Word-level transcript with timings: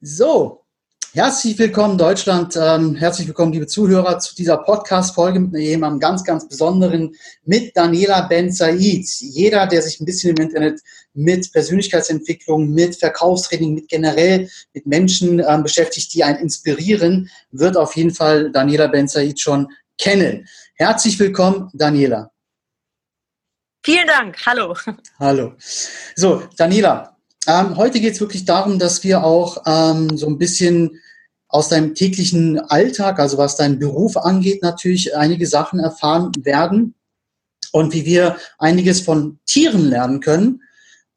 So, 0.00 0.64
herzlich 1.12 1.58
willkommen 1.58 1.98
Deutschland, 1.98 2.54
ähm, 2.56 2.94
herzlich 2.94 3.26
willkommen 3.26 3.52
liebe 3.52 3.66
Zuhörer 3.66 4.20
zu 4.20 4.32
dieser 4.36 4.58
Podcast-Folge 4.58 5.40
mit 5.40 5.60
jemandem 5.60 5.98
ganz, 5.98 6.22
ganz 6.22 6.46
Besonderen, 6.46 7.16
mit 7.44 7.76
Daniela 7.76 8.20
Ben 8.28 8.52
Said. 8.52 9.08
Jeder, 9.18 9.66
der 9.66 9.82
sich 9.82 9.98
ein 9.98 10.04
bisschen 10.04 10.36
im 10.36 10.44
Internet 10.44 10.80
mit 11.14 11.50
Persönlichkeitsentwicklung, 11.50 12.70
mit 12.70 12.94
Verkaufstraining, 12.94 13.74
mit 13.74 13.88
generell 13.88 14.48
mit 14.72 14.86
Menschen 14.86 15.40
ähm, 15.44 15.64
beschäftigt, 15.64 16.14
die 16.14 16.22
einen 16.22 16.38
inspirieren, 16.38 17.28
wird 17.50 17.76
auf 17.76 17.96
jeden 17.96 18.14
Fall 18.14 18.52
Daniela 18.52 18.86
Ben 18.86 19.08
Said 19.08 19.40
schon 19.40 19.66
kennen. 20.00 20.46
Herzlich 20.74 21.18
willkommen, 21.18 21.70
Daniela. 21.72 22.30
Vielen 23.84 24.06
Dank. 24.06 24.36
Hallo. 24.46 24.76
Hallo. 25.18 25.54
So, 26.14 26.44
Daniela, 26.56 27.17
ähm, 27.48 27.76
heute 27.78 27.98
geht 27.98 28.12
es 28.12 28.20
wirklich 28.20 28.44
darum, 28.44 28.78
dass 28.78 29.02
wir 29.02 29.24
auch 29.24 29.62
ähm, 29.66 30.16
so 30.16 30.26
ein 30.26 30.36
bisschen 30.36 31.00
aus 31.48 31.70
deinem 31.70 31.94
täglichen 31.94 32.60
Alltag, 32.60 33.18
also 33.18 33.38
was 33.38 33.56
deinen 33.56 33.78
Beruf 33.78 34.18
angeht, 34.18 34.62
natürlich 34.62 35.16
einige 35.16 35.46
Sachen 35.46 35.80
erfahren 35.80 36.30
werden 36.42 36.94
und 37.72 37.94
wie 37.94 38.04
wir 38.04 38.36
einiges 38.58 39.00
von 39.00 39.38
Tieren 39.46 39.88
lernen 39.88 40.20
können. 40.20 40.62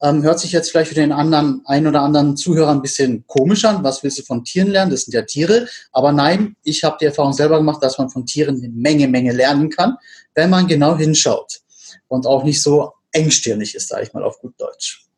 Ähm, 0.02 0.24
hört 0.24 0.40
sich 0.40 0.54
jetzt 0.54 0.72
vielleicht 0.72 0.90
für 0.90 0.96
den 0.96 1.12
anderen, 1.12 1.64
ein 1.66 1.86
oder 1.86 2.02
anderen 2.02 2.38
Zuhörer 2.38 2.72
ein 2.72 2.82
bisschen 2.82 3.26
komisch 3.28 3.66
an. 3.66 3.84
Was 3.84 4.02
willst 4.02 4.20
du 4.20 4.24
von 4.24 4.46
Tieren 4.46 4.70
lernen? 4.70 4.90
Das 4.90 5.02
sind 5.02 5.14
ja 5.14 5.24
Tiere. 5.24 5.68
Aber 5.92 6.14
nein, 6.14 6.56
ich 6.64 6.86
habe 6.86 6.98
die 7.00 7.06
Erfahrung 7.06 7.34
selber 7.34 7.58
gemacht, 7.58 7.84
dass 7.84 7.98
man 7.98 8.10
von 8.10 8.26
Tieren 8.26 8.56
eine 8.56 8.70
Menge, 8.70 9.10
Menge 9.10 9.34
lernen 9.34 9.70
kann, 9.70 9.98
wenn 10.34 10.50
man 10.50 10.66
genau 10.66 10.96
hinschaut 10.96 11.60
und 12.08 12.26
auch 12.26 12.46
nicht 12.46 12.62
so 12.62 12.94
engstirnig 13.12 13.76
ist, 13.76 13.90
sage 13.90 14.04
ich 14.04 14.14
mal 14.14 14.24
auf 14.24 14.40
gut 14.40 14.54
Deutsch. 14.58 15.11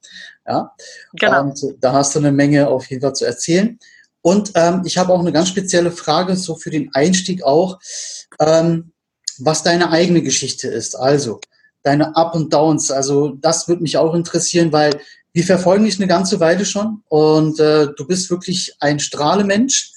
Ja, 0.48 0.74
genau. 1.14 1.44
Und 1.44 1.60
da 1.80 1.94
hast 1.94 2.16
du 2.16 2.20
eine 2.20 2.32
Menge 2.32 2.68
auf 2.68 2.90
jeden 2.90 3.02
Fall 3.02 3.16
zu 3.16 3.26
erzählen. 3.26 3.80
Und 4.22 4.52
ähm, 4.56 4.84
ich 4.86 4.98
habe 4.98 5.14
auch 5.14 5.20
eine 5.20 5.32
ganz 5.32 5.50
spezielle 5.50 5.92
Frage, 5.92 6.36
so 6.36 6.56
für 6.56 6.70
den 6.70 6.94
Einstieg 6.94 7.44
auch, 7.44 7.80
ähm, 8.40 8.92
was 9.40 9.64
deine 9.64 9.90
eigene 9.92 10.22
Geschichte 10.22 10.68
ist. 10.68 10.96
Also 10.96 11.40
deine 11.84 12.16
Up 12.16 12.36
und 12.36 12.54
Downs. 12.54 12.92
Also 12.92 13.30
das 13.30 13.68
würde 13.68 13.84
mich 13.84 13.98
auch 13.98 14.14
interessieren, 14.14 14.72
weil 14.72 14.92
wir 15.34 15.44
verfolgen 15.44 15.86
dich 15.86 15.98
eine 15.98 16.08
ganze 16.08 16.40
Weile 16.40 16.64
schon 16.64 17.04
und 17.10 17.60
äh, 17.60 17.88
du 17.98 18.06
bist 18.06 18.30
wirklich 18.30 18.76
ein 18.80 19.00
Strahlemensch. 19.00 19.92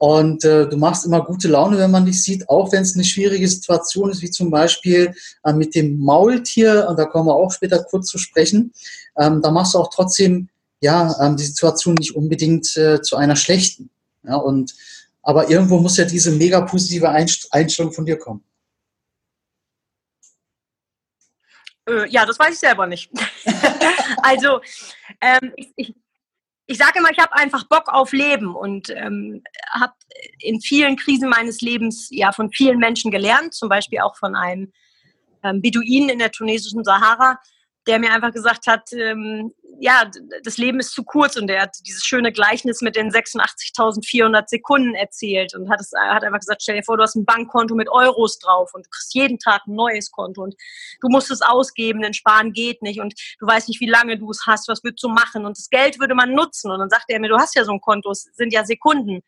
Und 0.00 0.44
äh, 0.44 0.68
du 0.68 0.76
machst 0.76 1.04
immer 1.04 1.24
gute 1.24 1.48
Laune, 1.48 1.76
wenn 1.76 1.90
man 1.90 2.06
dich 2.06 2.22
sieht, 2.22 2.48
auch 2.48 2.70
wenn 2.70 2.82
es 2.82 2.94
eine 2.94 3.02
schwierige 3.02 3.48
Situation 3.48 4.10
ist, 4.10 4.22
wie 4.22 4.30
zum 4.30 4.48
Beispiel 4.48 5.12
äh, 5.42 5.52
mit 5.52 5.74
dem 5.74 5.98
Maultier, 5.98 6.86
und 6.88 6.96
da 6.96 7.04
kommen 7.04 7.26
wir 7.26 7.34
auch 7.34 7.50
später 7.50 7.82
kurz 7.82 8.06
zu 8.06 8.16
sprechen. 8.16 8.72
Ähm, 9.18 9.42
da 9.42 9.50
machst 9.50 9.74
du 9.74 9.78
auch 9.78 9.90
trotzdem 9.90 10.48
ja 10.80 11.14
ähm, 11.20 11.36
die 11.36 11.44
Situation 11.44 11.94
nicht 11.94 12.14
unbedingt 12.14 12.76
äh, 12.76 13.02
zu 13.02 13.16
einer 13.16 13.36
schlechten. 13.36 13.90
Ja, 14.22 14.36
und 14.36 14.74
aber 15.22 15.50
irgendwo 15.50 15.78
muss 15.78 15.96
ja 15.96 16.04
diese 16.04 16.30
mega 16.30 16.60
positive 16.62 17.10
Einstellung 17.10 17.92
von 17.92 18.06
dir 18.06 18.18
kommen. 18.18 18.44
Äh, 21.88 22.08
ja, 22.08 22.24
das 22.24 22.38
weiß 22.38 22.54
ich 22.54 22.60
selber 22.60 22.86
nicht. 22.86 23.10
also 24.22 24.60
ähm, 25.20 25.52
ich, 25.56 25.72
ich 25.76 25.94
ich 26.70 26.76
sage 26.76 26.98
immer, 26.98 27.10
ich 27.10 27.18
habe 27.18 27.32
einfach 27.32 27.64
Bock 27.64 27.88
auf 27.88 28.12
Leben 28.12 28.54
und 28.54 28.90
ähm, 28.90 29.42
habe 29.70 29.94
in 30.38 30.60
vielen 30.60 30.96
Krisen 30.96 31.30
meines 31.30 31.62
Lebens 31.62 32.08
ja 32.10 32.30
von 32.30 32.52
vielen 32.52 32.78
Menschen 32.78 33.10
gelernt, 33.10 33.54
zum 33.54 33.70
Beispiel 33.70 34.00
auch 34.00 34.16
von 34.16 34.36
einem 34.36 34.70
ähm, 35.42 35.62
Beduinen 35.62 36.10
in 36.10 36.18
der 36.18 36.30
tunesischen 36.30 36.84
Sahara, 36.84 37.40
der 37.88 37.98
mir 37.98 38.12
einfach 38.12 38.32
gesagt 38.32 38.66
hat, 38.66 38.92
ähm, 38.92 39.52
ja, 39.80 40.10
das 40.44 40.58
Leben 40.58 40.78
ist 40.78 40.92
zu 40.92 41.04
kurz 41.04 41.36
und 41.36 41.48
er 41.48 41.62
hat 41.62 41.76
dieses 41.86 42.04
schöne 42.04 42.32
Gleichnis 42.32 42.82
mit 42.82 42.96
den 42.96 43.10
86.400 43.10 44.46
Sekunden 44.46 44.94
erzählt 44.94 45.54
und 45.54 45.70
hat, 45.70 45.80
es, 45.80 45.92
hat 45.98 46.22
einfach 46.22 46.40
gesagt, 46.40 46.62
stell 46.62 46.76
dir 46.76 46.82
vor, 46.82 46.98
du 46.98 47.02
hast 47.02 47.14
ein 47.14 47.24
Bankkonto 47.24 47.74
mit 47.74 47.88
Euros 47.88 48.38
drauf 48.40 48.72
und 48.74 48.84
du 48.84 48.90
kriegst 48.90 49.14
jeden 49.14 49.38
Tag 49.38 49.62
ein 49.66 49.74
neues 49.74 50.10
Konto 50.10 50.42
und 50.42 50.54
du 51.00 51.08
musst 51.08 51.30
es 51.30 51.40
ausgeben, 51.40 52.02
denn 52.02 52.12
sparen 52.12 52.52
geht 52.52 52.82
nicht 52.82 53.00
und 53.00 53.14
du 53.40 53.46
weißt 53.46 53.68
nicht, 53.68 53.80
wie 53.80 53.88
lange 53.88 54.18
du 54.18 54.30
es 54.30 54.42
hast, 54.46 54.68
was 54.68 54.84
würdest 54.84 55.02
du 55.02 55.08
machen 55.08 55.46
und 55.46 55.56
das 55.56 55.70
Geld 55.70 55.98
würde 55.98 56.14
man 56.14 56.34
nutzen 56.34 56.70
und 56.70 56.80
dann 56.80 56.90
sagte 56.90 57.14
er 57.14 57.20
mir, 57.20 57.28
du 57.28 57.38
hast 57.38 57.54
ja 57.54 57.64
so 57.64 57.72
ein 57.72 57.80
Konto, 57.80 58.10
es 58.10 58.28
sind 58.34 58.52
ja 58.52 58.64
Sekunden. 58.64 59.22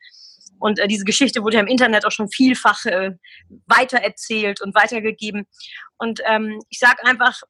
Und 0.59 0.79
äh, 0.79 0.87
diese 0.87 1.05
Geschichte 1.05 1.43
wurde 1.43 1.57
ja 1.57 1.63
im 1.63 1.69
Internet 1.69 2.05
auch 2.05 2.13
schon 2.13 2.29
vielfach 2.29 2.85
äh, 2.85 3.13
weitererzählt 3.67 4.61
und 4.61 4.75
weitergegeben. 4.75 5.47
Und 5.97 6.21
ähm, 6.27 6.61
ich 6.69 6.79
sage 6.79 7.03
einfach, 7.07 7.41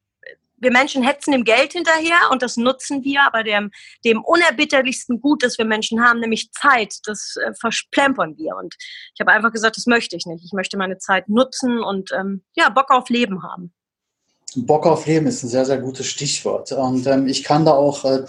wir 0.61 0.71
Menschen 0.71 1.03
hetzen 1.03 1.31
dem 1.31 1.43
Geld 1.43 1.73
hinterher 1.73 2.29
und 2.31 2.41
das 2.41 2.55
nutzen 2.55 3.03
wir, 3.03 3.25
aber 3.25 3.43
dem, 3.43 3.71
dem 4.05 4.23
unerbitterlichsten 4.23 5.19
Gut, 5.19 5.43
das 5.43 5.57
wir 5.57 5.65
Menschen 5.65 6.03
haben, 6.03 6.19
nämlich 6.19 6.51
Zeit, 6.51 6.99
das 7.05 7.35
äh, 7.43 7.53
versplempern 7.59 8.37
wir. 8.37 8.55
Und 8.55 8.75
ich 9.13 9.19
habe 9.19 9.31
einfach 9.31 9.51
gesagt, 9.51 9.75
das 9.75 9.87
möchte 9.87 10.15
ich 10.15 10.25
nicht. 10.25 10.45
Ich 10.45 10.53
möchte 10.53 10.77
meine 10.77 10.97
Zeit 10.99 11.27
nutzen 11.27 11.79
und 11.79 12.11
ähm, 12.17 12.43
ja, 12.55 12.69
Bock 12.69 12.91
auf 12.91 13.09
Leben 13.09 13.43
haben. 13.43 13.73
Bock 14.55 14.85
auf 14.85 15.05
Leben 15.05 15.27
ist 15.27 15.43
ein 15.43 15.49
sehr, 15.49 15.65
sehr 15.65 15.77
gutes 15.77 16.07
Stichwort. 16.07 16.71
Und 16.73 17.07
ähm, 17.07 17.27
ich 17.27 17.43
kann 17.43 17.65
da 17.65 17.71
auch 17.71 18.03
äh, 18.05 18.25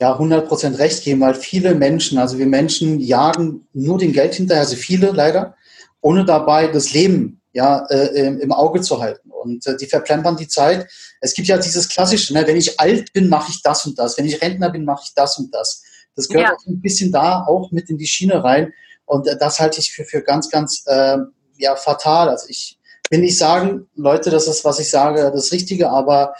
ja, 0.00 0.16
100% 0.16 0.78
recht 0.78 1.04
geben, 1.04 1.22
weil 1.22 1.34
viele 1.34 1.74
Menschen, 1.74 2.18
also 2.18 2.38
wir 2.38 2.46
Menschen 2.46 3.00
jagen 3.00 3.66
nur 3.72 3.98
den 3.98 4.12
Geld 4.12 4.34
hinterher, 4.34 4.62
also 4.62 4.76
viele 4.76 5.10
leider, 5.10 5.56
ohne 6.00 6.24
dabei 6.24 6.68
das 6.68 6.92
Leben 6.92 7.40
ja, 7.54 7.86
äh, 7.86 8.26
im 8.26 8.52
Auge 8.52 8.80
zu 8.80 9.00
halten. 9.00 9.30
Und 9.30 9.64
äh, 9.66 9.76
die 9.76 9.86
verplempern 9.86 10.36
die 10.36 10.48
Zeit. 10.48 10.90
Es 11.20 11.34
gibt 11.34 11.46
ja 11.46 11.56
dieses 11.56 11.88
klassische, 11.88 12.34
ne, 12.34 12.44
wenn 12.46 12.56
ich 12.56 12.80
alt 12.80 13.12
bin, 13.12 13.28
mache 13.28 13.50
ich 13.50 13.62
das 13.62 13.86
und 13.86 13.96
das. 13.96 14.18
Wenn 14.18 14.26
ich 14.26 14.42
Rentner 14.42 14.70
bin, 14.70 14.84
mache 14.84 15.04
ich 15.04 15.14
das 15.14 15.38
und 15.38 15.54
das. 15.54 15.82
Das 16.16 16.28
gehört 16.28 16.48
ja. 16.48 16.54
auch 16.54 16.66
ein 16.66 16.80
bisschen 16.80 17.12
da 17.12 17.44
auch 17.46 17.70
mit 17.70 17.88
in 17.88 17.96
die 17.96 18.08
Schiene 18.08 18.42
rein. 18.42 18.72
Und 19.04 19.28
äh, 19.28 19.38
das 19.38 19.60
halte 19.60 19.78
ich 19.78 19.92
für, 19.92 20.04
für 20.04 20.20
ganz, 20.20 20.50
ganz 20.50 20.82
äh, 20.86 21.18
ja, 21.56 21.76
fatal. 21.76 22.28
Also 22.28 22.46
ich 22.48 22.76
will 23.08 23.20
nicht 23.20 23.38
sagen, 23.38 23.86
Leute, 23.94 24.30
das 24.30 24.48
ist, 24.48 24.64
was 24.64 24.80
ich 24.80 24.90
sage, 24.90 25.30
das 25.32 25.52
Richtige, 25.52 25.90
aber 25.90 26.34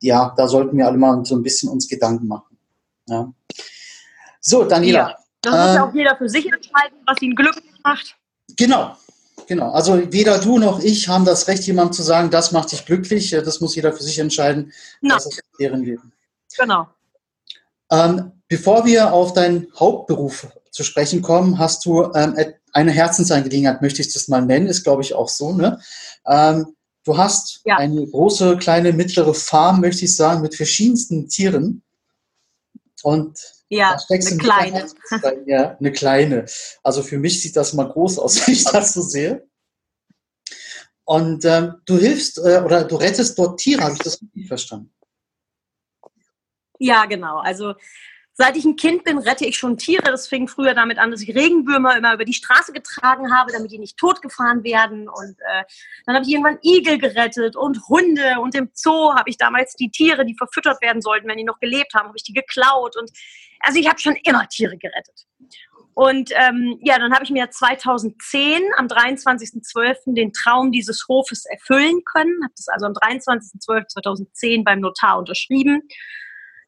ja, 0.00 0.32
da 0.36 0.46
sollten 0.46 0.76
wir 0.76 0.86
alle 0.86 0.96
mal 0.96 1.24
so 1.24 1.34
ein 1.34 1.42
bisschen 1.42 1.70
uns 1.70 1.88
Gedanken 1.88 2.28
machen. 2.28 2.56
Ja. 3.08 3.32
So, 4.40 4.62
Daniela. 4.62 5.08
Ja, 5.08 5.18
das 5.42 5.52
muss 5.52 5.74
ja 5.74 5.88
auch 5.88 5.94
jeder 5.94 6.16
für 6.16 6.28
sich 6.28 6.46
entscheiden, 6.46 6.98
was 7.04 7.20
ihn 7.20 7.34
glücklich 7.34 7.72
macht. 7.82 8.16
Genau, 8.56 8.96
Genau, 9.46 9.70
also 9.72 10.12
weder 10.12 10.38
du 10.38 10.58
noch 10.58 10.80
ich 10.80 11.08
haben 11.08 11.24
das 11.24 11.48
Recht, 11.48 11.64
jemandem 11.64 11.92
zu 11.92 12.02
sagen, 12.02 12.30
das 12.30 12.52
macht 12.52 12.72
dich 12.72 12.84
glücklich. 12.84 13.30
Das 13.30 13.60
muss 13.60 13.74
jeder 13.74 13.92
für 13.92 14.02
sich 14.02 14.18
entscheiden. 14.18 14.72
No. 15.00 15.14
Das 15.14 15.26
ist 15.26 15.42
deren 15.58 15.82
Leben. 15.82 16.12
Genau. 16.56 16.88
Ähm, 17.90 18.32
bevor 18.48 18.84
wir 18.84 19.12
auf 19.12 19.32
deinen 19.32 19.66
Hauptberuf 19.78 20.48
zu 20.70 20.84
sprechen 20.84 21.22
kommen, 21.22 21.58
hast 21.58 21.84
du 21.84 22.10
ähm, 22.14 22.36
eine 22.72 22.90
Herzensangelegenheit, 22.90 23.82
möchte 23.82 24.00
ich 24.00 24.12
das 24.12 24.28
mal 24.28 24.42
nennen, 24.42 24.66
ist 24.66 24.84
glaube 24.84 25.02
ich 25.02 25.14
auch 25.14 25.28
so. 25.28 25.52
Ne? 25.52 25.78
Ähm, 26.26 26.74
du 27.04 27.16
hast 27.16 27.60
ja. 27.64 27.76
eine 27.76 28.06
große, 28.06 28.56
kleine, 28.56 28.92
mittlere 28.92 29.34
Farm, 29.34 29.80
möchte 29.80 30.04
ich 30.04 30.16
sagen, 30.16 30.40
mit 30.40 30.54
verschiedensten 30.54 31.28
Tieren. 31.28 31.82
Und 33.02 33.38
ja, 33.68 33.98
eine 34.08 34.36
kleine. 34.36 34.86
Ja, 35.46 35.76
eine 35.78 35.92
kleine. 35.92 36.46
Also 36.82 37.02
für 37.02 37.18
mich 37.18 37.40
sieht 37.40 37.56
das 37.56 37.72
mal 37.72 37.88
groß 37.88 38.18
aus, 38.18 38.36
wenn 38.46 38.54
ich 38.54 38.64
das 38.64 38.94
so 38.94 39.02
sehe. 39.02 39.48
Und 41.04 41.44
ähm, 41.44 41.74
du 41.84 41.98
hilfst 41.98 42.38
äh, 42.38 42.62
oder 42.64 42.84
du 42.84 42.96
rettest 42.96 43.38
dort 43.38 43.58
Tiere, 43.58 43.82
habe 43.82 43.94
ich 43.94 43.98
das 44.00 44.22
richtig 44.22 44.46
verstanden? 44.46 44.94
Ja, 46.78 47.06
genau. 47.06 47.38
Also 47.38 47.74
Seit 48.34 48.56
ich 48.56 48.64
ein 48.64 48.76
Kind 48.76 49.04
bin, 49.04 49.18
rette 49.18 49.44
ich 49.44 49.58
schon 49.58 49.76
Tiere. 49.76 50.04
Das 50.04 50.26
fing 50.26 50.48
früher 50.48 50.72
damit 50.72 50.98
an, 50.98 51.10
dass 51.10 51.20
ich 51.20 51.34
Regenwürmer 51.34 51.96
immer 51.96 52.14
über 52.14 52.24
die 52.24 52.32
Straße 52.32 52.72
getragen 52.72 53.34
habe, 53.34 53.52
damit 53.52 53.70
die 53.70 53.78
nicht 53.78 53.98
totgefahren 53.98 54.64
werden. 54.64 55.06
Und 55.06 55.38
äh, 55.40 55.64
dann 56.06 56.14
habe 56.14 56.24
ich 56.24 56.32
irgendwann 56.32 56.58
Igel 56.62 56.96
gerettet 56.96 57.56
und 57.56 57.86
Hunde. 57.88 58.40
Und 58.40 58.54
im 58.54 58.70
Zoo 58.72 59.14
habe 59.14 59.28
ich 59.28 59.36
damals 59.36 59.74
die 59.74 59.90
Tiere, 59.90 60.24
die 60.24 60.34
verfüttert 60.34 60.80
werden 60.80 61.02
sollten, 61.02 61.28
wenn 61.28 61.36
die 61.36 61.44
noch 61.44 61.60
gelebt 61.60 61.92
haben, 61.92 62.08
habe 62.08 62.16
ich 62.16 62.24
die 62.24 62.32
geklaut. 62.32 62.96
Und 62.96 63.10
also 63.60 63.78
ich 63.78 63.86
habe 63.86 63.98
schon 63.98 64.16
immer 64.24 64.48
Tiere 64.48 64.78
gerettet. 64.78 65.26
Und 65.92 66.30
ähm, 66.34 66.78
ja, 66.82 66.98
dann 66.98 67.12
habe 67.12 67.24
ich 67.24 67.30
mir 67.30 67.50
2010 67.50 68.62
am 68.78 68.86
23.12. 68.86 70.14
den 70.14 70.32
Traum 70.32 70.72
dieses 70.72 71.06
Hofes 71.06 71.44
erfüllen 71.44 72.02
können. 72.06 72.42
Habe 72.42 72.54
das 72.56 72.68
also 72.68 72.86
am 72.86 72.94
23.12.2010 72.94 74.64
beim 74.64 74.80
Notar 74.80 75.18
unterschrieben 75.18 75.82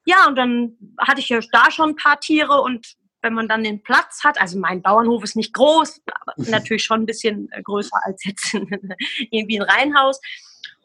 ja, 0.05 0.27
und 0.27 0.37
dann 0.37 0.77
hatte 0.99 1.21
ich 1.21 1.29
ja 1.29 1.41
da 1.53 1.71
schon 1.71 1.91
ein 1.91 1.97
paar 1.97 2.21
Tiere 2.21 2.61
und 2.61 2.97
wenn 3.23 3.33
man 3.33 3.49
dann 3.49 3.65
den 3.65 3.83
Platz 3.83 4.23
hat, 4.23 4.39
also 4.39 4.59
mein 4.59 4.83
Bauernhof 4.83 5.25
ist 5.25 5.35
nicht 5.35 5.55
groß, 5.55 6.03
aber 6.07 6.35
natürlich 6.51 6.85
schon 6.85 7.03
ein 7.03 7.07
bisschen 7.07 7.49
äh, 7.53 7.63
größer 7.63 7.97
als 8.05 8.23
jetzt 8.25 8.55
irgendwie 9.31 9.61
ein 9.61 9.69
Reihenhaus. 9.69 10.21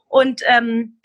Und 0.08 0.42
ähm, 0.48 1.00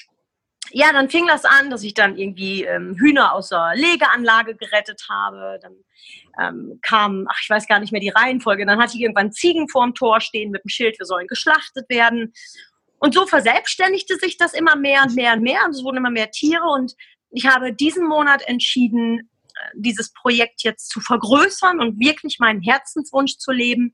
ja, 0.70 0.92
dann 0.92 1.10
fing 1.10 1.26
das 1.26 1.44
an, 1.44 1.70
dass 1.70 1.82
ich 1.82 1.94
dann 1.94 2.16
irgendwie 2.16 2.64
ähm, 2.64 2.96
Hühner 2.98 3.34
aus 3.34 3.50
der 3.50 3.72
Legeanlage 3.74 4.56
gerettet 4.56 5.02
habe. 5.10 5.58
Dann 5.60 5.74
ähm, 6.40 6.78
kam, 6.82 7.26
ach, 7.28 7.38
ich 7.42 7.50
weiß 7.50 7.66
gar 7.66 7.80
nicht 7.80 7.92
mehr 7.92 8.00
die 8.00 8.08
Reihenfolge. 8.08 8.64
Dann 8.64 8.80
hatte 8.80 8.94
ich 8.96 9.00
irgendwann 9.00 9.32
Ziegen 9.32 9.68
vorm 9.68 9.94
Tor 9.94 10.20
stehen 10.20 10.50
mit 10.50 10.64
dem 10.64 10.68
Schild, 10.68 10.98
wir 10.98 11.06
sollen 11.06 11.26
geschlachtet 11.26 11.88
werden. 11.88 12.32
Und 12.98 13.12
so 13.12 13.26
verselbstständigte 13.26 14.16
sich 14.16 14.38
das 14.38 14.54
immer 14.54 14.76
mehr 14.76 15.02
und 15.02 15.14
mehr 15.14 15.34
und 15.34 15.42
mehr. 15.42 15.64
Und 15.64 15.72
es 15.72 15.84
wurden 15.84 15.98
immer 15.98 16.10
mehr 16.10 16.30
Tiere. 16.30 16.64
Und 16.64 16.94
ich 17.34 17.46
habe 17.46 17.72
diesen 17.72 18.06
Monat 18.06 18.42
entschieden, 18.46 19.28
dieses 19.74 20.12
Projekt 20.12 20.62
jetzt 20.62 20.88
zu 20.88 21.00
vergrößern 21.00 21.80
und 21.80 21.98
wirklich 21.98 22.38
meinen 22.38 22.62
Herzenswunsch 22.62 23.36
zu 23.38 23.52
leben 23.52 23.92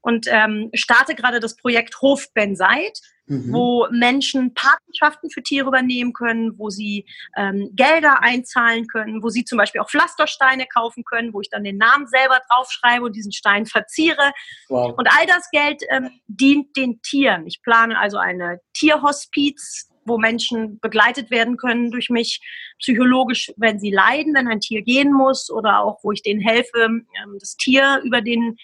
und 0.00 0.26
ähm, 0.28 0.70
starte 0.74 1.14
gerade 1.14 1.40
das 1.40 1.56
Projekt 1.56 2.00
Hof 2.00 2.32
Ben 2.32 2.54
Seid, 2.54 3.00
mhm. 3.26 3.52
wo 3.52 3.88
Menschen 3.90 4.54
Patenschaften 4.54 5.30
für 5.30 5.42
Tiere 5.42 5.66
übernehmen 5.66 6.12
können, 6.12 6.56
wo 6.58 6.70
sie 6.70 7.06
ähm, 7.36 7.70
Gelder 7.74 8.22
einzahlen 8.22 8.86
können, 8.86 9.22
wo 9.22 9.30
sie 9.30 9.44
zum 9.44 9.58
Beispiel 9.58 9.80
auch 9.80 9.90
Pflastersteine 9.90 10.66
kaufen 10.72 11.02
können, 11.02 11.32
wo 11.32 11.40
ich 11.40 11.50
dann 11.50 11.64
den 11.64 11.78
Namen 11.78 12.06
selber 12.06 12.40
draufschreibe 12.48 13.04
und 13.04 13.16
diesen 13.16 13.32
Stein 13.32 13.66
verziere. 13.66 14.32
Wow. 14.68 14.94
Und 14.96 15.08
all 15.08 15.26
das 15.26 15.50
Geld 15.50 15.82
ähm, 15.90 16.10
dient 16.28 16.76
den 16.76 17.02
Tieren. 17.02 17.46
Ich 17.46 17.62
plane 17.62 17.98
also 17.98 18.18
eine 18.18 18.60
Tierhospiz, 18.74 19.88
wo 20.06 20.18
Menschen 20.18 20.78
begleitet 20.80 21.30
werden 21.30 21.56
können 21.56 21.90
durch 21.90 22.10
mich 22.10 22.40
psychologisch, 22.78 23.52
wenn 23.56 23.78
sie 23.78 23.90
leiden, 23.90 24.34
wenn 24.34 24.48
ein 24.48 24.60
Tier 24.60 24.82
gehen 24.82 25.12
muss 25.12 25.50
oder 25.50 25.80
auch, 25.80 25.98
wo 26.02 26.12
ich 26.12 26.22
denen 26.22 26.40
helfe, 26.40 26.84
ähm, 26.84 27.06
das 27.38 27.56
Tier 27.56 28.00
über 28.04 28.20
den 28.20 28.56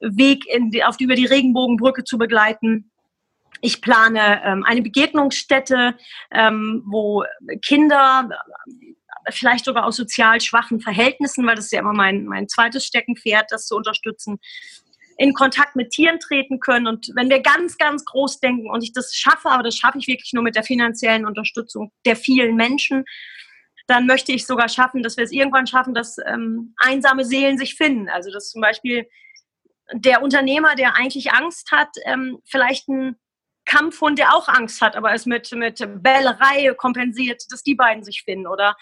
Weg 0.00 0.44
die, 0.72 0.84
auf 0.84 1.00
über 1.00 1.14
die 1.14 1.26
Regenbogenbrücke 1.26 2.04
zu 2.04 2.18
begleiten. 2.18 2.90
Ich 3.60 3.80
plane 3.80 4.42
ähm, 4.44 4.64
eine 4.64 4.82
Begegnungsstätte, 4.82 5.96
ähm, 6.30 6.82
wo 6.86 7.24
Kinder, 7.64 8.28
vielleicht 9.30 9.64
sogar 9.64 9.86
aus 9.86 9.96
sozial 9.96 10.40
schwachen 10.40 10.80
Verhältnissen, 10.80 11.46
weil 11.46 11.56
das 11.56 11.66
ist 11.66 11.72
ja 11.72 11.80
immer 11.80 11.94
mein, 11.94 12.26
mein 12.26 12.48
zweites 12.48 12.84
Steckenpferd, 12.84 13.46
das 13.50 13.66
zu 13.66 13.76
unterstützen, 13.76 14.38
in 15.16 15.34
Kontakt 15.34 15.76
mit 15.76 15.90
Tieren 15.90 16.18
treten 16.18 16.60
können. 16.60 16.86
Und 16.86 17.10
wenn 17.14 17.30
wir 17.30 17.40
ganz, 17.40 17.78
ganz 17.78 18.04
groß 18.04 18.40
denken 18.40 18.70
und 18.70 18.82
ich 18.82 18.92
das 18.92 19.14
schaffe, 19.14 19.50
aber 19.50 19.62
das 19.62 19.76
schaffe 19.76 19.98
ich 19.98 20.06
wirklich 20.06 20.32
nur 20.32 20.42
mit 20.42 20.56
der 20.56 20.64
finanziellen 20.64 21.26
Unterstützung 21.26 21.92
der 22.04 22.16
vielen 22.16 22.56
Menschen, 22.56 23.04
dann 23.86 24.06
möchte 24.06 24.32
ich 24.32 24.46
sogar 24.46 24.68
schaffen, 24.68 25.02
dass 25.02 25.16
wir 25.16 25.24
es 25.24 25.32
irgendwann 25.32 25.66
schaffen, 25.66 25.94
dass 25.94 26.16
ähm, 26.26 26.74
einsame 26.78 27.24
Seelen 27.24 27.58
sich 27.58 27.74
finden. 27.74 28.08
Also 28.08 28.30
dass 28.32 28.50
zum 28.50 28.62
Beispiel 28.62 29.06
der 29.92 30.22
Unternehmer, 30.22 30.74
der 30.74 30.96
eigentlich 30.96 31.32
Angst 31.32 31.70
hat, 31.70 31.90
ähm, 32.04 32.38
vielleicht 32.44 32.88
ein 32.88 33.16
Kampfhund, 33.66 34.18
der 34.18 34.34
auch 34.34 34.48
Angst 34.48 34.80
hat, 34.80 34.96
aber 34.96 35.12
es 35.12 35.26
mit, 35.26 35.50
mit 35.52 35.78
Bällerei 36.02 36.72
kompensiert, 36.74 37.42
dass 37.50 37.62
die 37.62 37.74
beiden 37.74 38.04
sich 38.04 38.22
finden. 38.22 38.46
Oder 38.46 38.76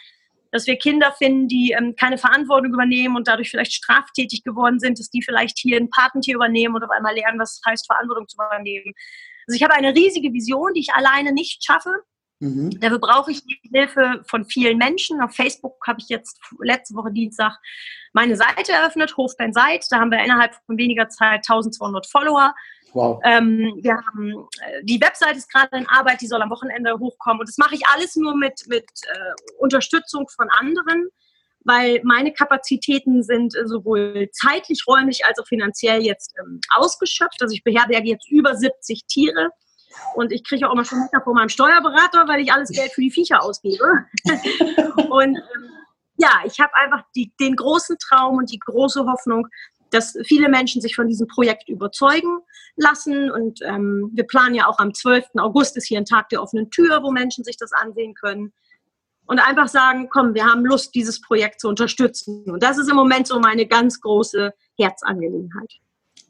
dass 0.52 0.66
wir 0.66 0.76
Kinder 0.76 1.12
finden, 1.12 1.48
die 1.48 1.74
ähm, 1.76 1.96
keine 1.98 2.18
Verantwortung 2.18 2.72
übernehmen 2.72 3.16
und 3.16 3.26
dadurch 3.26 3.50
vielleicht 3.50 3.72
straftätig 3.72 4.44
geworden 4.44 4.78
sind, 4.78 4.98
dass 4.98 5.10
die 5.10 5.22
vielleicht 5.22 5.58
hier 5.58 5.78
ein 5.78 5.90
Patentier 5.90 6.36
übernehmen 6.36 6.76
und 6.76 6.84
auf 6.84 6.90
einmal 6.90 7.14
lernen, 7.14 7.40
was 7.40 7.54
es 7.54 7.62
heißt, 7.66 7.86
Verantwortung 7.86 8.28
zu 8.28 8.36
übernehmen. 8.36 8.92
Also 9.48 9.56
ich 9.56 9.62
habe 9.64 9.74
eine 9.74 9.94
riesige 9.94 10.32
Vision, 10.32 10.74
die 10.74 10.80
ich 10.80 10.92
alleine 10.92 11.32
nicht 11.32 11.64
schaffe. 11.64 11.90
Mhm. 12.40 12.78
Dafür 12.80 12.98
brauche 12.98 13.30
ich 13.30 13.44
die 13.44 13.58
Hilfe 13.72 14.22
von 14.26 14.44
vielen 14.44 14.76
Menschen. 14.76 15.20
Auf 15.22 15.34
Facebook 15.34 15.76
habe 15.86 16.00
ich 16.00 16.08
jetzt 16.08 16.38
letzte 16.60 16.94
Woche 16.94 17.12
Dienstag 17.12 17.58
meine 18.12 18.36
Seite 18.36 18.72
eröffnet, 18.72 19.16
Hofband 19.16 19.54
Seit. 19.54 19.86
Da 19.90 20.00
haben 20.00 20.10
wir 20.10 20.22
innerhalb 20.22 20.54
von 20.66 20.76
weniger 20.76 21.08
Zeit 21.08 21.46
1200 21.48 22.06
Follower. 22.06 22.54
Wow. 22.94 23.20
Ähm, 23.24 23.78
wir 23.80 23.96
haben, 23.96 24.48
äh, 24.60 24.84
die 24.84 25.00
Website 25.00 25.36
ist 25.36 25.50
gerade 25.50 25.76
in 25.76 25.88
Arbeit, 25.88 26.20
die 26.20 26.26
soll 26.26 26.42
am 26.42 26.50
Wochenende 26.50 26.98
hochkommen. 26.98 27.40
Und 27.40 27.48
das 27.48 27.58
mache 27.58 27.74
ich 27.74 27.82
alles 27.92 28.16
nur 28.16 28.36
mit, 28.36 28.64
mit 28.68 28.84
äh, 28.84 29.52
Unterstützung 29.58 30.28
von 30.28 30.48
anderen, 30.60 31.08
weil 31.64 32.00
meine 32.04 32.32
Kapazitäten 32.32 33.22
sind 33.22 33.54
sowohl 33.64 34.28
zeitlich, 34.32 34.84
räumlich 34.86 35.24
als 35.24 35.38
auch 35.38 35.46
finanziell 35.46 36.02
jetzt 36.02 36.34
ähm, 36.38 36.60
ausgeschöpft. 36.74 37.40
Also 37.40 37.54
ich 37.54 37.64
beherberge 37.64 38.08
jetzt 38.08 38.30
über 38.30 38.56
70 38.56 39.06
Tiere. 39.06 39.50
Und 40.14 40.32
ich 40.32 40.42
kriege 40.44 40.68
auch 40.68 40.72
immer 40.72 40.84
schon 40.84 41.00
mit 41.00 41.22
von 41.22 41.34
meinem 41.34 41.50
Steuerberater, 41.50 42.26
weil 42.26 42.40
ich 42.40 42.52
alles 42.52 42.70
Geld 42.70 42.92
für 42.92 43.02
die 43.02 43.10
Viecher 43.10 43.42
ausgebe. 43.42 43.84
und 45.10 45.36
ähm, 45.36 45.70
ja, 46.16 46.40
ich 46.44 46.60
habe 46.60 46.74
einfach 46.76 47.04
die, 47.14 47.32
den 47.40 47.56
großen 47.56 47.96
Traum 47.98 48.38
und 48.38 48.50
die 48.50 48.58
große 48.58 49.04
Hoffnung, 49.04 49.48
dass 49.92 50.16
viele 50.24 50.48
Menschen 50.48 50.80
sich 50.80 50.94
von 50.94 51.08
diesem 51.08 51.26
Projekt 51.26 51.68
überzeugen 51.68 52.38
lassen. 52.76 53.30
Und 53.30 53.60
ähm, 53.62 54.10
wir 54.14 54.24
planen 54.24 54.54
ja 54.54 54.66
auch 54.66 54.78
am 54.78 54.94
12. 54.94 55.24
August 55.38 55.76
ist 55.76 55.86
hier 55.86 55.98
ein 55.98 56.04
Tag 56.04 56.28
der 56.30 56.42
offenen 56.42 56.70
Tür, 56.70 57.02
wo 57.02 57.10
Menschen 57.10 57.44
sich 57.44 57.56
das 57.56 57.72
ansehen 57.72 58.14
können. 58.14 58.52
Und 59.26 59.38
einfach 59.38 59.68
sagen, 59.68 60.08
komm, 60.10 60.34
wir 60.34 60.44
haben 60.44 60.64
Lust, 60.64 60.94
dieses 60.94 61.20
Projekt 61.20 61.60
zu 61.60 61.68
unterstützen. 61.68 62.44
Und 62.50 62.62
das 62.62 62.78
ist 62.78 62.90
im 62.90 62.96
Moment 62.96 63.28
so 63.28 63.38
meine 63.38 63.66
ganz 63.66 64.00
große 64.00 64.52
Herzangelegenheit 64.76 65.80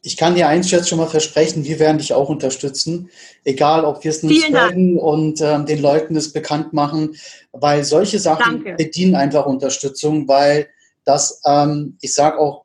ich 0.03 0.17
kann 0.17 0.35
dir 0.35 0.49
eins 0.49 0.71
jetzt 0.71 0.89
schon 0.89 0.99
mal 0.99 1.07
versprechen, 1.07 1.65
wir 1.65 1.79
werden 1.79 1.99
dich 1.99 2.13
auch 2.13 2.29
unterstützen, 2.29 3.09
egal 3.45 3.85
ob 3.85 4.03
wir 4.03 4.11
es 4.11 4.23
nun 4.23 4.35
sprechen 4.35 4.99
und 4.99 5.41
ähm, 5.41 5.65
den 5.65 5.81
Leuten 5.81 6.17
es 6.17 6.33
bekannt 6.33 6.73
machen, 6.73 7.15
weil 7.53 7.85
solche 7.85 8.19
Sachen 8.19 8.65
Danke. 8.65 8.75
bedienen 8.77 9.15
einfach 9.15 9.47
Unterstützung, 9.47 10.27
weil 10.27 10.69
das, 11.05 11.41
ähm, 11.47 11.99
ich 12.01 12.13
sage 12.15 12.39
auch, 12.39 12.65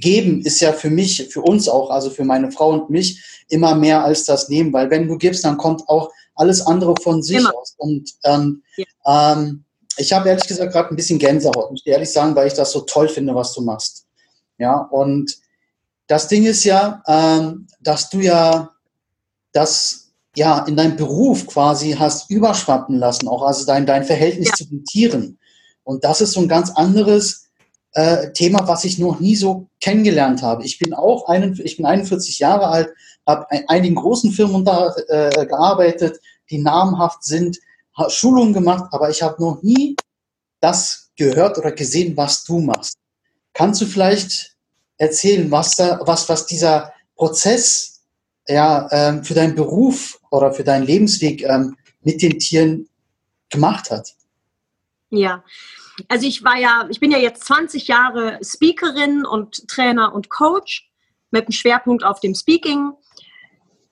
geben 0.00 0.40
ist 0.42 0.60
ja 0.60 0.72
für 0.72 0.90
mich, 0.90 1.28
für 1.30 1.42
uns 1.42 1.68
auch, 1.68 1.90
also 1.90 2.10
für 2.10 2.24
meine 2.24 2.50
Frau 2.50 2.70
und 2.70 2.90
mich, 2.90 3.22
immer 3.48 3.74
mehr 3.74 4.04
als 4.04 4.24
das 4.24 4.48
Nehmen, 4.48 4.72
weil 4.72 4.90
wenn 4.90 5.08
du 5.08 5.18
gibst, 5.18 5.44
dann 5.44 5.56
kommt 5.56 5.88
auch 5.88 6.10
alles 6.34 6.60
andere 6.66 6.94
von 7.02 7.22
sich 7.22 7.38
immer. 7.38 7.54
aus. 7.54 7.74
Und 7.76 8.10
ähm, 8.24 8.62
ja. 8.76 9.32
ähm, 9.32 9.64
ich 9.96 10.12
habe 10.12 10.28
ehrlich 10.28 10.46
gesagt 10.46 10.72
gerade 10.72 10.90
ein 10.90 10.96
bisschen 10.96 11.18
Gänsehaut, 11.18 11.70
muss 11.70 11.82
ich 11.84 11.92
ehrlich 11.92 12.10
sagen, 12.10 12.34
weil 12.34 12.48
ich 12.48 12.54
das 12.54 12.72
so 12.72 12.80
toll 12.80 13.08
finde, 13.08 13.34
was 13.34 13.52
du 13.52 13.60
machst. 13.60 14.06
Ja, 14.58 14.76
und 14.90 15.36
das 16.06 16.28
Ding 16.28 16.44
ist 16.44 16.64
ja, 16.64 17.02
ähm, 17.06 17.66
dass 17.80 18.10
du 18.10 18.20
ja 18.20 18.70
das 19.52 20.12
ja 20.36 20.64
in 20.66 20.76
deinem 20.76 20.96
Beruf 20.96 21.46
quasi 21.46 21.92
hast 21.92 22.30
überschwappen 22.30 22.98
lassen, 22.98 23.28
auch 23.28 23.42
also 23.42 23.64
dein, 23.64 23.86
dein 23.86 24.04
Verhältnis 24.04 24.48
ja. 24.48 24.54
zu 24.54 24.64
den 24.64 24.84
Tieren. 24.84 25.38
Und 25.84 26.02
das 26.04 26.20
ist 26.20 26.32
so 26.32 26.40
ein 26.40 26.48
ganz 26.48 26.70
anderes 26.70 27.43
äh, 27.94 28.32
Thema, 28.32 28.66
was 28.66 28.84
ich 28.84 28.98
noch 28.98 29.20
nie 29.20 29.36
so 29.36 29.66
kennengelernt 29.80 30.42
habe. 30.42 30.64
Ich 30.64 30.78
bin 30.78 30.94
auch 30.94 31.28
einen, 31.28 31.58
ich 31.64 31.76
bin 31.76 31.86
41 31.86 32.38
Jahre 32.38 32.68
alt, 32.68 32.90
habe 33.26 33.46
in 33.50 33.68
einigen 33.68 33.94
großen 33.94 34.32
Firmen 34.32 34.56
unter, 34.56 34.94
äh, 35.08 35.46
gearbeitet, 35.46 36.20
die 36.50 36.58
namhaft 36.58 37.24
sind, 37.24 37.58
Schulungen 38.08 38.52
gemacht, 38.52 38.86
aber 38.90 39.08
ich 39.08 39.22
habe 39.22 39.40
noch 39.40 39.62
nie 39.62 39.96
das 40.60 41.10
gehört 41.16 41.58
oder 41.58 41.72
gesehen, 41.72 42.16
was 42.16 42.42
du 42.44 42.58
machst. 42.58 42.96
Kannst 43.52 43.80
du 43.80 43.86
vielleicht 43.86 44.56
erzählen, 44.96 45.50
was, 45.50 45.76
da, 45.76 46.00
was, 46.02 46.28
was 46.28 46.46
dieser 46.46 46.92
Prozess 47.14 48.02
ja, 48.48 48.88
ähm, 48.90 49.22
für 49.22 49.34
deinen 49.34 49.54
Beruf 49.54 50.18
oder 50.30 50.52
für 50.52 50.64
deinen 50.64 50.86
Lebensweg 50.86 51.42
ähm, 51.44 51.76
mit 52.02 52.20
den 52.20 52.38
Tieren 52.38 52.88
gemacht 53.48 53.90
hat? 53.90 54.14
Ja, 55.16 55.44
also 56.08 56.26
ich 56.26 56.44
war 56.44 56.58
ja, 56.58 56.86
ich 56.90 57.00
bin 57.00 57.10
ja 57.10 57.18
jetzt 57.18 57.44
20 57.44 57.86
Jahre 57.88 58.38
Speakerin 58.42 59.24
und 59.24 59.68
Trainer 59.68 60.14
und 60.14 60.28
Coach 60.28 60.90
mit 61.30 61.44
einem 61.44 61.52
Schwerpunkt 61.52 62.04
auf 62.04 62.20
dem 62.20 62.34
Speaking. 62.34 62.92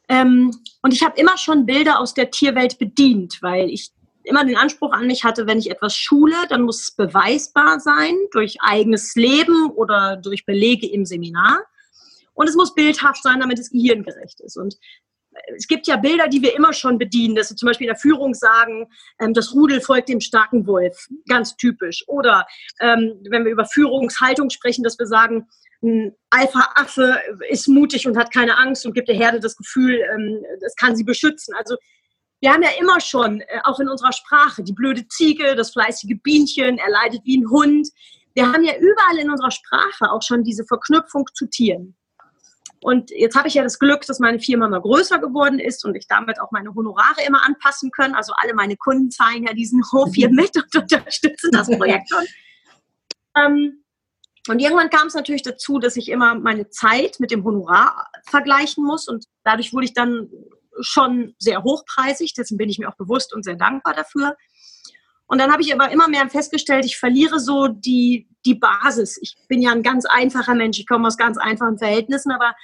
Ähm, 0.08 0.50
und 0.82 0.92
ich 0.92 1.02
habe 1.02 1.18
immer 1.18 1.38
schon 1.38 1.66
Bilder 1.66 2.00
aus 2.00 2.14
der 2.14 2.30
Tierwelt 2.30 2.78
bedient, 2.78 3.38
weil 3.40 3.70
ich 3.70 3.92
immer 4.24 4.44
den 4.44 4.56
Anspruch 4.56 4.92
an 4.92 5.06
mich 5.06 5.24
hatte, 5.24 5.46
wenn 5.46 5.58
ich 5.58 5.70
etwas 5.70 5.96
schule, 5.96 6.34
dann 6.48 6.62
muss 6.62 6.82
es 6.82 6.90
beweisbar 6.92 7.80
sein 7.80 8.14
durch 8.30 8.60
eigenes 8.60 9.14
Leben 9.14 9.70
oder 9.70 10.16
durch 10.16 10.44
Belege 10.44 10.88
im 10.88 11.04
Seminar. 11.04 11.64
Und 12.34 12.48
es 12.48 12.54
muss 12.54 12.74
bildhaft 12.74 13.22
sein, 13.22 13.40
damit 13.40 13.58
es 13.58 13.70
gehirngerecht 13.70 14.40
ist. 14.40 14.56
Und 14.56 14.76
es 15.56 15.66
gibt 15.66 15.86
ja 15.86 15.96
Bilder, 15.96 16.28
die 16.28 16.42
wir 16.42 16.54
immer 16.56 16.72
schon 16.72 16.98
bedienen, 16.98 17.34
dass 17.34 17.50
wir 17.50 17.56
zum 17.56 17.66
Beispiel 17.66 17.86
in 17.86 17.92
der 17.92 18.00
Führung 18.00 18.34
sagen, 18.34 18.88
ähm, 19.20 19.34
das 19.34 19.52
Rudel 19.54 19.80
folgt 19.80 20.08
dem 20.08 20.20
starken 20.20 20.66
Wolf, 20.66 21.08
ganz 21.28 21.56
typisch. 21.56 22.04
Oder 22.06 22.46
ähm, 22.80 23.20
wenn 23.28 23.44
wir 23.44 23.52
über 23.52 23.64
Führungshaltung 23.64 24.50
sprechen, 24.50 24.84
dass 24.84 24.98
wir 24.98 25.06
sagen, 25.06 25.48
ein 25.82 26.14
Alpha-Affe 26.30 27.18
ist 27.48 27.66
mutig 27.66 28.06
und 28.06 28.16
hat 28.16 28.32
keine 28.32 28.56
Angst 28.56 28.86
und 28.86 28.94
gibt 28.94 29.08
der 29.08 29.16
Herde 29.16 29.40
das 29.40 29.56
Gefühl, 29.56 30.00
ähm, 30.14 30.44
es 30.64 30.76
kann 30.76 30.94
sie 30.94 31.04
beschützen. 31.04 31.54
Also 31.56 31.76
wir 32.40 32.52
haben 32.52 32.62
ja 32.62 32.70
immer 32.80 33.00
schon, 33.00 33.40
äh, 33.40 33.60
auch 33.64 33.80
in 33.80 33.88
unserer 33.88 34.12
Sprache, 34.12 34.62
die 34.62 34.72
blöde 34.72 35.06
Ziege, 35.08 35.54
das 35.56 35.72
fleißige 35.72 36.16
Bienchen, 36.22 36.78
er 36.78 36.90
leidet 36.90 37.22
wie 37.24 37.38
ein 37.38 37.50
Hund. 37.50 37.88
Wir 38.34 38.46
haben 38.50 38.64
ja 38.64 38.74
überall 38.76 39.18
in 39.18 39.30
unserer 39.30 39.50
Sprache 39.50 40.10
auch 40.10 40.22
schon 40.22 40.42
diese 40.42 40.64
Verknüpfung 40.64 41.26
zu 41.34 41.46
Tieren. 41.46 41.96
Und 42.82 43.12
jetzt 43.12 43.36
habe 43.36 43.46
ich 43.46 43.54
ja 43.54 43.62
das 43.62 43.78
Glück, 43.78 44.04
dass 44.06 44.18
meine 44.18 44.40
Firma 44.40 44.68
mal 44.68 44.80
größer 44.80 45.20
geworden 45.20 45.60
ist 45.60 45.84
und 45.84 45.94
ich 45.94 46.08
damit 46.08 46.40
auch 46.40 46.50
meine 46.50 46.74
Honorare 46.74 47.22
immer 47.24 47.44
anpassen 47.44 47.92
kann. 47.92 48.14
Also 48.14 48.32
alle 48.36 48.54
meine 48.54 48.76
Kunden 48.76 49.10
zahlen 49.10 49.44
ja 49.44 49.52
diesen 49.52 49.82
Hof 49.92 50.10
hier 50.14 50.30
mit 50.30 50.50
und 50.56 50.76
unterstützen 50.76 51.50
das 51.52 51.68
Projekt 51.68 52.08
schon. 52.08 52.24
Ähm, 53.34 53.82
und 54.46 54.58
irgendwann 54.58 54.90
kam 54.90 55.06
es 55.06 55.14
natürlich 55.14 55.40
dazu, 55.40 55.78
dass 55.78 55.96
ich 55.96 56.10
immer 56.10 56.34
meine 56.34 56.68
Zeit 56.68 57.18
mit 57.18 57.30
dem 57.30 57.44
Honorar 57.44 58.10
vergleichen 58.26 58.84
muss 58.84 59.08
und 59.08 59.24
dadurch 59.42 59.72
wurde 59.72 59.86
ich 59.86 59.94
dann 59.94 60.28
schon 60.80 61.34
sehr 61.38 61.62
hochpreisig, 61.62 62.34
dessen 62.34 62.58
bin 62.58 62.68
ich 62.68 62.78
mir 62.78 62.90
auch 62.90 62.96
bewusst 62.96 63.34
und 63.34 63.42
sehr 63.42 63.56
dankbar 63.56 63.94
dafür. 63.94 64.36
Und 65.32 65.38
dann 65.38 65.50
habe 65.50 65.62
ich 65.62 65.72
aber 65.72 65.90
immer 65.90 66.08
mehr 66.08 66.28
festgestellt, 66.28 66.84
ich 66.84 66.98
verliere 66.98 67.40
so 67.40 67.66
die, 67.66 68.28
die 68.44 68.54
Basis. 68.54 69.16
Ich 69.22 69.34
bin 69.48 69.62
ja 69.62 69.72
ein 69.72 69.82
ganz 69.82 70.04
einfacher 70.04 70.54
Mensch, 70.54 70.78
ich 70.78 70.86
komme 70.86 71.08
aus 71.08 71.16
ganz 71.16 71.38
einfachen 71.38 71.78
Verhältnissen, 71.78 72.32
aber 72.32 72.54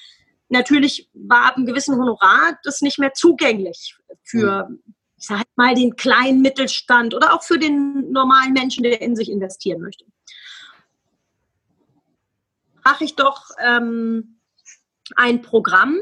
natürlich 0.50 1.08
war 1.14 1.46
ab 1.46 1.56
einem 1.56 1.64
gewissen 1.64 1.96
Honorar 1.96 2.58
das 2.64 2.82
nicht 2.82 2.98
mehr 2.98 3.14
zugänglich 3.14 3.96
für, 4.22 4.66
hm. 4.66 4.82
ich 5.16 5.26
sag 5.26 5.44
mal, 5.56 5.75
den 5.75 5.96
kleinen 5.96 6.42
Mittelstand 6.42 7.14
oder 7.14 7.32
auch 7.32 7.42
für 7.42 7.58
den 7.58 8.10
normalen 8.12 8.52
Menschen, 8.52 8.82
der 8.82 9.00
in 9.00 9.16
sich 9.16 9.30
investieren 9.30 9.80
möchte. 9.80 10.04
Mache 12.84 13.04
ich 13.04 13.14
doch 13.14 13.48
ähm, 13.64 14.40
ein 15.16 15.40
Programm, 15.40 15.96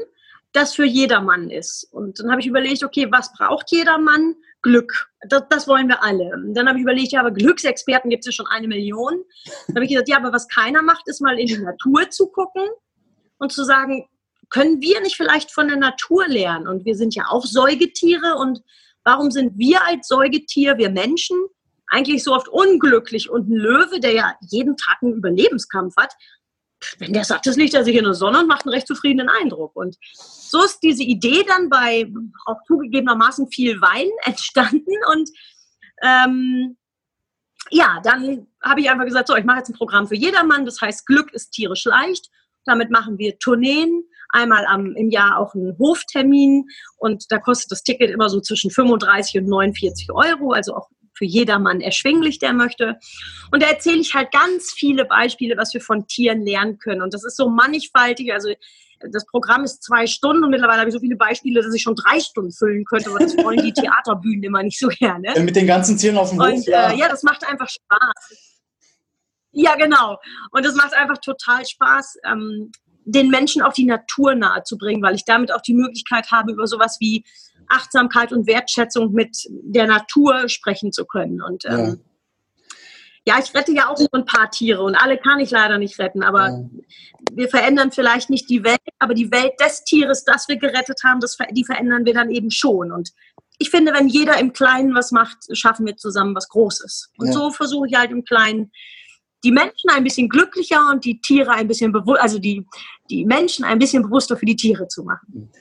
das 0.53 0.73
für 0.73 0.85
jedermann 0.85 1.49
ist. 1.49 1.87
Und 1.91 2.19
dann 2.19 2.31
habe 2.31 2.41
ich 2.41 2.47
überlegt, 2.47 2.83
okay, 2.83 3.07
was 3.11 3.31
braucht 3.33 3.71
jedermann? 3.71 4.35
Glück. 4.61 5.09
Das, 5.29 5.43
das 5.49 5.67
wollen 5.67 5.87
wir 5.87 6.03
alle. 6.03 6.31
Und 6.33 6.53
dann 6.53 6.67
habe 6.67 6.77
ich 6.79 6.83
überlegt, 6.83 7.11
ja, 7.11 7.19
aber 7.19 7.31
Glücksexperten 7.31 8.09
gibt 8.09 8.21
es 8.21 8.27
ja 8.27 8.31
schon 8.31 8.47
eine 8.47 8.67
Million. 8.67 9.23
Dann 9.67 9.75
habe 9.75 9.85
ich 9.85 9.91
gesagt, 9.91 10.09
ja, 10.09 10.17
aber 10.17 10.33
was 10.33 10.47
keiner 10.47 10.81
macht, 10.81 11.07
ist 11.07 11.21
mal 11.21 11.39
in 11.39 11.47
die 11.47 11.57
Natur 11.57 12.09
zu 12.09 12.27
gucken 12.27 12.67
und 13.37 13.51
zu 13.51 13.63
sagen, 13.63 14.07
können 14.49 14.81
wir 14.81 15.01
nicht 15.01 15.15
vielleicht 15.15 15.51
von 15.51 15.67
der 15.67 15.77
Natur 15.77 16.27
lernen? 16.27 16.67
Und 16.67 16.85
wir 16.85 16.95
sind 16.95 17.15
ja 17.15 17.25
auch 17.29 17.45
Säugetiere 17.45 18.35
und 18.35 18.61
warum 19.03 19.31
sind 19.31 19.57
wir 19.57 19.83
als 19.85 20.07
Säugetier, 20.07 20.77
wir 20.77 20.89
Menschen, 20.89 21.37
eigentlich 21.89 22.23
so 22.23 22.33
oft 22.33 22.49
unglücklich 22.49 23.29
und 23.29 23.49
ein 23.49 23.55
Löwe, 23.55 23.99
der 23.99 24.13
ja 24.13 24.33
jeden 24.41 24.75
Tag 24.75 24.97
einen 25.01 25.13
Überlebenskampf 25.13 25.95
hat, 25.97 26.13
wenn 26.99 27.13
der 27.13 27.23
sagt, 27.23 27.47
das 27.47 27.55
liegt 27.55 27.73
er 27.73 27.83
sich 27.83 27.95
in 27.95 28.03
der 28.03 28.13
Sonne 28.13 28.39
und 28.39 28.47
macht 28.47 28.65
einen 28.65 28.73
recht 28.73 28.87
zufriedenen 28.87 29.29
Eindruck. 29.29 29.75
Und 29.75 29.97
so 30.13 30.63
ist 30.63 30.79
diese 30.79 31.03
Idee 31.03 31.43
dann 31.47 31.69
bei 31.69 32.11
auch 32.45 32.57
zugegebenermaßen 32.67 33.49
viel 33.49 33.81
Wein 33.81 34.09
entstanden. 34.23 34.93
Und 35.11 35.29
ähm, 36.03 36.77
ja, 37.69 37.99
dann 38.03 38.47
habe 38.63 38.81
ich 38.81 38.89
einfach 38.89 39.05
gesagt, 39.05 39.27
so, 39.27 39.35
ich 39.35 39.45
mache 39.45 39.59
jetzt 39.59 39.69
ein 39.69 39.75
Programm 39.75 40.07
für 40.07 40.15
jedermann. 40.15 40.65
Das 40.65 40.79
heißt, 40.79 41.05
Glück 41.05 41.33
ist 41.33 41.51
tierisch 41.51 41.85
leicht. 41.85 42.29
Damit 42.65 42.91
machen 42.91 43.17
wir 43.17 43.39
Tourneen, 43.39 44.03
einmal 44.29 44.65
am, 44.65 44.95
im 44.95 45.09
Jahr 45.09 45.39
auch 45.39 45.55
einen 45.55 45.77
Hoftermin 45.79 46.65
und 46.97 47.25
da 47.29 47.39
kostet 47.39 47.71
das 47.71 47.83
Ticket 47.83 48.11
immer 48.11 48.29
so 48.29 48.41
zwischen 48.41 48.71
35 48.71 49.41
und 49.41 49.47
49 49.47 50.09
Euro, 50.11 50.51
also 50.51 50.75
auch 50.75 50.89
für 51.17 51.25
jedermann 51.25 51.81
erschwinglich, 51.81 52.39
der 52.39 52.53
möchte. 52.53 52.97
Und 53.51 53.63
da 53.63 53.67
erzähle 53.67 53.99
ich 53.99 54.13
halt 54.13 54.31
ganz 54.31 54.73
viele 54.75 55.05
Beispiele, 55.05 55.57
was 55.57 55.73
wir 55.73 55.81
von 55.81 56.07
Tieren 56.07 56.45
lernen 56.45 56.77
können. 56.77 57.01
Und 57.01 57.13
das 57.13 57.23
ist 57.23 57.37
so 57.37 57.49
mannigfaltig. 57.49 58.31
Also 58.33 58.53
das 59.11 59.25
Programm 59.25 59.63
ist 59.63 59.83
zwei 59.83 60.07
Stunden 60.07 60.43
und 60.43 60.49
mittlerweile 60.49 60.79
habe 60.79 60.89
ich 60.89 60.93
so 60.93 60.99
viele 60.99 61.15
Beispiele, 61.15 61.61
dass 61.61 61.73
ich 61.73 61.81
schon 61.81 61.95
drei 61.95 62.19
Stunden 62.19 62.51
füllen 62.51 62.85
könnte, 62.85 63.09
aber 63.09 63.19
das 63.19 63.37
wollen 63.37 63.61
die 63.63 63.73
Theaterbühnen 63.73 64.43
immer 64.43 64.63
nicht 64.63 64.79
so 64.79 64.87
gerne. 64.87 65.33
Mit 65.39 65.55
den 65.55 65.67
ganzen 65.67 65.97
Tieren 65.97 66.17
auf 66.17 66.29
dem 66.29 66.39
Hof. 66.41 66.49
Und, 66.49 66.65
ja. 66.65 66.91
Äh, 66.91 66.97
ja, 66.97 67.07
das 67.07 67.23
macht 67.23 67.47
einfach 67.47 67.69
Spaß. 67.69 68.57
Ja, 69.51 69.75
genau. 69.75 70.17
Und 70.51 70.65
das 70.65 70.75
macht 70.75 70.93
einfach 70.93 71.17
total 71.19 71.65
Spaß, 71.65 72.17
ähm, 72.25 72.71
den 73.05 73.29
Menschen 73.29 73.61
auch 73.61 73.73
die 73.73 73.85
Natur 73.85 74.35
nahe 74.35 74.63
zu 74.63 74.77
bringen, 74.77 75.01
weil 75.01 75.15
ich 75.15 75.25
damit 75.25 75.51
auch 75.51 75.61
die 75.61 75.73
Möglichkeit 75.73 76.31
habe, 76.31 76.51
über 76.51 76.67
sowas 76.67 76.97
wie 76.99 77.23
Achtsamkeit 77.69 78.31
und 78.31 78.47
Wertschätzung 78.47 79.11
mit 79.13 79.37
der 79.49 79.87
Natur 79.87 80.49
sprechen 80.49 80.91
zu 80.91 81.05
können. 81.05 81.41
Und 81.41 81.65
ähm, 81.65 82.01
ja. 83.25 83.35
ja. 83.35 83.43
ich 83.43 83.53
rette 83.53 83.71
ja 83.71 83.89
auch 83.89 83.99
nur 83.99 84.09
ein 84.13 84.25
paar 84.25 84.49
Tiere 84.49 84.83
und 84.83 84.95
alle 84.95 85.17
kann 85.17 85.39
ich 85.39 85.51
leider 85.51 85.77
nicht 85.77 85.99
retten, 85.99 86.23
aber 86.23 86.49
ja. 86.49 86.69
wir 87.33 87.49
verändern 87.49 87.91
vielleicht 87.91 88.29
nicht 88.29 88.49
die 88.49 88.63
Welt, 88.63 88.79
aber 88.99 89.13
die 89.13 89.31
Welt 89.31 89.53
des 89.59 89.83
Tieres, 89.83 90.23
das 90.23 90.47
wir 90.47 90.57
gerettet 90.57 90.99
haben, 91.03 91.19
das, 91.19 91.37
die 91.51 91.65
verändern 91.65 92.05
wir 92.05 92.13
dann 92.13 92.31
eben 92.31 92.51
schon. 92.51 92.91
Und 92.91 93.11
ich 93.59 93.69
finde, 93.69 93.93
wenn 93.93 94.07
jeder 94.07 94.37
im 94.39 94.53
Kleinen 94.53 94.93
was 94.93 95.11
macht, 95.11 95.37
schaffen 95.51 95.85
wir 95.85 95.97
zusammen 95.97 96.35
was 96.35 96.47
Großes. 96.49 97.11
Und 97.17 97.27
ja. 97.27 97.33
so 97.33 97.51
versuche 97.51 97.87
ich 97.87 97.95
halt 97.95 98.11
im 98.11 98.23
Kleinen 98.23 98.71
die 99.43 99.51
Menschen 99.51 99.89
ein 99.89 100.03
bisschen 100.03 100.29
glücklicher 100.29 100.89
und 100.91 101.05
die 101.05 101.21
Tiere 101.21 101.51
ein 101.51 101.67
bisschen 101.67 101.91
bewusst, 101.91 102.21
also 102.21 102.39
die, 102.39 102.65
die 103.09 103.25
Menschen 103.25 103.65
ein 103.65 103.79
bisschen 103.79 104.03
bewusster 104.03 104.35
für 104.35 104.45
die 104.45 104.55
Tiere 104.55 104.87
zu 104.87 105.03
machen. 105.03 105.51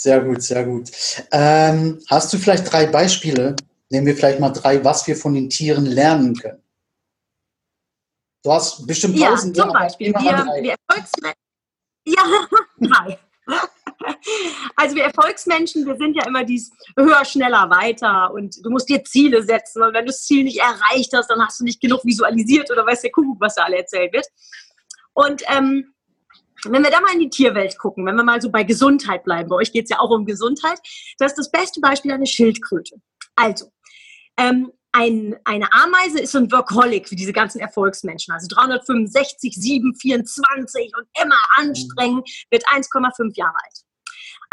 Sehr 0.00 0.22
gut, 0.22 0.42
sehr 0.42 0.64
gut. 0.64 0.90
Ähm, 1.30 2.02
hast 2.08 2.32
du 2.32 2.38
vielleicht 2.38 2.72
drei 2.72 2.86
Beispiele? 2.86 3.54
Nehmen 3.90 4.06
wir 4.06 4.16
vielleicht 4.16 4.40
mal 4.40 4.48
drei, 4.48 4.82
was 4.82 5.06
wir 5.06 5.14
von 5.14 5.34
den 5.34 5.50
Tieren 5.50 5.84
lernen 5.84 6.34
können. 6.34 6.62
Du 8.42 8.50
hast 8.50 8.86
bestimmt 8.86 9.18
ja, 9.18 9.28
tausende. 9.28 9.60
Zum 9.60 9.70
Beispiel, 9.74 10.14
wir, 10.14 10.62
wir 10.62 10.76
Erfolgsmenschen. 10.88 11.40
Ja, 12.06 12.22
drei. 12.80 13.18
Also 14.74 14.96
wir 14.96 15.04
Erfolgsmenschen, 15.04 15.84
wir 15.84 15.96
sind 15.96 16.16
ja 16.16 16.26
immer 16.26 16.44
dies 16.44 16.70
höher, 16.96 17.22
schneller, 17.26 17.68
weiter 17.68 18.32
und 18.32 18.56
du 18.64 18.70
musst 18.70 18.88
dir 18.88 19.04
Ziele 19.04 19.42
setzen 19.42 19.82
und 19.82 19.92
wenn 19.92 20.06
du 20.06 20.12
das 20.12 20.24
Ziel 20.24 20.44
nicht 20.44 20.60
erreicht 20.60 21.12
hast, 21.12 21.28
dann 21.28 21.44
hast 21.44 21.60
du 21.60 21.64
nicht 21.64 21.82
genug 21.82 22.02
visualisiert 22.06 22.70
oder 22.70 22.86
weißt 22.86 23.04
der 23.04 23.10
Kuckuck, 23.10 23.38
was 23.38 23.56
da 23.56 23.64
alle 23.64 23.76
erzählt 23.76 24.14
wird. 24.14 24.26
Und 25.12 25.42
ähm, 25.54 25.92
wenn 26.64 26.82
wir 26.82 26.90
da 26.90 27.00
mal 27.00 27.12
in 27.12 27.20
die 27.20 27.30
Tierwelt 27.30 27.78
gucken, 27.78 28.06
wenn 28.06 28.16
wir 28.16 28.24
mal 28.24 28.40
so 28.40 28.50
bei 28.50 28.64
Gesundheit 28.64 29.24
bleiben, 29.24 29.48
bei 29.48 29.56
euch 29.56 29.72
geht 29.72 29.84
es 29.84 29.90
ja 29.90 29.98
auch 29.98 30.10
um 30.10 30.24
Gesundheit, 30.24 30.78
das 31.18 31.32
ist 31.32 31.38
das 31.38 31.50
beste 31.50 31.80
Beispiel 31.80 32.12
eine 32.12 32.26
Schildkröte. 32.26 32.96
Also, 33.36 33.70
ähm, 34.36 34.72
ein, 34.92 35.36
eine 35.44 35.72
Ameise 35.72 36.20
ist 36.20 36.32
so 36.32 36.38
ein 36.38 36.50
Workaholic 36.50 37.10
wie 37.10 37.16
diese 37.16 37.32
ganzen 37.32 37.60
Erfolgsmenschen. 37.60 38.34
Also 38.34 38.48
365, 38.50 39.54
7, 39.54 39.94
24 39.94 40.92
und 40.96 41.06
immer 41.22 41.38
anstrengend, 41.56 42.28
wird 42.50 42.66
1,5 42.66 43.36
Jahre 43.36 43.54
alt. 43.54 43.84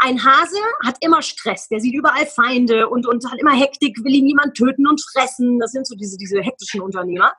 Ein 0.00 0.24
Hase 0.24 0.60
hat 0.86 0.96
immer 1.00 1.22
Stress, 1.22 1.66
der 1.68 1.80
sieht 1.80 1.94
überall 1.94 2.26
Feinde 2.26 2.88
und, 2.88 3.04
und 3.04 3.28
hat 3.28 3.40
immer 3.40 3.52
Hektik, 3.52 3.98
will 4.04 4.14
ihn 4.14 4.26
niemand 4.26 4.56
töten 4.56 4.86
und 4.86 5.02
fressen. 5.12 5.58
Das 5.58 5.72
sind 5.72 5.88
so 5.88 5.96
diese, 5.96 6.16
diese 6.16 6.40
hektischen 6.40 6.80
Unternehmer. 6.80 7.32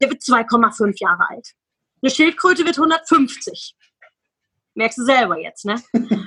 Der 0.00 0.08
wird 0.08 0.22
2,5 0.22 0.94
Jahre 0.98 1.28
alt. 1.28 1.52
Eine 2.00 2.10
Schildkröte 2.10 2.64
wird 2.64 2.78
150. 2.78 3.74
Merkst 4.76 4.98
du 4.98 5.04
selber 5.04 5.38
jetzt, 5.40 5.64
ne? 5.64 5.76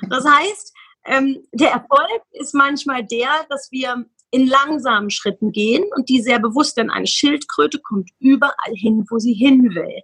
Das 0.10 0.26
heißt, 0.26 0.74
ähm, 1.06 1.48
der 1.54 1.70
Erfolg 1.70 2.22
ist 2.32 2.54
manchmal 2.54 3.06
der, 3.06 3.30
dass 3.50 3.70
wir 3.72 4.06
in 4.32 4.48
langsamen 4.48 5.10
Schritten 5.10 5.52
gehen 5.52 5.86
und 5.96 6.10
die 6.10 6.22
sehr 6.22 6.40
bewusst, 6.40 6.78
denn 6.78 6.90
eine 6.90 7.08
Schildkröte 7.08 7.80
kommt 7.80 8.10
überall 8.20 8.74
hin, 8.74 9.06
wo 9.10 9.18
sie 9.18 9.34
hin 9.34 9.74
will. 9.74 10.02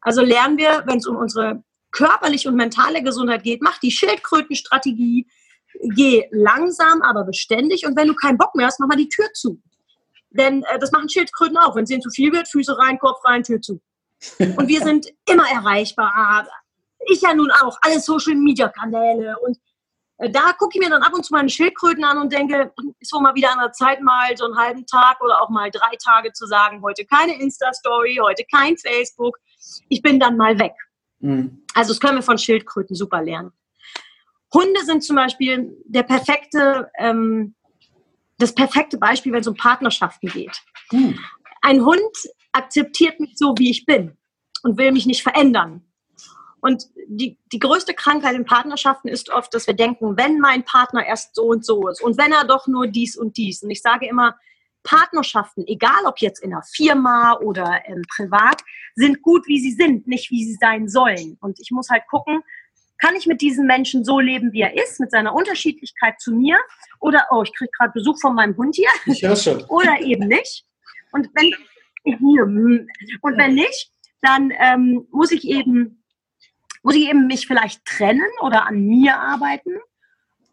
Also 0.00 0.22
lernen 0.22 0.58
wir, 0.58 0.82
wenn 0.86 0.98
es 0.98 1.06
um 1.06 1.16
unsere 1.16 1.62
körperliche 1.92 2.48
und 2.48 2.56
mentale 2.56 3.02
Gesundheit 3.02 3.44
geht, 3.44 3.62
mach 3.62 3.78
die 3.78 3.90
Schildkrötenstrategie, 3.90 5.28
geh 5.94 6.24
langsam, 6.30 7.02
aber 7.02 7.24
beständig 7.24 7.86
und 7.86 7.96
wenn 7.96 8.08
du 8.08 8.14
keinen 8.14 8.38
Bock 8.38 8.54
mehr 8.54 8.66
hast, 8.66 8.80
mach 8.80 8.88
mal 8.88 8.96
die 8.96 9.08
Tür 9.08 9.26
zu. 9.34 9.60
Denn 10.30 10.62
äh, 10.64 10.78
das 10.78 10.92
machen 10.92 11.08
Schildkröten 11.08 11.56
auch. 11.56 11.76
Wenn 11.76 11.84
es 11.84 11.90
ihnen 11.90 12.02
zu 12.02 12.10
viel 12.10 12.32
wird, 12.32 12.48
Füße 12.48 12.76
rein, 12.78 12.98
Kopf 12.98 13.24
rein, 13.24 13.42
Tür 13.42 13.60
zu. 13.60 13.80
Und 14.38 14.68
wir 14.68 14.80
sind 14.80 15.08
immer 15.28 15.48
erreichbar 15.50 16.46
ich 17.06 17.22
ja 17.22 17.34
nun 17.34 17.50
auch, 17.50 17.78
alle 17.82 18.00
Social-Media-Kanäle 18.00 19.36
und 19.40 19.58
äh, 20.18 20.30
da 20.30 20.52
gucke 20.52 20.78
ich 20.78 20.80
mir 20.80 20.90
dann 20.90 21.02
ab 21.02 21.12
und 21.14 21.24
zu 21.24 21.32
meine 21.32 21.48
Schildkröten 21.48 22.04
an 22.04 22.18
und 22.18 22.32
denke, 22.32 22.72
ist 23.00 23.12
wohl 23.12 23.22
mal 23.22 23.34
wieder 23.34 23.52
an 23.52 23.58
der 23.58 23.72
Zeit, 23.72 24.00
mal 24.00 24.36
so 24.36 24.44
einen 24.44 24.56
halben 24.56 24.86
Tag 24.86 25.20
oder 25.20 25.42
auch 25.42 25.50
mal 25.50 25.70
drei 25.70 25.96
Tage 26.02 26.32
zu 26.32 26.46
sagen, 26.46 26.82
heute 26.82 27.04
keine 27.04 27.40
Insta-Story, 27.40 28.18
heute 28.22 28.44
kein 28.50 28.76
Facebook. 28.76 29.38
Ich 29.88 30.02
bin 30.02 30.20
dann 30.20 30.36
mal 30.36 30.58
weg. 30.58 30.74
Mhm. 31.20 31.64
Also 31.74 31.92
das 31.92 32.00
können 32.00 32.16
wir 32.16 32.22
von 32.22 32.38
Schildkröten 32.38 32.94
super 32.94 33.22
lernen. 33.22 33.52
Hunde 34.52 34.84
sind 34.84 35.02
zum 35.02 35.16
Beispiel 35.16 35.76
der 35.86 36.02
perfekte, 36.02 36.90
ähm, 36.98 37.54
das 38.38 38.54
perfekte 38.54 38.98
Beispiel, 38.98 39.32
wenn 39.32 39.40
es 39.40 39.46
um 39.46 39.56
Partnerschaften 39.56 40.28
geht. 40.28 40.62
Mhm. 40.90 41.18
Ein 41.62 41.84
Hund 41.84 42.16
akzeptiert 42.52 43.18
mich 43.18 43.32
so, 43.36 43.54
wie 43.56 43.70
ich 43.70 43.86
bin 43.86 44.16
und 44.62 44.76
will 44.78 44.92
mich 44.92 45.06
nicht 45.06 45.22
verändern. 45.22 45.84
Und 46.62 46.86
die, 47.08 47.36
die 47.52 47.58
größte 47.58 47.92
Krankheit 47.92 48.36
in 48.36 48.44
Partnerschaften 48.44 49.08
ist 49.08 49.30
oft, 49.30 49.52
dass 49.52 49.66
wir 49.66 49.74
denken, 49.74 50.16
wenn 50.16 50.38
mein 50.38 50.64
Partner 50.64 51.04
erst 51.04 51.34
so 51.34 51.42
und 51.42 51.66
so 51.66 51.88
ist 51.88 52.00
und 52.00 52.16
wenn 52.18 52.30
er 52.30 52.44
doch 52.44 52.68
nur 52.68 52.86
dies 52.86 53.16
und 53.16 53.36
dies. 53.36 53.64
Und 53.64 53.70
ich 53.70 53.82
sage 53.82 54.06
immer, 54.06 54.36
Partnerschaften, 54.84 55.64
egal 55.66 56.06
ob 56.06 56.18
jetzt 56.18 56.40
in 56.40 56.52
einer 56.52 56.62
Firma 56.62 57.36
oder 57.40 57.82
ähm, 57.86 58.02
privat, 58.14 58.62
sind 58.94 59.22
gut, 59.22 59.46
wie 59.48 59.58
sie 59.58 59.72
sind, 59.72 60.06
nicht 60.06 60.30
wie 60.30 60.44
sie 60.44 60.56
sein 60.60 60.88
sollen. 60.88 61.36
Und 61.40 61.58
ich 61.58 61.72
muss 61.72 61.90
halt 61.90 62.04
gucken, 62.08 62.42
kann 62.98 63.16
ich 63.16 63.26
mit 63.26 63.40
diesem 63.40 63.66
Menschen 63.66 64.04
so 64.04 64.20
leben, 64.20 64.52
wie 64.52 64.60
er 64.60 64.76
ist, 64.76 65.00
mit 65.00 65.10
seiner 65.10 65.34
Unterschiedlichkeit 65.34 66.20
zu 66.20 66.32
mir? 66.32 66.58
Oder, 67.00 67.26
oh, 67.32 67.42
ich 67.42 67.52
kriege 67.56 67.70
gerade 67.76 67.92
Besuch 67.92 68.20
von 68.20 68.36
meinem 68.36 68.56
Hund 68.56 68.76
hier. 68.76 68.90
Ich 69.06 69.22
höre 69.22 69.34
schon. 69.34 69.64
oder 69.68 70.00
eben 70.00 70.28
nicht. 70.28 70.64
Und 71.10 71.28
wenn, 71.34 71.52
und 72.04 73.36
wenn 73.36 73.54
nicht, 73.54 73.90
dann 74.20 74.52
ähm, 74.60 75.08
muss 75.10 75.32
ich 75.32 75.44
eben 75.44 76.01
muss 76.82 76.96
ich 76.96 77.08
eben 77.08 77.26
mich 77.26 77.46
vielleicht 77.46 77.84
trennen 77.84 78.28
oder 78.40 78.66
an 78.66 78.84
mir 78.84 79.16
arbeiten? 79.16 79.78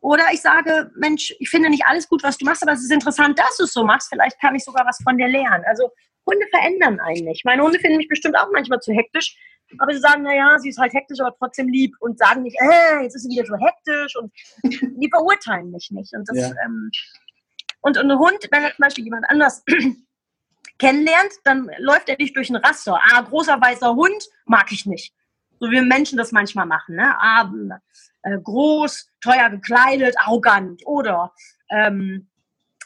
Oder 0.01 0.25
ich 0.31 0.41
sage, 0.41 0.91
Mensch, 0.95 1.33
ich 1.39 1.50
finde 1.50 1.69
nicht 1.69 1.86
alles 1.86 2.07
gut, 2.07 2.24
was 2.24 2.38
du 2.38 2.45
machst, 2.45 2.63
aber 2.63 2.71
es 2.71 2.83
ist 2.83 2.91
interessant, 2.91 3.38
dass 3.38 3.57
du 3.57 3.63
es 3.63 3.74
so 3.74 3.83
machst. 3.83 4.09
Vielleicht 4.09 4.39
kann 4.39 4.55
ich 4.55 4.63
sogar 4.63 4.86
was 4.86 5.00
von 5.03 5.17
dir 5.17 5.27
lernen. 5.27 5.65
Also 5.67 5.91
Hunde 6.25 6.45
verändern 6.51 7.00
eigentlich. 7.01 7.41
Meine 7.43 7.63
Hunde 7.63 7.79
finden 7.79 7.98
mich 7.98 8.07
bestimmt 8.07 8.38
auch 8.38 8.48
manchmal 8.53 8.79
zu 8.79 8.93
hektisch, 8.93 9.36
aber 9.77 9.93
sie 9.93 10.00
sagen, 10.00 10.24
naja, 10.24 10.57
sie 10.59 10.69
ist 10.69 10.79
halt 10.79 10.93
hektisch, 10.93 11.19
aber 11.19 11.36
trotzdem 11.38 11.67
lieb 11.67 11.93
und 12.00 12.17
sagen 12.17 12.43
nicht, 12.43 12.57
äh, 12.62 13.03
jetzt 13.03 13.15
ist 13.15 13.24
sie 13.24 13.29
wieder 13.29 13.45
so 13.45 13.55
hektisch 13.57 14.15
und 14.15 14.31
die 14.63 15.09
verurteilen 15.09 15.71
mich 15.71 15.89
nicht. 15.91 16.13
Und, 16.13 16.29
das, 16.29 16.38
ja. 16.38 16.51
ähm, 16.65 16.91
und, 17.81 17.98
und 17.98 18.12
ein 18.12 18.19
Hund, 18.19 18.48
wenn 18.51 18.63
er 18.63 18.69
zum 18.69 18.83
Beispiel 18.83 19.03
jemand 19.03 19.25
anders 19.29 19.63
kennenlernt, 20.79 21.33
dann 21.43 21.69
läuft 21.79 22.07
er 22.07 22.15
nicht 22.17 22.38
durch 22.38 22.50
ein 22.50 22.55
Raster. 22.55 23.00
Ah, 23.12 23.21
großer 23.21 23.59
weißer 23.59 23.95
Hund 23.95 24.29
mag 24.45 24.71
ich 24.71 24.86
nicht 24.86 25.13
so 25.59 25.69
wie 25.69 25.81
Menschen 25.81 26.17
das 26.17 26.31
manchmal 26.31 26.65
machen. 26.65 26.95
Ne? 26.95 27.15
Ah, 27.19 27.49
äh, 28.23 28.37
groß, 28.37 29.09
teuer 29.21 29.49
gekleidet, 29.49 30.15
arrogant 30.17 30.81
oder 30.85 31.33
ähm, 31.69 32.27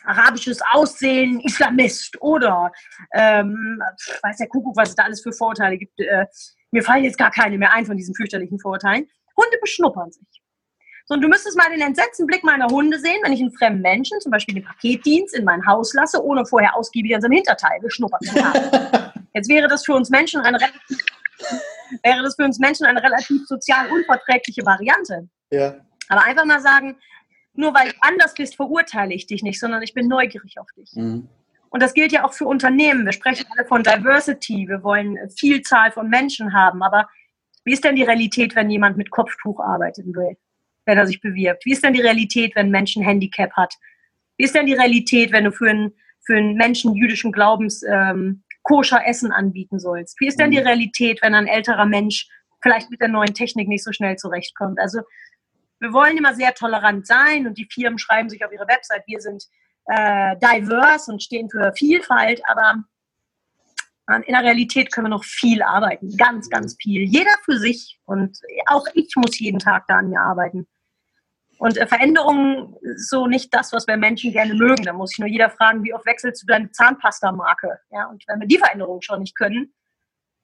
arabisches 0.06 0.60
Aussehen, 0.72 1.40
Islamist 1.42 2.22
oder 2.22 2.72
ähm, 3.14 3.82
weiß 4.22 4.38
der 4.38 4.48
Kuckuck, 4.48 4.76
was 4.76 4.90
es 4.90 4.96
da 4.96 5.04
alles 5.04 5.22
für 5.22 5.32
Vorurteile 5.32 5.78
gibt. 5.78 6.00
Äh, 6.00 6.26
mir 6.72 6.84
fallen 6.84 7.04
jetzt 7.04 7.18
gar 7.18 7.32
keine 7.32 7.58
mehr 7.58 7.72
ein 7.74 7.86
von 7.86 7.98
diesen 7.98 8.16
fürchterlichen 8.16 8.60
Vorurteilen, 8.60 9.08
Hunde 9.38 9.58
beschnuppern 9.62 10.12
sich. 10.12 10.28
So, 11.06 11.16
und 11.16 11.22
du 11.22 11.28
müsstest 11.28 11.58
mal 11.58 11.70
den 11.70 11.82
entsetzten 11.82 12.26
Blick 12.26 12.44
meiner 12.44 12.68
Hunde 12.68 12.98
sehen, 12.98 13.20
wenn 13.24 13.34
ich 13.34 13.42
einen 13.42 13.52
fremden 13.52 13.82
Menschen, 13.82 14.22
zum 14.22 14.32
Beispiel 14.32 14.56
den 14.56 14.64
Paketdienst, 14.64 15.36
in 15.36 15.44
mein 15.44 15.66
Haus 15.66 15.94
lasse, 15.94 16.24
ohne 16.24 16.46
vorher 16.46 16.76
ausgiebig 16.78 17.14
an 17.14 17.22
seinem 17.22 17.34
Hinterteil 17.34 17.80
geschnuppert 17.82 18.24
zu 18.24 18.34
haben. 18.36 19.12
Jetzt 19.34 19.50
wäre 19.50 19.68
das 19.68 19.84
für 19.84 19.94
uns 19.94 20.10
Menschen 20.10 20.40
eine 20.42 20.58
relativ, 20.62 21.04
wäre 22.04 22.24
das 22.24 22.36
für 22.36 22.44
uns 22.44 22.60
Menschen 22.60 22.86
eine 22.86 23.04
relativ 23.04 23.46
sozial 23.46 23.90
unverträgliche 23.92 24.66
Variante. 24.66 25.28
Ja. 25.52 25.76
Aber 26.10 26.24
einfach 26.24 26.46
mal 26.46 26.62
sagen, 26.62 26.98
nur 27.54 27.74
weil 27.74 27.90
du 27.90 27.96
anders 28.02 28.34
bist, 28.34 28.56
verurteile 28.56 29.14
ich 29.14 29.28
dich 29.28 29.44
nicht, 29.44 29.60
sondern 29.60 29.82
ich 29.84 29.94
bin 29.94 30.08
neugierig 30.08 30.60
auf 30.60 30.68
dich. 30.76 30.92
Mhm. 30.94 31.28
Und 31.70 31.82
das 31.82 31.94
gilt 31.94 32.12
ja 32.12 32.24
auch 32.24 32.34
für 32.34 32.46
Unternehmen. 32.46 33.06
Wir 33.06 33.14
sprechen 33.14 33.46
alle 33.50 33.66
von 33.66 33.82
Diversity. 33.82 34.68
Wir 34.68 34.84
wollen 34.84 35.18
Vielzahl 35.38 35.92
von 35.92 36.08
Menschen 36.08 36.54
haben. 36.54 36.84
Aber 36.84 37.10
wie 37.66 37.74
ist 37.74 37.84
denn 37.84 37.96
die 37.96 38.04
Realität, 38.04 38.56
wenn 38.56 38.70
jemand 38.70 38.96
mit 38.98 39.10
Kopftuch 39.10 39.60
arbeiten 39.60 40.14
will, 40.16 40.38
wenn 40.86 41.00
er 41.00 41.08
sich 41.08 41.20
bewirbt? 41.20 41.66
Wie 41.66 41.72
ist 41.72 41.84
denn 41.84 41.94
die 41.94 42.02
Realität, 42.02 42.56
wenn 42.56 42.68
ein 42.68 42.72
Mensch 42.72 42.96
ein 42.96 43.04
Handicap 43.04 43.52
hat? 43.54 43.74
Wie 44.38 44.44
ist 44.44 44.54
denn 44.54 44.68
die 44.68 44.74
Realität, 44.74 45.32
wenn 45.32 45.46
du 45.46 45.52
für 45.52 45.70
einen, 45.70 45.94
für 46.24 46.36
einen 46.36 46.56
Menschen 46.56 46.94
jüdischen 46.94 47.32
Glaubens 47.32 47.84
ähm, 47.84 48.43
koscher 48.64 49.06
Essen 49.06 49.32
anbieten 49.32 49.80
sollst? 49.80 50.20
Wie 50.20 50.28
ist 50.28 50.40
denn 50.40 50.52
die 50.52 50.60
mhm. 50.60 50.68
Realität, 50.68 51.22
wenn 51.22 51.36
ein 51.36 51.48
älterer 51.48 51.86
Mensch 51.86 52.28
vielleicht 52.62 52.90
mit 52.90 53.02
der 53.02 53.10
neuen 53.10 53.34
Technik 53.34 53.68
nicht 53.68 53.84
so 53.84 53.92
schnell 53.92 54.16
zurechtkommt? 54.16 54.80
Also 54.80 55.02
wir 55.80 55.94
wollen 55.94 56.18
immer 56.18 56.34
sehr 56.34 56.54
tolerant 56.54 57.06
sein 57.06 57.46
und 57.46 57.58
die 57.58 57.68
Firmen 57.72 58.00
schreiben 58.00 58.30
sich 58.30 58.44
auf 58.44 58.52
ihre 58.52 58.68
Website, 58.68 59.04
wir 59.06 59.20
sind 59.20 59.44
äh, 59.86 60.36
diverse 60.38 61.12
und 61.12 61.22
stehen 61.22 61.50
für 61.50 61.74
Vielfalt, 61.76 62.42
aber 62.48 62.84
in 64.26 64.34
der 64.34 64.44
Realität 64.44 64.92
können 64.92 65.06
wir 65.06 65.12
noch 65.12 65.24
viel 65.24 65.62
arbeiten, 65.62 66.16
ganz, 66.18 66.50
ganz 66.50 66.76
viel. 66.82 67.04
Jeder 67.04 67.32
für 67.46 67.58
sich 67.58 68.00
und 68.06 68.38
auch 68.66 68.86
ich 68.94 69.14
muss 69.16 69.40
jeden 69.40 69.60
Tag 69.60 69.86
da 69.88 69.96
an 69.98 70.10
mir 70.10 70.20
arbeiten. 70.20 70.68
Und 71.64 71.78
äh, 71.78 71.88
Veränderungen 71.88 72.76
ist 72.82 73.10
so 73.10 73.26
nicht 73.26 73.54
das, 73.54 73.72
was 73.72 73.88
wir 73.88 73.96
Menschen 73.96 74.34
gerne 74.34 74.54
mögen. 74.54 74.84
Da 74.84 74.92
muss 74.92 75.14
ich 75.14 75.20
nur 75.20 75.30
jeder 75.30 75.50
fragen, 75.50 75.82
wie 75.86 75.94
oft 75.94 76.06
wechselst 76.06 76.44
du 76.44 76.46
deine 76.46 76.70
Zahnpasta-Marke? 76.72 77.80
Ja, 77.90 78.08
und 78.08 78.22
wenn 78.28 78.42
wir 78.42 78.48
die 78.48 78.58
Veränderungen 78.58 79.02
schon 79.02 79.22
nicht 79.22 79.38
können, 79.38 79.74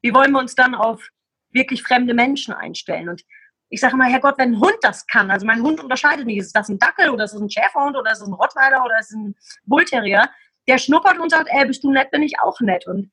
wie 0.02 0.14
wollen 0.14 0.32
wir 0.32 0.40
uns 0.40 0.56
dann 0.56 0.76
auf 0.76 1.10
wirklich 1.50 1.84
fremde 1.84 2.14
Menschen 2.14 2.54
einstellen? 2.54 3.10
Und 3.10 3.22
ich 3.68 3.82
sage 3.82 3.98
mal, 3.98 4.10
Herrgott, 4.10 4.38
wenn 4.38 4.54
ein 4.54 4.62
Hund 4.62 4.78
das 4.82 5.08
kann, 5.08 5.30
also 5.30 5.46
mein 5.46 5.62
Hund 5.62 5.84
unterscheidet 5.84 6.26
nicht, 6.26 6.38
ist 6.38 6.56
das 6.56 6.70
ein 6.70 6.80
Dackel 6.80 7.10
oder 7.10 7.26
ist 7.26 7.34
das 7.34 7.42
ein 7.42 7.52
Schäferhund 7.52 7.98
oder 7.98 8.14
ist 8.14 8.22
das 8.22 8.30
ein 8.30 8.34
Rottweiler 8.34 8.86
oder 8.86 8.98
ist 8.98 9.12
das 9.12 9.18
ein 9.18 9.36
Bullterrier, 9.66 10.30
der 10.70 10.78
schnuppert 10.78 11.20
und 11.20 11.32
sagt, 11.32 11.50
ey, 11.52 11.66
bist 11.66 11.84
du 11.84 11.92
nett, 11.92 12.12
bin 12.12 12.24
ich 12.24 12.40
auch 12.40 12.62
nett. 12.62 12.88
Und 12.88 13.12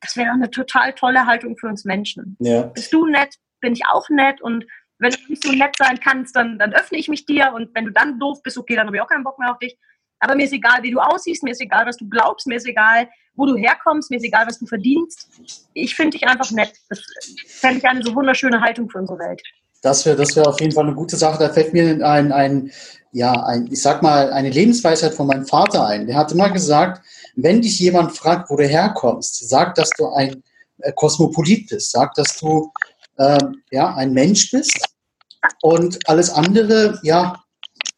das 0.00 0.16
wäre 0.16 0.32
eine 0.32 0.50
total 0.50 0.94
tolle 0.94 1.26
Haltung 1.26 1.56
für 1.56 1.68
uns 1.68 1.84
Menschen. 1.84 2.36
Ja. 2.40 2.62
Bist 2.62 2.92
du 2.92 3.06
nett, 3.06 3.36
bin 3.60 3.72
ich 3.72 3.86
auch 3.86 4.08
nett 4.08 4.42
und 4.42 4.66
wenn 4.98 5.10
du 5.10 5.18
nicht 5.28 5.42
so 5.42 5.52
nett 5.52 5.76
sein 5.78 5.98
kannst, 6.00 6.36
dann, 6.36 6.58
dann 6.58 6.72
öffne 6.72 6.98
ich 6.98 7.08
mich 7.08 7.26
dir 7.26 7.52
und 7.54 7.74
wenn 7.74 7.84
du 7.84 7.92
dann 7.92 8.18
doof 8.18 8.42
bist, 8.42 8.58
okay, 8.58 8.76
dann 8.76 8.86
habe 8.86 8.96
ich 8.96 9.02
auch 9.02 9.08
keinen 9.08 9.24
Bock 9.24 9.38
mehr 9.38 9.50
auf 9.50 9.58
dich. 9.58 9.76
Aber 10.20 10.34
mir 10.34 10.44
ist 10.44 10.52
egal, 10.52 10.82
wie 10.82 10.90
du 10.90 10.98
aussiehst, 10.98 11.42
mir 11.42 11.50
ist 11.50 11.60
egal, 11.60 11.86
was 11.86 11.96
du 11.96 12.08
glaubst, 12.08 12.46
mir 12.46 12.56
ist 12.56 12.66
egal, 12.66 13.08
wo 13.34 13.44
du 13.44 13.56
herkommst, 13.56 14.10
mir 14.10 14.16
ist 14.16 14.24
egal, 14.24 14.46
was 14.46 14.58
du 14.58 14.66
verdienst. 14.66 15.28
Ich 15.74 15.94
finde 15.94 16.16
dich 16.16 16.26
einfach 16.26 16.50
nett. 16.52 16.72
Das 16.88 17.02
fände 17.46 17.78
ich 17.78 17.84
eine 17.84 18.02
so 18.02 18.14
wunderschöne 18.14 18.60
Haltung 18.60 18.88
für 18.88 18.98
unsere 18.98 19.18
Welt. 19.18 19.42
Das 19.82 20.06
wäre 20.06 20.16
das 20.16 20.34
wär 20.34 20.48
auf 20.48 20.58
jeden 20.60 20.72
Fall 20.72 20.86
eine 20.86 20.94
gute 20.94 21.16
Sache. 21.16 21.38
Da 21.38 21.52
fällt 21.52 21.74
mir 21.74 22.04
ein, 22.06 22.32
ein, 22.32 22.72
ja, 23.12 23.32
ein, 23.44 23.68
ich 23.70 23.82
sag 23.82 24.02
mal, 24.02 24.32
eine 24.32 24.50
Lebensweisheit 24.50 25.12
von 25.12 25.26
meinem 25.26 25.46
Vater 25.46 25.86
ein. 25.86 26.06
Der 26.06 26.16
hat 26.16 26.32
immer 26.32 26.50
gesagt, 26.50 27.04
wenn 27.36 27.60
dich 27.60 27.78
jemand 27.78 28.16
fragt, 28.16 28.48
wo 28.48 28.56
du 28.56 28.66
herkommst, 28.66 29.48
sag, 29.48 29.74
dass 29.74 29.90
du 29.90 30.08
ein 30.08 30.42
äh, 30.78 30.92
Kosmopolit 30.92 31.68
bist. 31.68 31.92
Sag, 31.92 32.14
dass 32.14 32.38
du 32.38 32.72
ähm, 33.18 33.62
ja, 33.70 33.94
ein 33.94 34.12
Mensch 34.12 34.50
bist. 34.50 34.78
Und 35.62 35.98
alles 36.08 36.30
andere, 36.30 36.98
ja, 37.02 37.42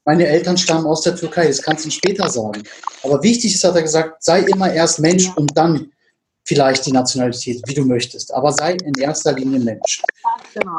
meine 0.05 0.27
Eltern 0.27 0.57
stammen 0.57 0.87
aus 0.87 1.03
der 1.03 1.16
Türkei, 1.16 1.47
das 1.47 1.62
kannst 1.62 1.85
du 1.85 1.90
später 1.90 2.29
sagen. 2.29 2.62
Aber 3.03 3.23
wichtig 3.23 3.55
ist, 3.55 3.64
hat 3.64 3.77
er 3.77 3.83
gesagt, 3.83 4.23
sei 4.23 4.40
immer 4.40 4.73
erst 4.73 5.01
Mensch 5.01 5.29
und 5.37 5.57
dann 5.57 5.93
vielleicht 6.45 6.87
die 6.87 6.93
Nationalität, 6.93 7.62
wie 7.66 7.75
du 7.75 7.85
möchtest. 7.85 8.33
Aber 8.33 8.53
sei 8.53 8.73
in 8.73 8.95
erster 8.95 9.33
Linie 9.33 9.61
Mensch. 9.61 10.03
Genau. 10.55 10.79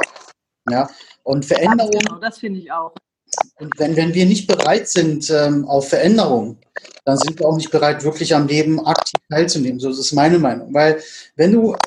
Ja, 0.69 0.89
und 1.23 1.45
Veränderung. 1.45 1.91
Genau, 1.91 2.19
das 2.19 2.39
finde 2.39 2.59
ich 2.59 2.71
auch. 2.71 2.93
Und 3.59 3.77
wenn, 3.77 3.95
wenn 3.95 4.13
wir 4.13 4.25
nicht 4.25 4.47
bereit 4.47 4.87
sind 4.87 5.29
ähm, 5.29 5.67
auf 5.67 5.89
Veränderung, 5.89 6.57
dann 7.05 7.17
sind 7.17 7.39
wir 7.39 7.47
auch 7.47 7.55
nicht 7.55 7.71
bereit, 7.71 8.03
wirklich 8.03 8.33
am 8.33 8.47
Leben 8.47 8.83
aktiv 8.85 9.19
teilzunehmen. 9.29 9.79
So 9.79 9.89
ist 9.89 10.11
meine 10.13 10.39
Meinung. 10.39 10.73
Weil 10.73 11.01
wenn 11.35 11.51
du, 11.51 11.73
äh, 11.73 11.77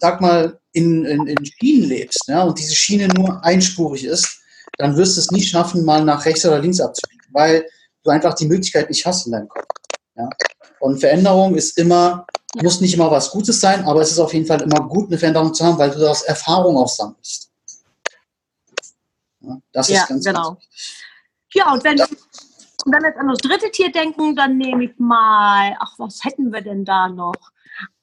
sag 0.00 0.20
mal, 0.20 0.58
in, 0.72 1.04
in, 1.04 1.26
in 1.26 1.46
Schienen 1.46 1.88
lebst 1.88 2.28
ja, 2.28 2.42
und 2.42 2.58
diese 2.58 2.74
Schiene 2.74 3.08
nur 3.08 3.42
einspurig 3.44 4.04
ist, 4.04 4.40
dann 4.78 4.96
wirst 4.96 5.16
du 5.16 5.20
es 5.20 5.30
nicht 5.30 5.48
schaffen, 5.48 5.84
mal 5.84 6.04
nach 6.04 6.24
rechts 6.24 6.44
oder 6.44 6.60
links 6.60 6.80
abzubiegen, 6.80 7.26
weil 7.32 7.66
du 8.04 8.10
einfach 8.10 8.34
die 8.34 8.46
Möglichkeit 8.46 8.88
nicht 8.88 9.04
hast 9.04 9.26
in 9.26 9.32
deinem 9.32 9.48
Kopf. 9.48 9.64
Ja. 10.16 10.28
Und 10.80 11.00
Veränderung 11.00 11.56
ist 11.56 11.78
immer, 11.78 12.26
muss 12.62 12.80
nicht 12.80 12.94
immer 12.94 13.10
was 13.10 13.30
Gutes 13.30 13.60
sein, 13.60 13.84
aber 13.84 14.00
es 14.00 14.12
ist 14.12 14.18
auf 14.18 14.32
jeden 14.34 14.46
Fall 14.46 14.62
immer 14.62 14.88
gut, 14.88 15.08
eine 15.08 15.18
Veränderung 15.18 15.52
zu 15.52 15.64
haben, 15.64 15.78
weil 15.78 15.90
du 15.90 15.98
daraus 15.98 16.22
Erfahrung 16.22 16.76
auch 16.76 16.88
sammelst. 16.88 17.50
Das 19.72 19.88
ja, 19.88 20.02
ist 20.02 20.08
ganz, 20.08 20.24
genau. 20.24 20.50
Ganz 20.50 20.64
ja, 21.54 21.72
und 21.72 21.84
wenn, 21.84 21.96
ja. 21.96 22.04
und 22.04 22.92
wenn 22.92 23.02
wir 23.02 23.08
jetzt 23.08 23.18
an 23.18 23.28
das 23.28 23.38
dritte 23.38 23.70
Tier 23.70 23.90
denken, 23.90 24.36
dann 24.36 24.58
nehme 24.58 24.84
ich 24.84 24.98
mal, 24.98 25.76
ach, 25.80 25.94
was 25.98 26.22
hätten 26.24 26.52
wir 26.52 26.60
denn 26.60 26.84
da 26.84 27.08
noch? 27.08 27.34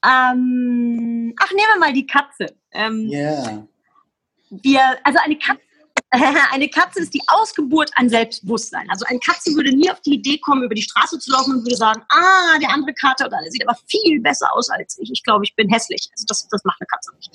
Ähm, 0.04 1.34
ach, 1.40 1.52
nehmen 1.52 1.68
wir 1.74 1.80
mal 1.80 1.94
die 1.94 2.08
Katze. 2.08 2.56
Ähm, 2.72 3.10
yeah. 3.10 3.68
Wir, 4.50 4.82
also 5.04 5.20
eine 5.24 5.38
Katze 5.38 5.62
eine 6.52 6.70
Katze 6.70 7.02
ist 7.02 7.14
die 7.14 7.22
Ausgeburt 7.28 7.92
an 7.96 8.10
Selbstbewusstsein. 8.10 8.90
Also 8.90 9.06
eine 9.06 9.20
Katze 9.20 9.54
würde 9.56 9.76
nie 9.76 9.90
auf 9.90 10.02
die 10.02 10.16
Idee 10.16 10.38
kommen, 10.38 10.64
über 10.64 10.76
die 10.76 10.82
Straße 10.82 11.20
zu 11.20 11.32
laufen 11.32 11.56
und 11.56 11.66
würde 11.66 11.76
sagen, 11.76 12.02
ah, 12.10 12.60
der 12.60 12.70
andere 12.70 12.94
Kater 12.94 13.26
oder 13.26 13.40
der 13.42 13.52
sieht 13.52 13.68
aber 13.68 13.78
viel 13.88 14.22
besser 14.22 14.54
aus 14.54 14.70
als 14.70 14.98
ich. 15.00 15.10
Ich 15.12 15.24
glaube, 15.24 15.44
ich 15.46 15.56
bin 15.56 15.70
hässlich. 15.70 16.10
Also 16.14 16.26
das, 16.28 16.48
das 16.48 16.64
macht 16.64 16.80
eine 16.80 16.88
Katze 16.88 17.12
nicht. 17.16 17.32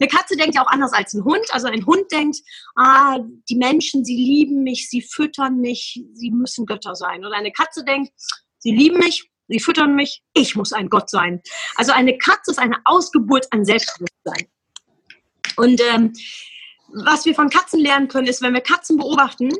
Eine 0.00 0.08
Katze 0.08 0.36
denkt 0.36 0.54
ja 0.54 0.64
auch 0.64 0.70
anders 0.70 0.92
als 0.92 1.12
ein 1.12 1.24
Hund. 1.24 1.44
Also 1.50 1.66
ein 1.66 1.84
Hund 1.84 2.10
denkt, 2.12 2.38
ah, 2.76 3.18
die 3.48 3.56
Menschen, 3.56 4.04
sie 4.04 4.16
lieben 4.16 4.62
mich, 4.62 4.88
sie 4.88 5.02
füttern 5.02 5.58
mich, 5.58 6.02
sie 6.14 6.30
müssen 6.30 6.66
Götter 6.66 6.94
sein. 6.94 7.24
Oder 7.24 7.36
eine 7.36 7.52
Katze 7.52 7.84
denkt, 7.84 8.12
sie 8.58 8.74
lieben 8.74 8.98
mich, 8.98 9.30
sie 9.48 9.60
füttern 9.60 9.94
mich, 9.94 10.22
ich 10.34 10.54
muss 10.54 10.72
ein 10.72 10.88
Gott 10.88 11.10
sein. 11.10 11.42
Also 11.76 11.92
eine 11.92 12.16
Katze 12.18 12.52
ist 12.52 12.58
eine 12.58 12.76
Ausgeburt 12.84 13.46
an 13.50 13.64
Selbstbewusstsein. 13.64 14.46
Und 15.56 15.80
ähm, 15.92 16.12
was 16.88 17.24
wir 17.24 17.34
von 17.34 17.50
Katzen 17.50 17.80
lernen 17.80 18.08
können, 18.08 18.28
ist, 18.28 18.42
wenn 18.42 18.54
wir 18.54 18.60
Katzen 18.60 18.96
beobachten, 18.96 19.50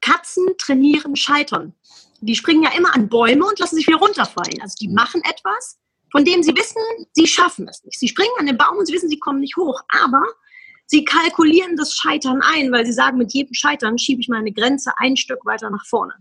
Katzen 0.00 0.46
trainieren 0.58 1.16
Scheitern. 1.16 1.74
Die 2.20 2.34
springen 2.34 2.62
ja 2.62 2.70
immer 2.76 2.94
an 2.94 3.08
Bäume 3.08 3.46
und 3.46 3.58
lassen 3.58 3.76
sich 3.76 3.86
wieder 3.86 3.98
runterfallen. 3.98 4.60
Also 4.60 4.76
die 4.80 4.88
machen 4.88 5.22
etwas, 5.24 5.78
von 6.12 6.24
dem 6.24 6.42
sie 6.42 6.54
wissen, 6.54 6.82
sie 7.12 7.26
schaffen 7.26 7.66
es 7.68 7.82
nicht. 7.84 7.98
Sie 7.98 8.08
springen 8.08 8.30
an 8.38 8.46
den 8.46 8.58
Baum 8.58 8.76
und 8.76 8.86
sie 8.86 8.92
wissen, 8.92 9.08
sie 9.08 9.18
kommen 9.18 9.40
nicht 9.40 9.56
hoch. 9.56 9.80
Aber 10.02 10.22
sie 10.86 11.04
kalkulieren 11.04 11.76
das 11.76 11.94
Scheitern 11.94 12.42
ein, 12.42 12.70
weil 12.72 12.84
sie 12.84 12.92
sagen, 12.92 13.16
mit 13.16 13.32
jedem 13.32 13.54
Scheitern 13.54 13.98
schiebe 13.98 14.20
ich 14.20 14.28
meine 14.28 14.52
Grenze 14.52 14.92
ein 14.98 15.16
Stück 15.16 15.44
weiter 15.44 15.70
nach 15.70 15.86
vorne. 15.86 16.14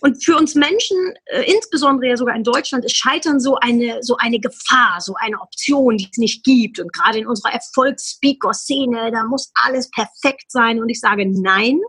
Und 0.00 0.24
für 0.24 0.36
uns 0.36 0.54
Menschen, 0.54 0.96
äh, 1.26 1.42
insbesondere 1.52 2.10
ja 2.10 2.16
sogar 2.16 2.36
in 2.36 2.44
Deutschland, 2.44 2.84
ist 2.84 2.96
Scheitern 2.96 3.40
so 3.40 3.56
eine, 3.56 4.02
so 4.02 4.16
eine 4.18 4.38
Gefahr, 4.38 5.00
so 5.00 5.14
eine 5.18 5.40
Option, 5.40 5.96
die 5.96 6.08
es 6.10 6.18
nicht 6.18 6.44
gibt. 6.44 6.78
Und 6.78 6.92
gerade 6.92 7.18
in 7.18 7.26
unserer 7.26 7.52
Erfolgsspeaker-Szene, 7.52 9.10
da 9.10 9.24
muss 9.24 9.50
alles 9.64 9.90
perfekt 9.90 10.50
sein. 10.50 10.80
Und 10.80 10.88
ich 10.88 11.00
sage 11.00 11.26
nein, 11.26 11.80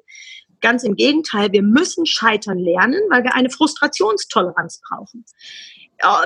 ganz 0.61 0.83
im 0.83 0.95
Gegenteil, 0.95 1.51
wir 1.51 1.61
müssen 1.61 2.05
scheitern 2.05 2.57
lernen, 2.57 2.99
weil 3.09 3.23
wir 3.23 3.35
eine 3.35 3.49
Frustrationstoleranz 3.49 4.81
brauchen 4.87 5.23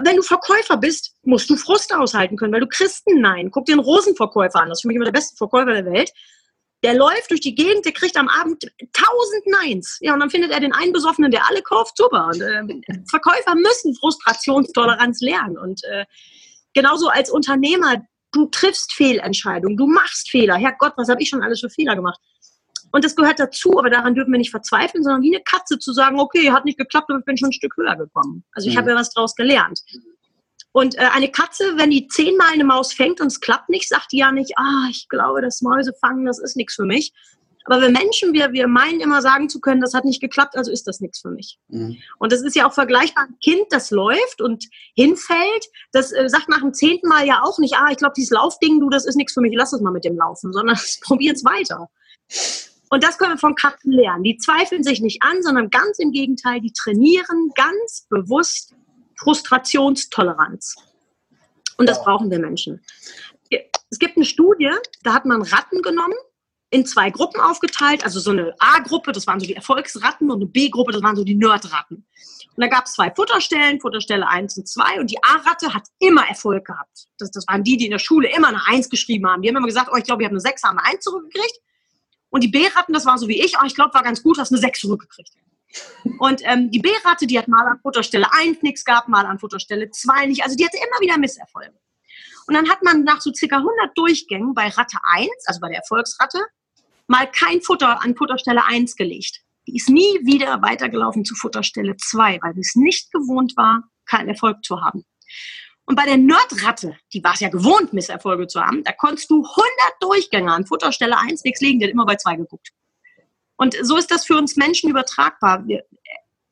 wenn 0.04 0.18
du 0.18 0.22
Verkäufer 0.22 0.78
bist, 0.78 1.16
musst 1.24 1.50
du 1.50 1.56
Frust 1.56 1.94
aushalten 1.94 2.38
können, 2.38 2.54
weil 2.54 2.62
du 2.62 2.68
Christen 2.68 3.22
nein. 3.22 3.50
Guck 3.52 3.66
dir 3.66 3.74
einen 3.74 3.82
Rosenverkäufer 3.82 4.62
an, 4.62 4.70
das 4.70 4.80
ist 4.80 4.82
für 4.84 4.88
mich 4.88 4.96
immer 4.96 5.06
der 5.06 5.12
beste 5.12 5.36
Verkäufer 5.36 5.74
der 5.74 5.86
Welt. 5.86 6.12
Der 6.84 6.94
läuft 6.94 7.32
durch 7.32 7.42
die 7.42 7.56
Gegend, 7.56 7.86
der 7.86 7.94
kriegt 7.94 8.18
am 8.18 8.28
Abend 8.28 8.64
tausend 8.92 9.48
Neins. 9.48 9.98
Ja, 10.02 10.14
und 10.14 10.20
dann 10.20 10.30
findet 10.30 10.52
er 10.52 10.60
den 10.60 10.74
einen 10.74 10.94
Besoffenen, 10.94 11.32
der 11.32 11.48
alle 11.48 11.62
kauft, 11.62 11.98
super. 11.98 12.28
Und 12.28 12.42
äh, 12.42 12.64
Verkäufer 13.10 13.56
müssen 13.56 13.96
Frustrationstoleranz 13.96 15.22
lernen. 15.22 15.58
Und 15.58 15.84
äh, 15.86 16.06
genauso 16.74 17.08
als 17.08 17.30
Unternehmer, 17.30 18.04
du 18.34 18.48
triffst 18.48 18.94
Fehlentscheidungen, 18.94 19.78
du 19.78 19.88
machst 19.88 20.30
Fehler. 20.30 20.56
Herrgott, 20.56 20.94
was 20.98 21.08
habe 21.08 21.22
ich 21.22 21.30
schon 21.30 21.42
alles 21.42 21.62
für 21.62 21.70
Fehler 21.70 21.96
gemacht? 21.96 22.20
Und 22.92 23.04
das 23.04 23.16
gehört 23.16 23.40
dazu, 23.40 23.80
aber 23.80 23.90
daran 23.90 24.14
dürfen 24.14 24.32
wir 24.32 24.38
nicht 24.38 24.52
verzweifeln, 24.52 25.04
sondern 25.04 25.24
wie 25.24 25.36
eine 25.36 25.44
Katze 25.44 25.80
zu 25.80 25.94
sagen, 25.94 26.20
okay, 26.20 26.52
hat 26.52 26.64
nicht 26.64 26.78
geklappt, 26.78 27.10
aber 27.10 27.20
ich 27.20 27.26
bin 27.26 27.38
schon 27.38 27.50
ein 27.50 27.54
Stück 27.54 27.76
höher 27.76 27.96
gekommen. 27.96 28.44
Also 28.52 28.68
ich 28.68 28.76
mhm. 28.76 28.80
habe 28.80 28.92
ja 28.92 28.96
was 28.96 29.10
draus 29.10 29.36
gelernt. 29.36 29.80
Und 30.74 30.96
äh, 30.96 31.08
eine 31.14 31.30
Katze, 31.30 31.78
wenn 31.78 31.92
die 31.92 32.08
zehnmal 32.08 32.52
eine 32.52 32.66
Maus 32.66 32.94
fängt 32.94 33.22
und 33.22 33.28
es 33.28 33.40
klappt 33.40 33.70
nicht, 33.70 33.88
sagt 33.88 34.12
die 34.12 34.18
ja 34.18 34.32
nicht, 34.32 34.54
ah, 34.58 34.88
ich 34.90 35.08
glaube, 35.08 35.42
das 35.42 35.62
Mäusefangen, 35.62 36.26
das 36.26 36.40
ist 36.40 36.58
nichts 36.58 36.74
für 36.74 36.86
mich. 36.86 37.14
Aber 37.66 37.80
wir 37.80 37.90
Menschen, 37.90 38.34
wir, 38.34 38.52
wir 38.52 38.68
meinen 38.68 39.00
immer 39.00 39.22
sagen 39.22 39.48
zu 39.48 39.62
können, 39.62 39.80
das 39.80 39.94
hat 39.94 40.04
nicht 40.04 40.20
geklappt, 40.20 40.58
also 40.58 40.72
ist 40.72 40.88
das 40.88 41.00
nichts 41.00 41.22
für 41.22 41.30
mich. 41.30 41.60
Mhm. 41.70 41.98
Und 42.18 42.32
das 42.34 42.42
ist 42.42 42.56
ja 42.56 42.68
auch 42.68 42.74
vergleichbar. 42.74 43.26
Ein 43.30 43.38
Kind, 43.40 43.68
das 43.70 43.92
läuft 43.92 44.42
und 44.42 44.66
hinfällt, 44.96 45.66
das 45.92 46.12
äh, 46.12 46.28
sagt 46.28 46.50
nach 46.50 46.60
dem 46.60 46.74
zehnten 46.74 47.08
Mal 47.08 47.26
ja 47.26 47.42
auch 47.44 47.60
nicht, 47.60 47.76
ah, 47.76 47.90
ich 47.92 47.98
glaube, 47.98 48.16
dieses 48.18 48.32
Laufding, 48.32 48.80
du, 48.80 48.90
das 48.90 49.06
ist 49.06 49.16
nichts 49.16 49.34
für 49.34 49.42
mich, 49.42 49.54
lass 49.56 49.74
es 49.74 49.80
mal 49.80 49.92
mit 49.92 50.04
dem 50.04 50.18
Laufen, 50.18 50.52
sondern 50.52 50.78
probiert 51.02 51.38
es 51.38 51.46
weiter. 51.46 51.88
Und 52.90 53.04
das 53.04 53.18
können 53.18 53.34
wir 53.34 53.38
von 53.38 53.56
Katzen 53.56 53.92
lernen. 53.92 54.24
Die 54.24 54.38
zweifeln 54.38 54.84
sich 54.84 55.02
nicht 55.02 55.24
an, 55.24 55.42
sondern 55.42 55.70
ganz 55.70 56.00
im 56.00 56.12
Gegenteil, 56.12 56.62
die 56.62 56.74
trainieren 56.74 57.52
ganz 57.56 58.08
bewusst 58.10 58.74
Frustrationstoleranz. 59.24 60.76
Und 61.78 61.90
das 61.90 62.04
brauchen 62.04 62.30
wir 62.30 62.40
Menschen. 62.40 62.82
Es 63.50 64.00
gibt 64.00 64.18
eine 64.18 64.26
Studie, 64.26 64.72
da 65.04 65.14
hat 65.14 65.26
man 65.26 65.42
Ratten 65.42 65.82
genommen 65.82 66.16
in 66.74 66.88
zwei 66.88 67.12
Gruppen 67.12 67.40
aufgeteilt, 67.40 68.04
also 68.04 68.20
so 68.20 68.32
eine 68.32 68.56
A-Gruppe, 68.58 69.12
das 69.12 69.28
waren 69.28 69.40
so 69.40 69.46
die 69.46 69.56
Erfolgsratten, 69.56 70.32
und 70.32 70.38
eine 70.38 70.48
B-Gruppe, 70.48 70.92
das 70.92 71.04
waren 71.04 71.16
so 71.16 71.24
die 71.24 71.36
Nerdratten. 71.36 71.98
Und 71.98 72.62
da 72.62 72.68
gab 72.68 72.86
es 72.86 72.94
zwei 72.94 73.12
Futterstellen, 73.12 73.80
Futterstelle 73.80 74.28
1 74.28 74.58
und 74.58 74.68
2, 74.68 75.00
und 75.00 75.12
die 75.12 75.24
A-Ratte 75.24 75.72
hat 75.72 75.84
immer 76.00 76.28
Erfolg 76.28 76.66
gehabt. 76.66 77.08
Das, 77.20 77.30
das 77.30 77.48
waren 77.48 77.64
die, 77.64 77.78
die 77.78 77.86
in 77.86 77.92
der 77.92 78.00
Schule 78.00 78.28
immer 78.36 78.48
eine 78.48 78.66
1 78.66 78.90
geschrieben 78.90 79.28
haben. 79.28 79.44
Die 79.44 79.50
haben 79.50 79.58
immer 79.58 79.68
gesagt, 79.68 79.90
oh, 79.94 79.98
ich 79.98 80.04
glaube, 80.04 80.24
ich 80.24 80.26
habe 80.26 80.34
eine 80.34 80.40
6, 80.40 80.64
haben 80.64 80.80
eine 80.80 80.88
1 80.88 81.04
zurückgekriegt. 81.04 81.60
Und 82.30 82.44
die 82.44 82.48
B-Ratten, 82.48 82.94
das 82.94 83.06
war 83.06 83.20
so 83.20 83.28
wie 83.28 83.40
ich, 83.40 83.56
oh, 83.62 83.66
ich 83.66 83.76
glaube, 83.76 83.94
war 83.94 84.02
ganz 84.02 84.24
gut, 84.24 84.40
hast 84.40 84.52
eine 84.52 84.60
6 84.60 84.80
zurückgekriegt. 84.80 85.30
Und 86.20 86.42
ähm, 86.44 86.70
die 86.72 86.80
B-Ratte, 86.80 87.28
die 87.28 87.38
hat 87.38 87.48
mal 87.48 87.66
an 87.68 87.80
Futterstelle 87.82 88.32
1 88.32 88.62
nichts 88.62 88.86
gehabt, 88.86 89.10
mal 89.10 89.26
an 89.26 89.40
Futterstelle 89.40 89.90
2 89.90 90.28
nicht. 90.28 90.44
Also 90.44 90.56
die 90.56 90.66
hatte 90.66 90.78
immer 90.78 91.00
wieder 91.02 91.18
Misserfolge. 91.18 91.74
Und 92.48 92.56
dann 92.56 92.70
hat 92.70 92.84
man 92.84 93.04
nach 93.04 93.22
so 93.22 93.32
circa 93.34 93.58
100 93.58 93.98
Durchgängen 93.98 94.54
bei 94.54 94.68
Ratte 94.68 94.98
1, 95.04 95.30
also 95.46 95.60
bei 95.60 95.70
der 95.70 95.78
Erfolgsratte, 95.80 96.40
mal 97.08 97.30
kein 97.32 97.62
Futter 97.62 98.02
an 98.02 98.16
Futterstelle 98.16 98.66
1 98.66 98.96
gelegt. 98.96 99.42
Die 99.68 99.78
ist 99.78 99.90
nie 99.90 100.20
wieder 100.24 100.62
weitergelaufen 100.62 101.24
zu 101.24 101.36
Futterstelle 101.36 101.96
2, 101.96 102.40
weil 102.42 102.54
sie 102.54 102.62
es 102.62 102.76
nicht 102.76 103.12
gewohnt 103.12 103.56
war, 103.56 103.84
keinen 104.06 104.30
Erfolg 104.30 104.64
zu 104.64 104.82
haben. 104.82 105.06
Und 105.86 105.96
bei 105.96 106.06
der 106.06 106.18
Nerdratte, 106.18 106.98
die 107.14 107.24
war 107.24 107.34
es 107.34 107.40
ja 107.40 107.50
gewohnt, 107.50 107.94
Misserfolge 107.94 108.48
zu 108.48 108.62
haben, 108.62 108.84
da 108.84 108.92
konntest 108.94 109.30
du 109.30 109.44
100 109.44 109.68
Durchgänge 110.02 110.52
an 110.52 110.66
Futterstelle 110.66 111.18
1 111.18 111.44
nichts 111.44 111.62
legen, 111.62 111.80
die 111.80 111.86
hat 111.86 111.92
immer 111.92 112.06
bei 112.06 112.16
2 112.16 112.38
geguckt. 112.38 112.70
Und 113.56 113.76
so 113.82 113.98
ist 113.98 114.12
das 114.12 114.26
für 114.26 114.38
uns 114.38 114.56
Menschen 114.56 114.90
übertragbar. 114.90 115.68
Wir, 115.68 115.84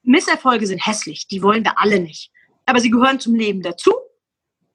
Misserfolge 0.04 0.68
sind 0.68 0.86
hässlich, 0.86 1.28
die 1.28 1.42
wollen 1.42 1.64
wir 1.64 1.80
alle 1.80 2.00
nicht. 2.00 2.32
Aber 2.66 2.80
sie 2.80 2.90
gehören 2.90 3.20
zum 3.20 3.36
Leben 3.36 3.62
dazu, 3.62 3.94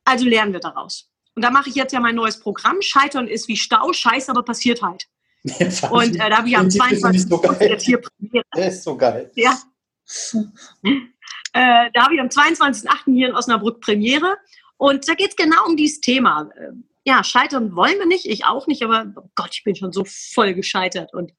also 0.04 0.24
lernen 0.24 0.52
wir 0.52 0.60
daraus. 0.60 1.10
Und 1.34 1.42
da 1.42 1.50
mache 1.50 1.68
ich 1.68 1.74
jetzt 1.74 1.92
ja 1.92 2.00
mein 2.00 2.14
neues 2.14 2.40
Programm. 2.40 2.80
Scheitern 2.80 3.28
ist 3.28 3.48
wie 3.48 3.56
Stau, 3.56 3.92
scheiße, 3.92 4.30
aber 4.30 4.42
passiert 4.42 4.82
halt. 4.82 5.06
und 5.90 6.16
äh, 6.16 6.30
da 6.30 6.38
habe 6.38 6.48
ich 6.48 6.56
am 6.56 6.70
22. 6.70 7.28
So 7.28 7.42
jetzt 7.60 7.84
hier 7.84 8.00
Premiere. 8.00 8.44
Der 8.56 8.68
ist 8.68 8.82
so 8.82 8.96
geil. 8.96 9.30
Ja. 9.34 9.58
äh, 10.82 11.90
da 11.92 12.04
habe 12.04 12.14
ich 12.14 12.20
am 12.20 12.28
22.08. 12.28 12.88
hier 13.04 13.28
in 13.28 13.34
Osnabrück 13.34 13.80
Premiere. 13.80 14.36
Und 14.76 15.08
da 15.08 15.14
geht 15.14 15.30
es 15.30 15.36
genau 15.36 15.66
um 15.66 15.76
dieses 15.76 16.00
Thema. 16.00 16.50
Äh, 16.56 16.72
ja, 17.04 17.22
scheitern 17.22 17.76
wollen 17.76 17.98
wir 17.98 18.06
nicht, 18.06 18.26
ich 18.26 18.44
auch 18.44 18.66
nicht, 18.66 18.82
aber 18.82 19.12
oh 19.14 19.30
Gott, 19.36 19.50
ich 19.52 19.62
bin 19.62 19.76
schon 19.76 19.92
so 19.92 20.04
voll 20.04 20.54
gescheitert. 20.54 21.14
Und 21.14 21.32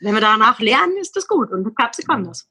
wenn 0.00 0.14
wir 0.14 0.20
danach 0.20 0.58
lernen, 0.60 0.96
ist 1.00 1.16
das 1.16 1.26
gut. 1.26 1.50
Und 1.50 1.70
sie 1.94 2.02
können 2.02 2.24
das. 2.24 2.46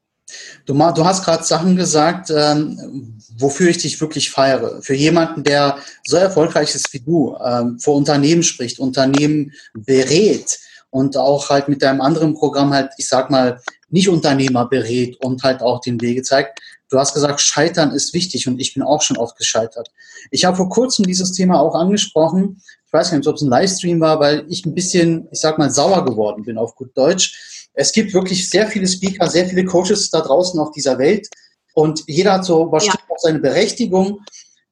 Du, 0.65 0.73
du 0.73 1.05
hast 1.05 1.23
gerade 1.23 1.43
Sachen 1.43 1.77
gesagt, 1.77 2.29
ähm, 2.31 3.17
wofür 3.37 3.69
ich 3.69 3.77
dich 3.77 4.01
wirklich 4.01 4.29
feiere. 4.29 4.81
Für 4.81 4.93
jemanden, 4.93 5.43
der 5.43 5.77
so 6.05 6.17
erfolgreich 6.17 6.75
ist 6.75 6.91
wie 6.93 6.99
du, 6.99 7.37
ähm, 7.43 7.79
vor 7.79 7.95
Unternehmen 7.95 8.43
spricht, 8.43 8.79
Unternehmen 8.79 9.53
berät, 9.73 10.59
und 10.89 11.17
auch 11.17 11.49
halt 11.49 11.67
mit 11.67 11.81
deinem 11.81 12.01
anderen 12.01 12.33
Programm 12.33 12.73
halt, 12.73 12.91
ich 12.97 13.07
sag 13.07 13.29
mal, 13.29 13.61
nicht 13.89 14.09
Unternehmer 14.09 14.67
berät 14.67 15.17
und 15.23 15.43
halt 15.43 15.61
auch 15.61 15.81
den 15.81 16.01
Wege 16.01 16.23
zeigt. 16.23 16.59
Du 16.89 16.97
hast 16.97 17.13
gesagt, 17.13 17.41
Scheitern 17.41 17.91
ist 17.91 18.13
wichtig 18.13 18.47
und 18.47 18.59
ich 18.59 18.73
bin 18.73 18.83
auch 18.83 19.01
schon 19.01 19.17
oft 19.17 19.37
gescheitert. 19.37 19.91
Ich 20.31 20.45
habe 20.45 20.57
vor 20.57 20.69
kurzem 20.69 21.05
dieses 21.05 21.33
Thema 21.33 21.59
auch 21.59 21.75
angesprochen. 21.75 22.61
Ich 22.85 22.93
weiß 22.93 23.11
nicht, 23.11 23.27
ob 23.27 23.35
es 23.35 23.41
ein 23.41 23.49
Livestream 23.49 23.99
war, 23.99 24.19
weil 24.19 24.45
ich 24.49 24.65
ein 24.65 24.73
bisschen, 24.73 25.27
ich 25.31 25.41
sag 25.41 25.57
mal, 25.57 25.69
sauer 25.69 26.05
geworden 26.05 26.43
bin 26.43 26.57
auf 26.57 26.75
gut 26.75 26.97
Deutsch. 26.97 27.69
Es 27.73 27.91
gibt 27.91 28.13
wirklich 28.13 28.49
sehr 28.49 28.67
viele 28.67 28.87
Speaker, 28.87 29.29
sehr 29.29 29.47
viele 29.47 29.65
Coaches 29.65 30.09
da 30.09 30.21
draußen 30.21 30.59
auf 30.59 30.71
dieser 30.71 30.97
Welt 30.97 31.27
und 31.73 32.03
jeder 32.07 32.33
hat 32.33 32.45
so 32.45 32.65
bestimmt 32.65 33.03
ja. 33.07 33.15
auch 33.15 33.19
seine 33.19 33.39
Berechtigung. 33.39 34.21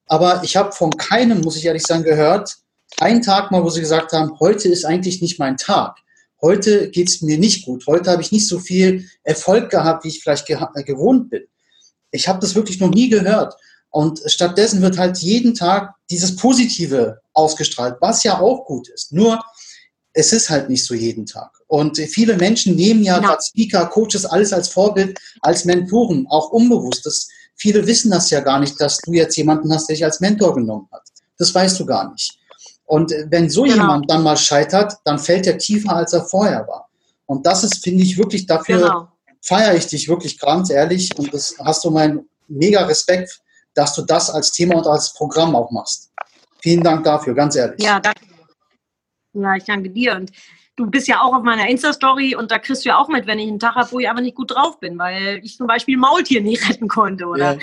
Aber 0.08 0.41
ich 0.43 0.56
habe 0.56 0.71
von 0.71 0.91
keinem, 0.91 1.41
muss 1.41 1.58
ich 1.58 1.65
ehrlich 1.65 1.84
sagen, 1.84 2.04
gehört, 2.04 2.56
einen 2.99 3.21
Tag 3.21 3.51
mal, 3.51 3.63
wo 3.63 3.69
sie 3.69 3.82
gesagt 3.82 4.13
haben, 4.13 4.39
heute 4.39 4.69
ist 4.69 4.86
eigentlich 4.86 5.21
nicht 5.21 5.39
mein 5.39 5.58
Tag 5.58 5.97
heute 6.45 6.89
geht 6.89 7.10
es 7.10 7.21
mir 7.21 7.38
nicht 7.38 7.65
gut, 7.65 7.88
heute 7.88 8.12
habe 8.12 8.21
ich 8.21 8.32
nicht 8.32 8.47
so 8.47 8.60
viel 8.60 9.10
Erfolg 9.23 9.71
gehabt, 9.71 10.04
wie 10.04 10.10
ich 10.10 10.21
vielleicht 10.21 10.45
ge 10.45 10.58
äh, 10.75 10.84
gewohnt 10.84 11.30
bin. 11.32 11.43
Ich 12.15 12.28
habe 12.28 12.39
das 12.39 12.56
wirklich 12.56 12.80
noch 12.80 12.89
nie 12.89 13.10
gehört. 13.10 13.56
Und 13.89 14.21
stattdessen 14.25 14.82
wird 14.82 14.97
halt 14.97 15.19
jeden 15.19 15.54
Tag 15.54 15.93
dieses 16.10 16.36
Positive 16.36 17.21
ausgestrahlt, 17.34 17.95
was 18.01 18.23
ja 18.23 18.39
auch 18.39 18.65
gut 18.65 18.89
ist. 18.89 19.13
Nur 19.13 19.39
es 20.13 20.34
ist 20.34 20.49
halt 20.49 20.69
nicht 20.69 20.86
so 20.86 20.93
jeden 20.93 21.25
Tag. 21.25 21.51
Und 21.67 21.97
viele 21.97 22.38
Menschen 22.38 22.75
nehmen 22.75 23.04
ja 23.04 23.15
genau. 23.15 23.30
gerade 23.30 23.43
Speaker, 23.43 23.86
Coaches, 23.88 24.25
alles 24.25 24.54
als 24.54 24.69
Vorbild, 24.69 25.19
als 25.41 25.65
Mentoren, 25.65 26.25
auch 26.30 26.51
unbewusst. 26.51 27.06
Das, 27.06 27.28
viele 27.56 27.86
wissen 27.86 28.12
das 28.12 28.30
ja 28.30 28.39
gar 28.39 28.60
nicht, 28.60 28.80
dass 28.80 28.97
du 28.99 29.13
jetzt 29.13 29.36
jemanden 29.36 29.71
hast, 29.73 29.88
der 29.88 29.95
dich 29.95 30.06
als 30.06 30.19
Mentor 30.19 30.56
genommen 30.56 30.88
hat. 30.91 31.04
Das 31.38 31.54
weißt 31.54 31.80
du 31.80 31.86
gar 31.86 32.12
nicht. 32.12 32.38
Und 32.86 33.13
wenn 33.30 33.49
so 33.49 33.63
genau. 33.63 33.75
jemand 33.75 34.10
dann 34.10 34.23
mal 34.23 34.38
scheitert, 34.38 34.93
dann 35.04 35.19
fällt 35.19 35.47
er 35.47 35.58
tiefer, 35.58 35.95
als 35.95 36.13
er 36.13 36.23
vorher 36.23 36.67
war. 36.67 36.88
Und 37.25 37.45
das 37.45 37.63
ist, 37.63 37.84
finde 37.84 38.04
ich, 38.04 38.17
wirklich 38.17 38.45
dafür 38.45 38.78
genau. 38.78 39.08
Feiere 39.45 39.75
ich 39.75 39.88
dich 39.88 40.10
wirklich 40.10 40.39
ganz 40.39 40.69
ehrlich. 40.69 41.17
Und 41.17 41.34
das 41.34 41.55
hast 41.63 41.84
du 41.86 41.91
meinen 41.91 42.27
mega 42.47 42.84
Respekt, 42.86 43.39
dass 43.73 43.93
du 43.93 44.01
das 44.01 44.29
als 44.29 44.51
Thema 44.51 44.75
und 44.75 44.88
als 44.88 45.13
Programm 45.13 45.55
auch 45.55 45.71
machst. 45.71 46.12
Vielen 46.62 46.84
Dank 46.84 47.03
dafür, 47.03 47.34
ganz 47.34 47.55
ehrlich. 47.55 47.81
Ja, 47.81 47.99
danke. 47.99 48.21
Ja, 49.34 49.55
ich 49.55 49.63
danke 49.65 49.89
dir. 49.89 50.15
Und 50.15 50.31
du 50.75 50.88
bist 50.88 51.08
ja 51.08 51.21
auch 51.21 51.34
auf 51.34 51.43
meiner 51.43 51.67
Insta-Story 51.69 52.36
und 52.36 52.51
da 52.51 52.58
kriegst 52.58 52.86
du 52.86 52.89
ja 52.89 52.97
auch 52.97 53.08
mit, 53.08 53.27
wenn 53.27 53.38
ich 53.38 53.47
einen 53.47 53.60
Tag 53.60 53.75
habe, 53.75 53.91
wo 53.91 53.99
ich 53.99 54.10
aber 54.10 54.21
nicht 54.21 54.36
gut 54.36 54.51
drauf 54.51 54.79
bin, 54.79 54.97
weil 54.97 55.41
ich 55.43 55.58
zum 55.58 55.67
Beispiel 55.67 55.97
Maultier 55.97 56.41
nicht 56.41 56.67
retten 56.69 56.88
konnte. 56.88 57.25
Oder 57.25 57.53
ja. 57.53 57.60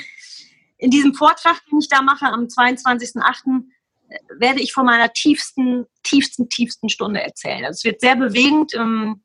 in 0.78 0.90
diesem 0.90 1.14
Vortrag, 1.14 1.60
den 1.70 1.80
ich 1.80 1.88
da 1.88 2.02
mache 2.02 2.26
am 2.26 2.44
22.08., 2.44 3.64
werde 4.38 4.60
ich 4.60 4.74
von 4.74 4.84
meiner 4.84 5.10
tiefsten, 5.14 5.86
tiefsten, 6.02 6.50
tiefsten 6.50 6.90
Stunde 6.90 7.22
erzählen. 7.22 7.64
Also 7.64 7.78
es 7.78 7.84
wird 7.84 8.00
sehr 8.02 8.14
bewegend. 8.14 8.74
Ähm, 8.74 9.22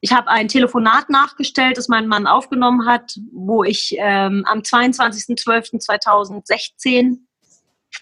ich 0.00 0.12
habe 0.12 0.28
ein 0.28 0.48
Telefonat 0.48 1.10
nachgestellt, 1.10 1.78
das 1.78 1.88
mein 1.88 2.06
Mann 2.06 2.26
aufgenommen 2.26 2.86
hat, 2.86 3.18
wo 3.32 3.64
ich 3.64 3.94
ähm, 3.98 4.44
am 4.46 4.60
22.12.2016 4.60 7.18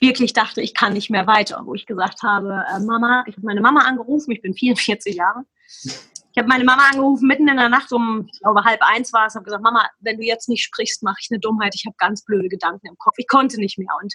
wirklich 0.00 0.32
dachte, 0.32 0.60
ich 0.60 0.74
kann 0.74 0.92
nicht 0.92 1.10
mehr 1.10 1.26
weiter. 1.26 1.62
Wo 1.64 1.74
ich 1.74 1.86
gesagt 1.86 2.22
habe, 2.22 2.64
äh, 2.74 2.80
Mama, 2.80 3.24
ich 3.26 3.36
habe 3.36 3.46
meine 3.46 3.60
Mama 3.60 3.80
angerufen, 3.80 4.30
ich 4.32 4.42
bin 4.42 4.54
44 4.54 5.14
Jahre. 5.14 5.44
Ich 6.36 6.38
habe 6.38 6.48
meine 6.48 6.64
Mama 6.64 6.88
angerufen, 6.90 7.28
mitten 7.28 7.46
in 7.46 7.56
der 7.56 7.68
Nacht 7.68 7.92
um, 7.92 8.26
ich 8.32 8.40
glaube, 8.40 8.64
halb 8.64 8.80
eins 8.82 9.12
war 9.12 9.26
es, 9.26 9.36
habe 9.36 9.44
gesagt, 9.44 9.62
Mama, 9.62 9.88
wenn 10.00 10.16
du 10.16 10.24
jetzt 10.24 10.48
nicht 10.48 10.64
sprichst, 10.64 11.04
mache 11.04 11.18
ich 11.20 11.28
eine 11.30 11.38
Dummheit. 11.38 11.76
Ich 11.76 11.86
habe 11.86 11.94
ganz 11.98 12.24
blöde 12.24 12.48
Gedanken 12.48 12.88
im 12.88 12.98
Kopf. 12.98 13.14
Ich 13.18 13.28
konnte 13.28 13.60
nicht 13.60 13.78
mehr. 13.78 13.94
Und 14.02 14.12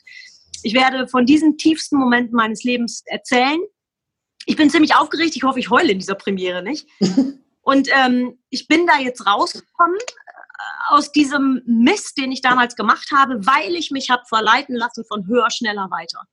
ich 0.63 0.73
werde 0.73 1.07
von 1.07 1.25
diesen 1.25 1.57
tiefsten 1.57 1.97
Momenten 1.97 2.35
meines 2.35 2.63
Lebens 2.63 3.03
erzählen. 3.05 3.59
Ich 4.45 4.57
bin 4.57 4.69
ziemlich 4.69 4.95
aufgeregt. 4.95 5.37
Ich 5.37 5.43
hoffe, 5.43 5.59
ich 5.59 5.69
heule 5.69 5.93
in 5.93 5.99
dieser 5.99 6.15
Premiere 6.15 6.61
nicht. 6.61 6.89
Und 7.69 7.87
ähm, 7.91 8.39
ich 8.49 8.67
bin 8.67 8.87
da 8.87 8.97
jetzt 8.97 9.27
rausgekommen 9.27 9.99
äh, 9.99 10.63
aus 10.87 11.11
diesem 11.11 11.61
Mist, 11.67 12.17
den 12.17 12.31
ich 12.31 12.41
damals 12.41 12.75
gemacht 12.75 13.11
habe, 13.15 13.45
weil 13.45 13.75
ich 13.75 13.91
mich 13.91 14.09
habe 14.09 14.23
verleiten 14.27 14.75
lassen 14.75 15.05
von 15.05 15.27
höher, 15.27 15.51
schneller, 15.51 15.87
weiter. 15.91 16.23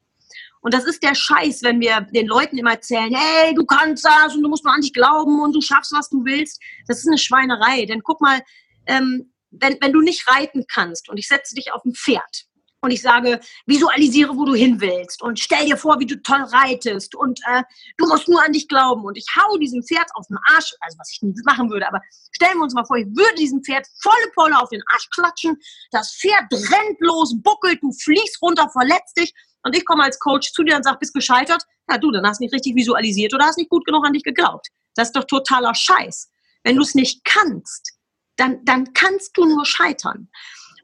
Und 0.62 0.72
das 0.72 0.84
ist 0.84 1.02
der 1.02 1.14
Scheiß, 1.14 1.62
wenn 1.62 1.78
wir 1.78 2.00
den 2.00 2.26
Leuten 2.26 2.56
immer 2.56 2.70
erzählen, 2.70 3.14
hey, 3.14 3.54
du 3.54 3.66
kannst 3.66 4.06
das 4.06 4.34
und 4.34 4.44
du 4.44 4.48
musst 4.48 4.64
nur 4.64 4.72
an 4.72 4.80
dich 4.80 4.94
glauben 4.94 5.42
und 5.42 5.52
du 5.52 5.60
schaffst, 5.60 5.92
was 5.92 6.08
du 6.08 6.24
willst. 6.24 6.58
Das 6.86 7.00
ist 7.00 7.06
eine 7.06 7.18
Schweinerei. 7.18 7.84
Denn 7.84 8.02
guck 8.02 8.22
mal, 8.22 8.40
ähm, 8.86 9.30
wenn, 9.50 9.76
wenn 9.82 9.92
du 9.92 10.00
nicht 10.00 10.26
reiten 10.30 10.64
kannst 10.72 11.10
und 11.10 11.18
ich 11.18 11.28
setze 11.28 11.54
dich 11.54 11.70
auf 11.70 11.84
ein 11.84 11.92
Pferd 11.92 12.46
und 12.80 12.90
ich 12.90 13.02
sage, 13.02 13.40
visualisiere, 13.66 14.36
wo 14.36 14.44
du 14.44 14.54
hin 14.54 14.80
willst 14.80 15.22
und 15.22 15.38
stell 15.38 15.64
dir 15.66 15.76
vor, 15.76 15.98
wie 15.98 16.06
du 16.06 16.20
toll 16.22 16.42
reitest 16.42 17.14
und 17.14 17.40
äh, 17.46 17.62
du 17.96 18.06
musst 18.06 18.28
nur 18.28 18.42
an 18.44 18.52
dich 18.52 18.68
glauben 18.68 19.04
und 19.04 19.16
ich 19.16 19.26
hau 19.36 19.56
diesem 19.58 19.82
Pferd 19.82 20.08
auf 20.14 20.26
den 20.28 20.38
Arsch, 20.54 20.72
also 20.80 20.98
was 20.98 21.10
ich 21.12 21.22
nie 21.22 21.34
machen 21.44 21.70
würde, 21.70 21.88
aber 21.88 22.00
stellen 22.32 22.58
wir 22.58 22.62
uns 22.62 22.74
mal 22.74 22.84
vor, 22.84 22.96
ich 22.96 23.06
würde 23.06 23.34
diesem 23.38 23.62
Pferd 23.62 23.86
volle 24.00 24.30
Polle 24.34 24.58
auf 24.60 24.68
den 24.68 24.82
Arsch 24.88 25.08
klatschen, 25.10 25.56
das 25.90 26.16
Pferd 26.20 26.44
rennt 26.52 27.00
los, 27.00 27.34
buckelt, 27.42 27.82
du 27.82 27.92
fliegst 27.92 28.40
runter, 28.42 28.68
verletzt 28.70 29.18
dich 29.18 29.32
und 29.66 29.76
ich 29.76 29.84
komme 29.84 30.04
als 30.04 30.18
Coach 30.20 30.52
zu 30.52 30.62
dir 30.62 30.76
und 30.76 30.84
sage, 30.84 30.98
bist 31.00 31.12
gescheitert? 31.12 31.62
Ja, 31.90 31.98
du, 31.98 32.12
dann 32.12 32.24
hast 32.24 32.38
du 32.38 32.44
nicht 32.44 32.54
richtig 32.54 32.76
visualisiert 32.76 33.34
oder 33.34 33.46
hast 33.46 33.58
nicht 33.58 33.70
gut 33.70 33.84
genug 33.84 34.06
an 34.06 34.12
dich 34.12 34.22
geglaubt. 34.22 34.68
Das 34.94 35.08
ist 35.08 35.16
doch 35.16 35.24
totaler 35.24 35.74
Scheiß. 35.74 36.30
Wenn 36.62 36.76
du 36.76 36.82
es 36.82 36.94
nicht 36.94 37.24
kannst, 37.24 37.92
dann, 38.36 38.64
dann 38.64 38.92
kannst 38.92 39.36
du 39.36 39.44
nur 39.44 39.64
scheitern. 39.64 40.28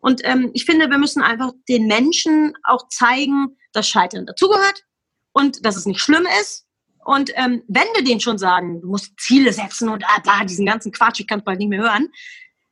Und 0.02 0.20
ähm, 0.24 0.50
ich 0.52 0.64
finde, 0.66 0.90
wir 0.90 0.98
müssen 0.98 1.22
einfach 1.22 1.52
den 1.68 1.86
Menschen 1.86 2.54
auch 2.64 2.88
zeigen, 2.88 3.56
dass 3.72 3.88
Scheitern 3.88 4.26
dazugehört 4.26 4.84
und 5.32 5.64
dass 5.64 5.76
es 5.76 5.86
nicht 5.86 6.00
schlimm 6.00 6.26
ist 6.40 6.66
Und 7.04 7.30
ähm, 7.34 7.62
wenn 7.68 7.86
wir 7.94 8.04
denen 8.04 8.20
schon 8.20 8.38
sagen, 8.38 8.80
du 8.80 8.88
musst 8.88 9.12
Ziele 9.18 9.52
setzen 9.52 9.88
und 9.88 10.04
ah, 10.06 10.20
bla, 10.22 10.44
diesen 10.44 10.66
ganzen 10.66 10.92
Quatsch, 10.92 11.20
ich 11.20 11.26
kann 11.26 11.38
es 11.38 11.44
bald 11.44 11.58
nicht 11.58 11.68
mehr 11.68 11.82
hören, 11.82 12.08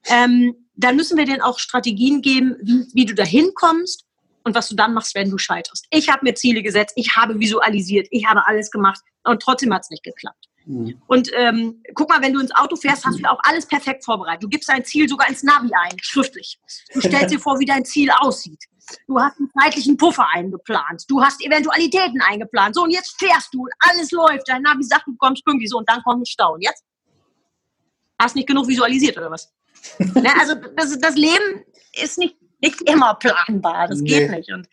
ähm, 0.07 0.55
dann 0.75 0.97
müssen 0.97 1.17
wir 1.17 1.25
denen 1.25 1.41
auch 1.41 1.59
Strategien 1.59 2.21
geben, 2.21 2.57
wie, 2.63 2.87
wie 2.95 3.07
du 3.07 3.15
dahin 3.15 3.51
kommst 3.55 4.07
und 4.45 4.55
was 4.55 4.69
du 4.69 4.75
dann 4.75 4.95
machst, 4.95 5.15
wenn 5.15 5.31
du 5.31 5.39
scheiterst. 5.39 5.87
Ich 5.91 6.09
habe 6.09 6.25
mir 6.25 6.35
Ziele 6.35 6.63
gesetzt, 6.63 6.95
ich 6.97 7.15
habe 7.17 7.39
visualisiert, 7.39 8.09
ich 8.11 8.27
habe 8.27 8.47
alles 8.47 8.71
gemacht 8.71 9.01
und 9.25 9.41
trotzdem 9.41 9.73
hat 9.75 9.83
es 9.83 9.91
nicht 9.91 10.03
geklappt. 10.03 10.50
Mhm. 10.67 11.01
Und 11.07 11.31
ähm, 11.35 11.83
guck 11.95 12.09
mal, 12.09 12.21
wenn 12.23 12.33
du 12.33 12.41
ins 12.41 12.55
Auto 12.55 12.77
fährst, 12.77 13.05
hast 13.05 13.19
du 13.19 13.31
auch 13.31 13.41
alles 13.43 13.67
perfekt 13.67 14.05
vorbereitet. 14.05 14.43
Du 14.43 14.49
gibst 14.49 14.69
dein 14.69 14.85
Ziel 14.85 15.09
sogar 15.09 15.29
ins 15.29 15.43
Navi 15.43 15.71
ein, 15.73 15.97
schriftlich. 16.01 16.59
Du 16.93 17.01
stellst 17.01 17.33
dir 17.35 17.41
vor, 17.41 17.59
wie 17.59 17.65
dein 17.65 17.85
Ziel 17.85 18.11
aussieht. 18.21 18.65
Du 19.07 19.19
hast 19.19 19.39
einen 19.39 19.51
zeitlichen 19.61 19.97
Puffer 19.97 20.27
eingeplant. 20.33 21.05
Du 21.09 21.23
hast 21.23 21.45
Eventualitäten 21.45 22.21
eingeplant. 22.23 22.75
So, 22.75 22.83
und 22.83 22.91
jetzt 22.91 23.17
fährst 23.19 23.55
du 23.55 23.63
und 23.63 23.73
alles 23.81 24.11
läuft. 24.11 24.49
Dein 24.49 24.63
Navi 24.63 24.83
sagt, 24.83 25.07
du 25.07 25.15
kommst 25.17 25.45
pünktlich. 25.45 25.71
So, 25.71 25.79
und 25.79 25.89
dann 25.89 26.03
kommt 26.03 26.23
ein 26.23 26.27
Stau. 26.27 26.55
Und 26.55 26.63
jetzt? 26.63 26.85
Hast 28.21 28.37
nicht 28.37 28.49
genug 28.49 28.69
visualisiert, 28.69 29.17
oder 29.17 29.31
was? 29.31 29.53
ne, 29.99 30.33
also, 30.39 30.55
das, 30.77 30.99
das 30.99 31.15
Leben 31.15 31.65
ist 31.95 32.19
nicht 32.19 32.37
nicht 32.61 32.81
immer 32.83 33.15
planbar. 33.15 33.89
Das 33.89 34.01
nee. 34.01 34.09
geht 34.09 34.31
nicht. 34.31 34.53
Und 34.53 34.69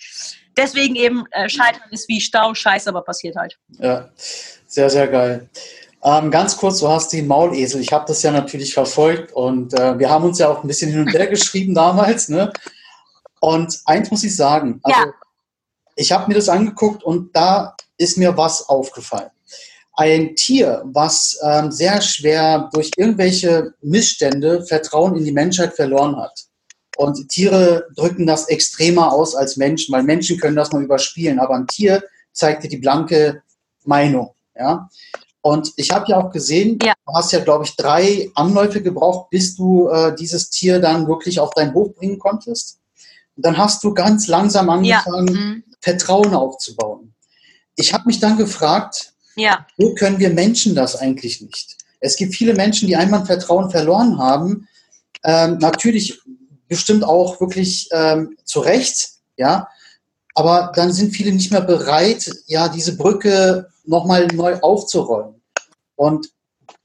deswegen 0.56 0.96
eben, 0.96 1.26
äh, 1.32 1.50
Scheitern 1.50 1.90
ist 1.92 2.08
wie 2.10 2.22
Stau, 2.22 2.54
Scheiße, 2.54 2.90
aber 2.90 3.02
passiert 3.02 3.36
halt. 3.36 3.58
Ja, 3.80 4.10
sehr, 4.16 4.90
sehr 4.90 5.08
geil. 5.08 5.50
Ähm, 6.04 6.32
ganz 6.32 6.58
kurz, 6.58 6.80
du 6.80 6.88
hast 6.88 7.12
den 7.12 7.28
Maulesel. 7.28 7.82
Ich 7.82 7.92
habe 7.92 8.06
das 8.08 8.22
ja 8.22 8.32
natürlich 8.32 8.74
verfolgt 8.74 9.34
und 9.34 9.74
äh, 9.74 9.98
wir 9.98 10.10
haben 10.10 10.26
uns 10.26 10.40
ja 10.40 10.50
auch 10.50 10.64
ein 10.64 10.68
bisschen 10.68 10.92
hin 10.92 11.02
und 11.02 11.14
her 11.14 11.28
geschrieben 11.28 11.74
damals. 11.74 12.30
Ne? 12.30 12.52
Und 13.40 13.80
eins 13.86 14.12
muss 14.12 14.24
ich 14.24 14.36
sagen, 14.36 14.80
also 14.84 15.00
ja. 15.02 15.14
ich 15.96 16.12
habe 16.12 16.28
mir 16.28 16.36
das 16.36 16.50
angeguckt 16.50 17.04
und 17.04 17.36
da 17.36 17.76
ist 17.98 18.18
mir 18.18 18.38
was 18.38 18.70
aufgefallen. 18.70 19.32
Ein 19.94 20.36
Tier, 20.36 20.84
was 20.86 21.40
ähm, 21.44 21.72
sehr 21.72 22.00
schwer 22.02 22.70
durch 22.72 22.92
irgendwelche 22.96 23.74
Missstände 23.82 24.64
Vertrauen 24.64 25.16
in 25.16 25.26
die 25.26 25.32
Menschheit 25.32 25.74
verloren 25.76 26.16
hat. 26.18 26.46
Und 26.98 27.30
Tiere 27.30 27.88
drücken 27.96 28.28
das 28.28 28.48
extremer 28.48 29.12
aus 29.12 29.36
als 29.36 29.58
Menschen, 29.58 29.94
weil 29.94 30.04
Menschen 30.04 30.40
können 30.40 30.56
das 30.56 30.72
mal 30.72 30.84
überspielen, 30.84 31.40
aber 31.40 31.56
ein 31.56 31.68
Tier 31.68 32.04
zeigt 32.32 32.64
dir 32.64 32.70
die 32.70 32.78
blanke 32.78 33.42
Meinung. 33.84 34.36
Ja? 34.56 34.90
Und 35.48 35.72
ich 35.78 35.92
habe 35.92 36.04
ja 36.10 36.18
auch 36.18 36.30
gesehen, 36.30 36.78
ja. 36.84 36.94
du 37.06 37.14
hast 37.14 37.32
ja, 37.32 37.40
glaube 37.40 37.64
ich, 37.64 37.78
drei 37.78 38.30
Anläufe 38.36 38.82
gebraucht, 38.82 39.30
bis 39.30 39.56
du 39.56 39.88
äh, 39.88 40.14
dieses 40.14 40.50
Tier 40.50 40.82
dann 40.82 41.08
wirklich 41.08 41.40
auf 41.40 41.52
dein 41.56 41.74
Hof 41.74 41.96
bringen 41.96 42.20
konntest. 42.20 42.80
Und 43.38 43.46
dann 43.46 43.58
hast 43.58 43.82
du 43.86 43.94
ganz 43.94 44.28
langsam 44.28 44.70
angefangen, 44.70 45.28
ja. 45.28 45.40
mhm. 45.40 45.64
Vertrauen 45.80 46.34
aufzubauen. 46.34 47.14
Ich 47.78 47.94
habe 47.94 48.04
mich 48.08 48.20
dann 48.20 48.36
gefragt, 48.36 49.14
ja. 49.38 49.66
wo 49.78 49.94
können 49.94 50.20
wir 50.20 50.32
Menschen 50.32 50.76
das 50.76 50.98
eigentlich 50.98 51.40
nicht? 51.40 51.78
Es 52.02 52.18
gibt 52.18 52.36
viele 52.36 52.54
Menschen, 52.54 52.90
die 52.90 52.98
einmal 52.98 53.26
Vertrauen 53.26 53.72
verloren 53.72 54.18
haben. 54.18 54.68
Ähm, 55.24 55.60
natürlich 55.60 56.20
bestimmt 56.68 57.06
auch 57.06 57.40
wirklich 57.40 57.88
ähm, 57.94 58.36
zu 58.44 58.60
Recht, 58.60 59.12
ja. 59.38 59.70
Aber 60.36 60.74
dann 60.76 60.92
sind 60.92 61.16
viele 61.16 61.32
nicht 61.32 61.52
mehr 61.52 61.62
bereit, 61.62 62.30
ja, 62.48 62.68
diese 62.68 62.98
Brücke 62.98 63.70
nochmal 63.86 64.28
neu 64.28 64.60
aufzurollen. 64.60 65.37
Und 65.98 66.30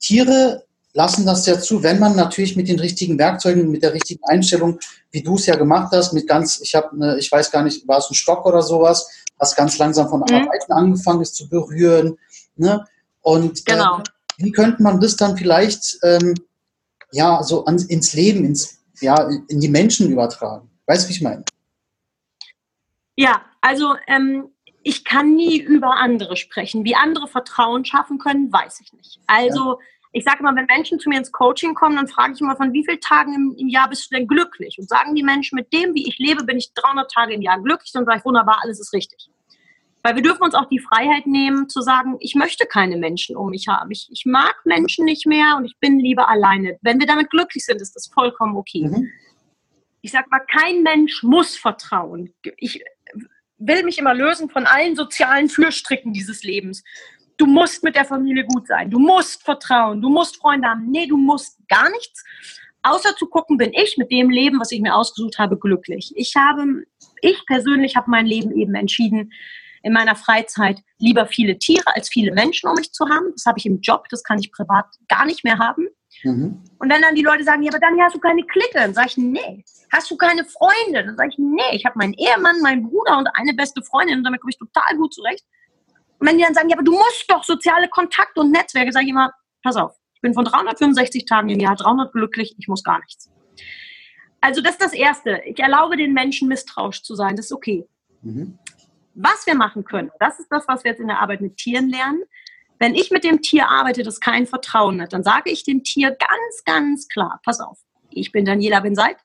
Tiere 0.01 0.64
lassen 0.94 1.25
das 1.25 1.46
ja 1.46 1.61
zu, 1.61 1.85
wenn 1.85 2.01
man 2.01 2.16
natürlich 2.16 2.57
mit 2.57 2.68
den 2.68 2.81
richtigen 2.81 3.16
Werkzeugen, 3.18 3.70
mit 3.70 3.85
der 3.85 3.94
richtigen 3.94 4.25
Einstellung, 4.25 4.81
wie 5.12 5.22
du 5.22 5.37
es 5.37 5.46
ja 5.46 5.55
gemacht 5.55 5.92
hast, 5.92 6.12
mit 6.12 6.27
ganz, 6.27 6.61
ich 6.61 6.75
habe, 6.75 6.98
ne, 6.98 7.16
ich 7.18 7.31
weiß 7.31 7.53
gar 7.53 7.62
nicht, 7.62 7.87
war 7.87 7.98
es 7.98 8.11
ein 8.11 8.14
Stock 8.14 8.44
oder 8.44 8.62
sowas, 8.62 9.09
hast 9.38 9.57
ganz 9.57 9.79
langsam 9.79 10.09
von 10.09 10.20
mhm. 10.20 10.35
Arbeiten 10.35 10.72
angefangen, 10.72 11.22
es 11.22 11.33
zu 11.33 11.48
berühren, 11.48 12.18
ne? 12.57 12.85
Und 13.20 13.61
äh, 13.61 13.72
genau. 13.72 13.98
äh, 13.98 14.03
wie 14.38 14.51
könnte 14.51 14.83
man 14.83 15.01
das 15.01 15.16
dann 15.16 15.37
vielleicht 15.37 15.98
ähm, 16.03 16.35
ja 17.12 17.42
so 17.44 17.64
ans, 17.64 17.85
ins 17.85 18.14
Leben, 18.14 18.44
ins 18.44 18.83
ja, 19.03 19.29
in 19.48 19.61
die 19.61 19.68
Menschen 19.68 20.11
übertragen. 20.11 20.70
Weißt 20.87 21.05
du, 21.05 21.09
wie 21.09 21.12
ich 21.12 21.22
meine? 21.22 21.44
Ja, 23.16 23.42
also 23.61 23.94
ähm, 24.07 24.48
ich 24.85 25.05
kann 25.05 25.35
nie 25.35 25.61
über 25.61 25.97
andere 25.97 26.37
sprechen. 26.37 26.85
Wie 26.85 26.95
andere 26.95 27.29
Vertrauen 27.29 27.85
schaffen 27.85 28.18
können, 28.18 28.53
weiß 28.53 28.81
ich 28.81 28.92
nicht. 28.92 29.21
Also 29.27 29.73
ja. 29.73 29.79
ich 30.12 30.25
sage 30.25 30.40
immer, 30.40 30.55
wenn 30.57 30.66
Menschen 30.66 30.99
zu 30.99 31.09
mir 31.09 31.18
ins 31.18 31.33
Coaching 31.33 31.75
kommen, 31.75 31.97
dann 31.97 32.09
frage 32.09 32.33
ich 32.35 32.40
immer, 32.40 32.57
von 32.57 32.73
wie 32.73 32.85
vielen 32.85 33.01
Tagen 33.01 33.35
im, 33.35 33.55
im, 33.59 33.68
Jahr 33.68 33.88
bist 33.88 34.11
du 34.11 34.16
denn 34.16 34.27
glücklich? 34.27 34.77
Und 34.79 34.88
sagen 34.88 35.14
die 35.14 35.23
Menschen, 35.23 35.57
mit 35.57 35.73
dem, 35.73 35.95
wie 35.95 36.09
ich 36.09 36.18
lebe, 36.18 36.45
bin 36.45 36.59
ich 36.59 36.73
300 36.75 37.11
Tage 37.11 37.35
im 37.35 37.42
Jahr 37.42 37.61
glücklich. 37.61 37.92
Dann 37.92 38.05
sage 38.05 38.18
ich, 38.18 38.25
wunderbar, 38.25 38.59
alles 38.62 38.81
ist 38.81 38.92
richtig. 38.92 39.29
Weil 40.03 40.16
wir 40.16 40.23
dürfen 40.23 40.42
uns 40.42 40.55
auch 40.55 40.68
die 40.68 40.81
Freiheit 40.81 41.27
nehmen, 41.27 41.68
zu 41.68 41.81
sagen, 41.81 42.16
ich 42.18 42.35
möchte 42.35 42.66
keine 42.66 42.97
Menschen 42.97 43.37
um 43.37 43.51
mich 43.51 43.68
haben. 43.68 43.90
Ich, 43.92 44.09
ich 44.11 44.25
mag 44.27 44.57
Menschen 44.64 45.05
nicht 45.05 45.27
mehr 45.27 45.55
und 45.57 45.64
ich 45.64 45.77
bin 45.79 46.01
lieber 46.01 46.29
alleine. 46.29 46.79
Wenn 46.83 46.99
wir 46.99 47.07
damit 47.07 47.31
glücklich 47.31 47.64
sind, 47.64 47.81
ist 47.81 47.95
das 47.95 48.09
vollkommen 48.09 48.57
okay. 48.57 48.88
Mhm. 48.88 49.11
Ich 50.01 50.11
sage 50.11 50.27
mal, 50.31 50.40
kein 50.40 50.83
Mensch 50.83 51.23
muss 51.23 51.57
vertrauen. 51.57 52.35
Ich 52.57 52.83
will 53.66 53.85
mich 53.85 53.98
immer 53.98 54.14
lösen 54.14 54.48
von 54.51 54.66
allen 54.66 54.96
sozialen 54.96 55.48
Fürstricken 55.48 56.12
dieses 56.12 56.42
Lebens. 56.42 56.83
Du 57.37 57.46
musst 57.46 57.83
mit 57.83 57.96
der 57.96 58.05
Familie 58.05 58.44
gut 58.44 58.66
sein. 58.66 58.90
Du 58.90 58.98
musst 58.98 59.42
vertrauen. 59.42 60.01
Du 60.01 60.09
musst 60.09 60.37
Freunde 60.37 60.68
haben. 60.68 60.90
Nee, 60.90 61.07
du 61.07 61.16
musst 61.16 61.59
gar 61.68 61.90
nichts. 61.90 62.25
Außer 62.83 63.14
zu 63.16 63.27
gucken, 63.27 63.57
bin 63.57 63.72
ich 63.72 63.96
mit 63.96 64.11
dem 64.11 64.31
Leben, 64.31 64.61
was 64.61 64.72
ich 64.72 64.81
mir 64.81 64.94
ausgesucht 64.94 65.38
habe, 65.38 65.57
glücklich. 65.57 66.12
Ich 66.16 66.35
habe, 66.37 66.85
ich 67.20 67.44
persönlich 67.46 67.96
habe 67.96 68.11
mein 68.11 68.27
Leben 68.27 68.57
eben 68.57 68.75
entschieden, 68.75 69.33
in 69.83 69.92
meiner 69.92 70.16
Freizeit 70.16 70.81
lieber 70.98 71.27
viele 71.27 71.59
Tiere 71.59 71.94
als 71.94 72.09
viele 72.09 72.33
Menschen 72.33 72.68
um 72.68 72.75
mich 72.75 72.92
zu 72.92 73.09
haben. 73.09 73.33
Das 73.33 73.46
habe 73.46 73.59
ich 73.59 73.66
im 73.66 73.81
Job, 73.81 74.09
das 74.11 74.22
kann 74.22 74.38
ich 74.38 74.53
privat 74.53 74.87
gar 75.09 75.27
nicht 75.27 75.44
mehr 75.44 75.59
haben. 75.59 75.88
Mhm. 76.25 76.62
Und 76.79 76.90
wenn 76.90 77.03
dann 77.03 77.14
die 77.14 77.22
Leute 77.22 77.44
sagen, 77.44 77.62
ja, 77.62 77.70
aber 77.70 77.81
dann 77.81 78.01
hast 78.01 78.14
du 78.14 78.20
keine 78.20 78.44
Clique, 78.44 78.75
dann 78.75 78.94
sage 78.94 79.09
ich, 79.09 79.16
nee. 79.16 79.64
Hast 79.92 80.11
du 80.11 80.16
keine 80.16 80.44
Freunde? 80.44 81.05
Dann 81.05 81.16
sage 81.16 81.31
ich, 81.31 81.38
nee. 81.38 81.75
Ich 81.75 81.85
habe 81.85 81.98
meinen 81.98 82.14
Ehemann, 82.14 82.61
meinen 82.61 82.88
Bruder 82.88 83.18
und 83.18 83.29
eine 83.35 83.55
beste 83.55 83.83
Freundin 83.83 84.18
und 84.18 84.25
damit 84.25 84.40
komme 84.40 84.51
ich 84.51 84.59
total 84.59 84.96
gut 84.96 85.14
zurecht. 85.14 85.44
Und 86.18 86.29
wenn 86.29 86.38
die 86.38 86.44
dann 86.44 86.55
sagen, 86.55 86.68
ja, 86.68 86.77
aber 86.77 86.85
du 86.85 86.92
musst 86.92 87.25
doch 87.29 87.42
soziale 87.42 87.88
Kontakte 87.88 88.40
und 88.40 88.53
Netzwerke, 88.53 88.92
sage 88.92 89.07
ich 89.07 89.11
immer, 89.11 89.33
pass 89.62 89.77
auf, 89.77 89.96
ich 90.14 90.20
bin 90.20 90.35
von 90.35 90.44
365 90.44 91.25
Tagen 91.25 91.48
im 91.48 91.59
Jahr 91.59 91.75
300 91.75 92.12
glücklich, 92.12 92.55
ich 92.59 92.68
muss 92.68 92.85
gar 92.85 93.01
nichts. 93.01 93.31
Also 94.40 94.61
das 94.61 94.72
ist 94.72 94.83
das 94.83 94.92
Erste. 94.92 95.40
Ich 95.46 95.59
erlaube 95.59 95.96
den 95.96 96.12
Menschen 96.12 96.48
misstrauisch 96.48 97.03
zu 97.03 97.14
sein, 97.14 97.37
das 97.37 97.46
ist 97.46 97.53
okay. 97.53 97.87
Mhm. 98.22 98.59
Was 99.14 99.46
wir 99.46 99.55
machen 99.55 99.85
können, 99.85 100.11
das 100.20 100.38
ist 100.38 100.48
das, 100.48 100.66
was 100.68 100.85
wir 100.85 100.92
jetzt 100.92 101.01
in 101.01 101.09
der 101.09 101.20
Arbeit 101.20 101.40
mit 101.40 101.57
Tieren 101.57 101.90
lernen. 101.90 102.22
Wenn 102.83 102.97
ich 102.97 103.12
mit 103.12 103.23
dem 103.23 103.40
Tier 103.40 103.68
arbeite, 103.68 104.03
das 104.03 104.18
kein 104.18 104.45
Vertrauen 104.45 105.01
hat, 105.01 105.12
dann 105.12 105.23
sage 105.23 105.53
ich 105.53 105.62
dem 105.62 105.85
Tier 105.85 106.11
ganz, 106.11 106.64
ganz 106.64 107.07
klar, 107.07 107.38
pass 107.45 107.61
auf, 107.61 107.79
ich 108.11 108.33
bin 108.33 108.45
Daniela 108.45 108.81
Benseit 108.81 109.18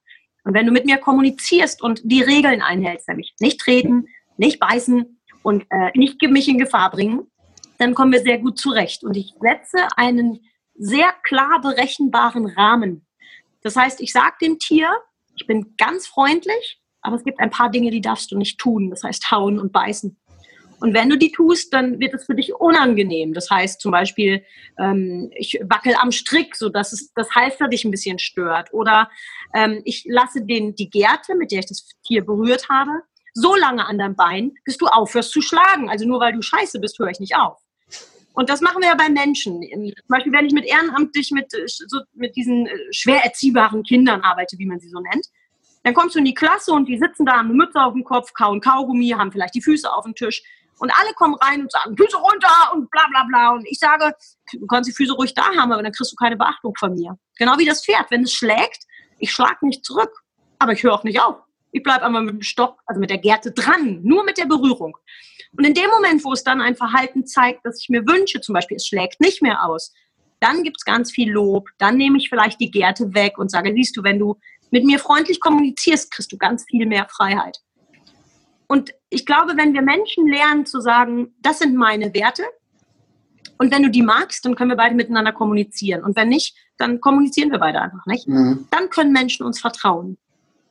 und 0.44 0.54
wenn 0.54 0.68
du 0.68 0.72
mit 0.72 0.86
mir 0.86 0.98
kommunizierst 0.98 1.82
und 1.82 2.02
die 2.04 2.22
Regeln 2.22 2.62
einhältst, 2.62 3.08
nämlich 3.08 3.34
nicht 3.40 3.60
treten, 3.60 4.10
nicht 4.38 4.60
beißen 4.60 5.20
und 5.42 5.66
äh, 5.72 5.90
nicht 5.96 6.22
mich 6.22 6.48
in 6.48 6.60
Gefahr 6.60 6.92
bringen, 6.92 7.32
dann 7.80 7.96
kommen 7.96 8.12
wir 8.12 8.22
sehr 8.22 8.38
gut 8.38 8.60
zurecht. 8.60 9.04
Und 9.04 9.18
ich 9.18 9.34
setze 9.42 9.88
einen 9.96 10.40
sehr 10.76 11.12
klar 11.24 11.60
berechenbaren 11.60 12.46
Rahmen. 12.46 13.08
Das 13.64 13.76
heißt, 13.76 14.02
ich 14.02 14.12
sage 14.14 14.36
dem 14.40 14.60
Tier, 14.60 14.88
ich 15.36 15.48
bin 15.48 15.74
ganz 15.78 16.06
freundlich, 16.06 16.80
aber 17.02 17.16
es 17.16 17.24
gibt 17.24 17.40
ein 17.40 17.50
paar 17.50 17.72
Dinge, 17.72 17.90
die 17.90 18.02
darfst 18.02 18.32
du 18.32 18.38
nicht 18.38 18.60
tun. 18.60 18.92
Das 18.92 19.02
heißt 19.02 19.32
hauen 19.32 19.58
und 19.58 19.72
beißen. 19.72 20.16
Und 20.80 20.94
wenn 20.94 21.10
du 21.10 21.18
die 21.18 21.32
tust, 21.32 21.74
dann 21.74 22.00
wird 22.00 22.14
es 22.14 22.26
für 22.26 22.36
dich 22.36 22.54
unangenehm. 22.54 23.34
Das 23.34 23.50
heißt 23.50 23.82
zum 23.82 23.92
Beispiel, 23.92 24.44
ähm, 24.78 25.32
ich 25.36 25.60
wackel 25.64 25.96
am 25.96 26.12
Strick, 26.12 26.56
sodass 26.56 26.94
es 26.94 27.12
das 27.14 27.32
Halfter 27.32 27.68
dich 27.68 27.84
ein 27.84 27.92
bisschen 27.92 28.20
stört. 28.20 28.74
Oder 28.74 29.10
ähm, 29.56 29.82
ich 29.86 30.06
lasse 30.08 30.46
den, 30.46 30.76
die 30.76 30.90
Gerte, 30.90 31.36
mit 31.36 31.52
der 31.52 31.60
ich 31.60 31.66
das 31.66 31.90
Tier 32.06 32.24
berührt 32.24 32.70
habe, 32.70 32.92
so 33.34 33.56
lange 33.56 33.86
an 33.86 33.98
deinem 33.98 34.16
Bein, 34.16 34.54
bis 34.66 34.78
du 34.78 34.88
aufhörst 34.88 35.32
zu 35.32 35.42
schlagen. 35.42 35.90
Also 35.90 36.06
nur 36.06 36.20
weil 36.20 36.34
du 36.34 36.42
scheiße 36.42 36.80
bist, 36.80 37.00
höre 37.00 37.10
ich 37.10 37.20
nicht 37.20 37.36
auf. 37.36 37.58
Und 38.34 38.50
das 38.52 38.62
machen 38.62 38.84
wir 38.84 38.90
ja 38.90 38.96
bei 38.96 39.10
Menschen. 39.10 39.64
Zum 39.64 40.08
Beispiel, 40.08 40.32
wenn 40.32 40.46
ich 40.46 40.54
mit 40.54 40.66
ehrenamtlich 40.66 41.32
mit, 41.32 41.52
äh, 41.56 41.66
so, 41.66 42.02
mit 42.14 42.36
diesen 42.36 42.68
äh, 42.68 42.78
schwer 42.92 43.24
erziehbaren 43.24 43.82
Kindern 43.82 44.22
arbeite, 44.22 44.60
wie 44.60 44.68
man 44.68 44.80
sie 44.80 44.90
so 44.90 45.00
nennt, 45.00 45.26
dann 45.84 45.96
kommst 45.96 46.14
du 46.14 46.20
in 46.20 46.26
die 46.26 46.36
Klasse 46.36 46.72
und 46.72 46.88
die 46.88 47.00
sitzen 47.00 47.26
da, 47.26 47.38
haben 47.38 47.48
eine 47.48 47.56
Mütze 47.56 47.82
auf 47.82 47.94
dem 47.94 48.04
Kopf, 48.04 48.34
kauen 48.34 48.62
Kaugummi, 48.62 49.10
haben 49.10 49.32
vielleicht 49.32 49.56
die 49.56 49.62
Füße 49.62 49.92
auf 49.92 50.04
dem 50.04 50.14
Tisch. 50.14 50.44
Und 50.80 50.92
alle 50.92 51.14
kommen 51.14 51.36
rein 51.36 51.62
und 51.62 51.72
sagen, 51.72 51.98
Füße 51.98 52.18
runter 52.18 52.74
und 52.74 52.90
bla 52.92 53.06
bla 53.10 53.24
bla. 53.24 53.50
Und 53.52 53.68
ich 53.68 53.80
sage, 53.80 54.14
du 54.54 54.68
kannst 54.68 54.90
die 54.90 54.94
Füße 54.94 55.14
ruhig 55.14 55.34
da 55.34 55.46
haben, 55.56 55.72
aber 55.72 55.84
dann 55.84 55.92
kriegst 55.92 56.12
du 56.12 56.16
keine 56.16 56.38
Beachtung 56.38 56.74
von 56.78 56.94
mir. 56.94 57.18
Genau 57.38 57.58
wie 57.58 57.66
das 57.66 57.84
Pferd. 57.84 58.06
Wenn 58.10 58.24
es 58.24 58.34
schlägt, 58.34 58.84
ich 59.20 59.32
schlag 59.32 59.62
nicht 59.64 59.84
zurück, 59.84 60.12
aber 60.60 60.74
ich 60.74 60.84
höre 60.84 60.94
auch 60.94 61.04
nicht 61.04 61.20
auf. 61.22 61.38
Ich 61.72 61.84
bleibe 61.84 62.06
einmal 62.06 62.24
mit 62.24 62.36
dem 62.36 62.42
Stock, 62.42 62.80
also 62.86 63.00
mit 63.00 63.10
der 63.10 63.18
Gerte 63.18 63.52
dran, 63.52 64.02
nur 64.04 64.24
mit 64.24 64.38
der 64.38 64.46
Berührung. 64.46 64.98
Und 65.58 65.66
in 65.66 65.74
dem 65.74 65.90
Moment, 65.90 66.24
wo 66.24 66.34
es 66.34 66.44
dann 66.44 66.62
ein 66.62 66.76
Verhalten 66.76 67.26
zeigt, 67.26 67.66
das 67.66 67.82
ich 67.82 67.90
mir 67.90 68.06
wünsche, 68.08 68.42
zum 68.42 68.54
Beispiel 68.54 68.78
es 68.78 68.88
schlägt 68.88 69.20
nicht 69.20 69.42
mehr 69.42 69.64
aus, 69.64 69.94
dann 70.40 70.64
gibt 70.64 70.78
es 70.78 70.86
ganz 70.86 71.12
viel 71.12 71.32
Lob, 71.32 71.70
dann 71.78 71.98
nehme 71.98 72.18
ich 72.18 72.30
vielleicht 72.30 72.60
die 72.60 72.72
Gerte 72.72 73.14
weg 73.14 73.38
und 73.38 73.50
sage, 73.50 73.74
siehst 73.74 73.98
du, 73.98 74.04
wenn 74.04 74.20
du 74.20 74.40
mit 74.72 74.84
mir 74.84 75.00
freundlich 75.00 75.40
kommunizierst, 75.40 76.12
kriegst 76.12 76.32
du 76.32 76.38
ganz 76.38 76.66
viel 76.70 76.86
mehr 76.86 77.08
Freiheit. 77.10 77.60
Und 78.68 78.94
ich 79.10 79.26
glaube, 79.26 79.54
wenn 79.56 79.74
wir 79.74 79.82
Menschen 79.82 80.28
lernen 80.28 80.66
zu 80.66 80.82
sagen, 80.82 81.34
das 81.42 81.60
sind 81.60 81.76
meine 81.76 82.14
Werte, 82.14 82.44
Und 83.60 83.72
wenn 83.72 83.82
du 83.82 83.90
die 83.90 84.04
magst, 84.04 84.46
dann 84.46 84.56
können 84.56 84.70
wir 84.70 84.78
beide 84.78 84.96
miteinander 84.96 85.32
kommunizieren. 85.32 86.04
Und 86.04 86.16
wenn 86.16 86.30
nicht, 86.30 86.56
dann 86.78 87.02
kommunizieren 87.02 87.52
wir 87.52 87.60
beide 87.60 87.82
einfach 87.82 88.06
nicht. 88.06 88.28
Mhm. 88.28 88.68
Dann 88.70 88.90
können 88.90 89.12
Menschen 89.12 89.46
uns 89.46 89.60
vertrauen. 89.60 90.18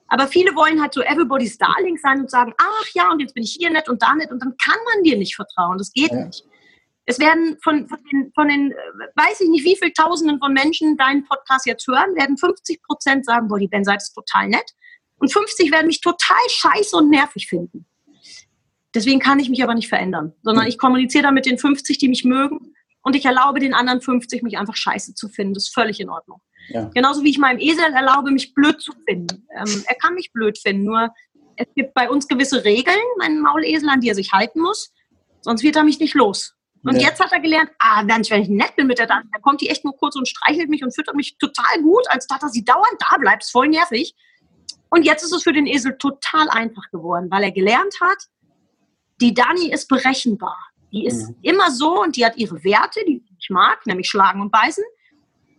Aber 0.09 0.29
viele 0.29 0.55
wollen 0.55 0.81
halt 0.81 0.95
so 0.95 1.01
everybody's 1.03 1.59
darling 1.59 1.97
sein 1.97 2.21
und 2.21 2.31
sagen, 2.31 2.55
ach 2.59 2.87
ja, 2.95 3.11
und 3.11 3.21
jetzt 3.21 3.35
bin 3.35 3.43
ich 3.43 3.57
hier 3.59 3.71
nett 3.71 3.89
und 3.89 4.03
da 4.03 4.15
nett 4.15 4.31
und 4.31 4.41
dann 4.41 4.57
kann 4.57 4.79
man 4.95 5.03
dir 5.03 5.19
nicht 5.19 5.35
vertrauen. 5.35 5.79
Das 5.79 5.93
geht 5.93 6.13
ja. 6.13 6.27
nicht. 6.27 6.45
Es 7.07 7.19
werden 7.19 7.57
von, 7.63 7.89
von, 7.89 7.99
den, 8.13 8.33
von 8.35 8.49
den, 8.49 8.75
weiß 9.15 9.41
ich 9.41 9.49
nicht, 9.49 9.65
wie 9.65 9.77
viele 9.77 9.93
Tausenden 9.93 10.39
von 10.39 10.53
Menschen 10.53 10.97
deinen 10.97 11.25
Podcast 11.25 11.67
jetzt 11.67 11.87
hören, 11.87 12.15
werden 12.17 12.37
50 12.37 12.83
Prozent 12.83 13.25
sagen, 13.25 13.49
boah, 13.49 13.59
die 13.59 13.69
Ben 13.69 13.85
Seid 13.85 14.03
ist 14.03 14.13
total 14.13 14.49
nett. 14.49 14.73
Und 15.19 15.33
50 15.33 15.73
werden 15.73 15.87
mich 15.87 16.01
total 16.01 16.37
scheiße 16.49 16.97
und 16.97 17.11
nervig 17.11 17.47
finden. 17.49 17.87
Deswegen 18.95 19.21
kann 19.21 19.39
ich 19.39 19.49
mich 19.49 19.63
aber 19.63 19.75
nicht 19.75 19.89
verändern, 19.89 20.33
sondern 20.43 20.67
ich 20.67 20.79
kommuniziere 20.79 21.25
dann 21.25 21.35
mit 21.35 21.47
den 21.47 21.59
50, 21.59 21.99
die 21.99 22.09
mich 22.09 22.25
mögen 22.25 22.75
und 23.03 23.15
ich 23.15 23.25
erlaube 23.25 23.61
den 23.61 23.75
anderen 23.75 24.01
50, 24.01 24.43
mich 24.43 24.59
einfach 24.59 24.77
scheiße 24.77 25.15
zu 25.15 25.29
finden. 25.29 25.55
Das 25.55 25.65
ist 25.65 25.75
völlig 25.75 26.01
in 26.01 26.09
Ordnung. 26.09 26.41
Ja. 26.69 26.91
Genauso 26.95 27.23
wie 27.23 27.31
ich 27.31 27.39
meinem 27.39 27.59
Esel 27.59 27.93
erlaube, 27.93 28.31
mich 28.31 28.55
blöd 28.55 28.81
zu 28.81 28.93
finden. 29.07 29.47
Ähm, 29.55 29.85
er 29.87 29.95
kann 29.97 30.15
mich 30.15 30.33
blöd 30.33 30.59
finden, 30.59 30.85
nur 30.85 31.11
es 31.57 31.67
gibt 31.75 31.95
bei 31.95 32.09
uns 32.11 32.27
gewisse 32.27 32.65
Regeln, 32.65 32.99
meinen 33.19 33.41
Maulesel, 33.41 33.89
an 33.89 34.01
die 34.01 34.09
er 34.09 34.15
sich 34.15 34.33
halten 34.33 34.61
muss, 34.61 34.93
sonst 35.43 35.63
wird 35.63 35.77
er 35.77 35.85
mich 35.85 36.01
nicht 36.01 36.15
los. 36.15 36.55
Und 36.85 36.97
ja. 36.97 37.09
jetzt 37.09 37.21
hat 37.21 37.33
er 37.33 37.41
gelernt, 37.41 37.71
ah, 37.79 38.03
wenn 38.07 38.21
ich, 38.21 38.31
wenn 38.31 38.43
ich 38.43 38.49
nett 38.49 38.77
bin 38.77 38.87
mit 38.87 38.99
der 38.99 39.07
Dame, 39.07 39.25
dann 39.33 39.43
kommt 39.43 39.61
die 39.61 39.69
echt 39.69 39.85
nur 39.85 39.97
kurz 39.97 40.15
und 40.17 40.29
streichelt 40.29 40.69
mich 40.69 40.85
und 40.85 40.95
füttert 40.95 41.17
mich 41.17 41.37
total 41.39 41.83
gut, 41.83 42.05
als 42.09 42.27
dass 42.27 42.43
er 42.43 42.49
sie 42.49 42.65
dauernd 42.65 42.97
da 42.99 43.17
bleibt. 43.19 43.43
Ist 43.43 43.51
voll 43.51 43.69
nervig. 43.69 44.15
Und 44.91 45.05
jetzt 45.05 45.23
ist 45.23 45.33
es 45.33 45.43
für 45.43 45.53
den 45.53 45.67
Esel 45.67 45.97
total 45.99 46.49
einfach 46.49 46.91
geworden, 46.91 47.29
weil 47.31 47.43
er 47.45 47.53
gelernt 47.53 47.95
hat, 48.01 48.19
die 49.21 49.35
Dani 49.35 49.71
ist 49.73 49.89
berechenbar. 49.89 50.59
Die 50.93 51.07
ist 51.07 51.29
mhm. 51.29 51.37
immer 51.43 51.71
so 51.71 52.03
und 52.03 52.17
die 52.17 52.25
hat 52.25 52.37
ihre 52.37 52.63
Werte, 52.65 53.01
die 53.07 53.23
ich 53.39 53.51
mag, 53.51 53.85
nämlich 53.87 54.09
schlagen 54.09 54.41
und 54.41 54.53
beißen. 54.53 54.85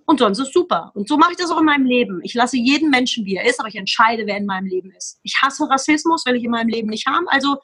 Und 0.06 0.20
sonst 0.20 0.40
ist 0.40 0.54
super. 0.54 0.92
Und 0.96 1.10
so 1.10 1.18
mache 1.18 1.32
ich 1.32 1.38
das 1.38 1.52
auch 1.52 1.60
in 1.60 1.66
meinem 1.66 1.86
Leben. 1.86 2.22
Ich 2.24 2.34
lasse 2.34 2.56
jeden 2.56 2.90
Menschen, 2.90 3.26
wie 3.26 3.36
er 3.36 3.46
ist, 3.46 3.60
aber 3.60 3.68
ich 3.68 3.76
entscheide, 3.76 4.26
wer 4.26 4.38
in 4.38 4.46
meinem 4.46 4.66
Leben 4.66 4.92
ist. 4.92 5.20
Ich 5.24 5.36
hasse 5.42 5.70
Rassismus, 5.70 6.26
will 6.26 6.36
ich 6.36 6.46
in 6.46 6.52
meinem 6.52 6.70
Leben 6.70 6.88
nicht 6.88 7.08
haben. 7.08 7.28
Also 7.28 7.58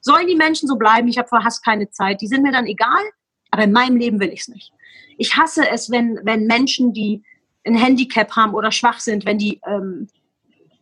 sollen 0.00 0.26
die 0.26 0.34
Menschen 0.34 0.66
so 0.66 0.76
bleiben. 0.76 1.08
Ich 1.08 1.18
habe 1.18 1.28
vor 1.28 1.44
Hass 1.44 1.60
keine 1.60 1.90
Zeit. 1.90 2.22
Die 2.22 2.26
sind 2.26 2.42
mir 2.42 2.52
dann 2.52 2.66
egal, 2.66 3.02
aber 3.50 3.64
in 3.64 3.72
meinem 3.72 3.96
Leben 3.96 4.18
will 4.18 4.30
ich 4.30 4.40
es 4.40 4.48
nicht. 4.48 4.72
Ich 5.18 5.36
hasse 5.36 5.68
es, 5.68 5.90
wenn, 5.90 6.18
wenn 6.22 6.46
Menschen, 6.46 6.94
die 6.94 7.22
ein 7.66 7.74
Handicap 7.74 8.34
haben 8.34 8.54
oder 8.54 8.72
schwach 8.72 9.00
sind, 9.00 9.26
wenn 9.26 9.36
die 9.36 9.60
ähm, 9.66 10.08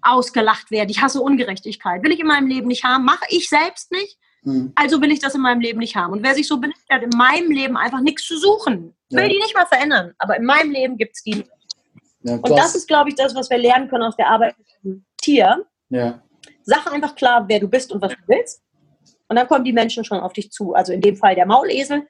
ausgelacht 0.03 0.71
werden. 0.71 0.91
Ich 0.91 1.03
hasse 1.03 1.21
Ungerechtigkeit. 1.21 2.03
Will 2.03 2.13
ich 2.13 2.21
in 2.21 2.27
meinem 2.27 2.47
Leben 2.47 2.69
nicht 2.69 2.85
haben, 2.85 3.05
mache 3.05 3.25
ich 3.29 3.49
selbst 3.49 3.91
nicht. 3.91 4.19
Hm. 4.45 4.73
Also 4.75 5.01
will 5.01 5.11
ich 5.11 5.19
das 5.19 5.35
in 5.35 5.41
meinem 5.41 5.61
Leben 5.61 5.79
nicht 5.79 5.97
haben. 5.97 6.13
Und 6.13 6.23
wer 6.23 6.35
sich 6.35 6.47
so 6.47 6.59
benimmt, 6.59 6.79
hat 6.89 7.03
in 7.03 7.11
meinem 7.17 7.51
Leben 7.51 7.77
einfach 7.77 8.01
nichts 8.01 8.27
zu 8.27 8.39
suchen. 8.39 8.95
Will 9.11 9.25
ja. 9.25 9.29
die 9.29 9.39
nicht 9.39 9.55
mal 9.55 9.67
verändern. 9.67 10.13
Aber 10.19 10.37
in 10.37 10.45
meinem 10.45 10.71
Leben 10.71 10.97
gibt 10.97 11.17
es 11.17 11.23
die. 11.23 11.45
Ja, 12.23 12.35
und 12.35 12.51
das 12.51 12.75
ist, 12.75 12.89
glaube 12.89 13.11
ich, 13.11 13.15
das, 13.15 13.35
was 13.35 13.51
wir 13.51 13.59
lernen 13.59 13.89
können 13.89 14.05
aus 14.05 14.17
der 14.17 14.29
Arbeit 14.29 14.57
mit 14.59 14.67
dem 14.85 15.05
Tier. 15.21 15.67
Ja. 15.89 16.23
Sag 16.63 16.93
einfach 16.93 17.15
klar, 17.15 17.45
wer 17.49 17.61
du 17.61 17.69
bist 17.69 17.93
und 17.93 18.03
was 18.03 18.13
du 18.13 18.19
willst. 18.27 18.63
Und 19.29 19.37
dann 19.37 19.47
kommen 19.47 19.65
die 19.65 19.73
Menschen 19.73 20.05
schon 20.05 20.21
auf 20.21 20.33
dich 20.33 20.51
zu. 20.51 20.75
Also 20.75 20.93
in 20.93 21.01
dem 21.01 21.17
Fall 21.17 21.35
der 21.35 21.47
Maulesel. 21.47 22.07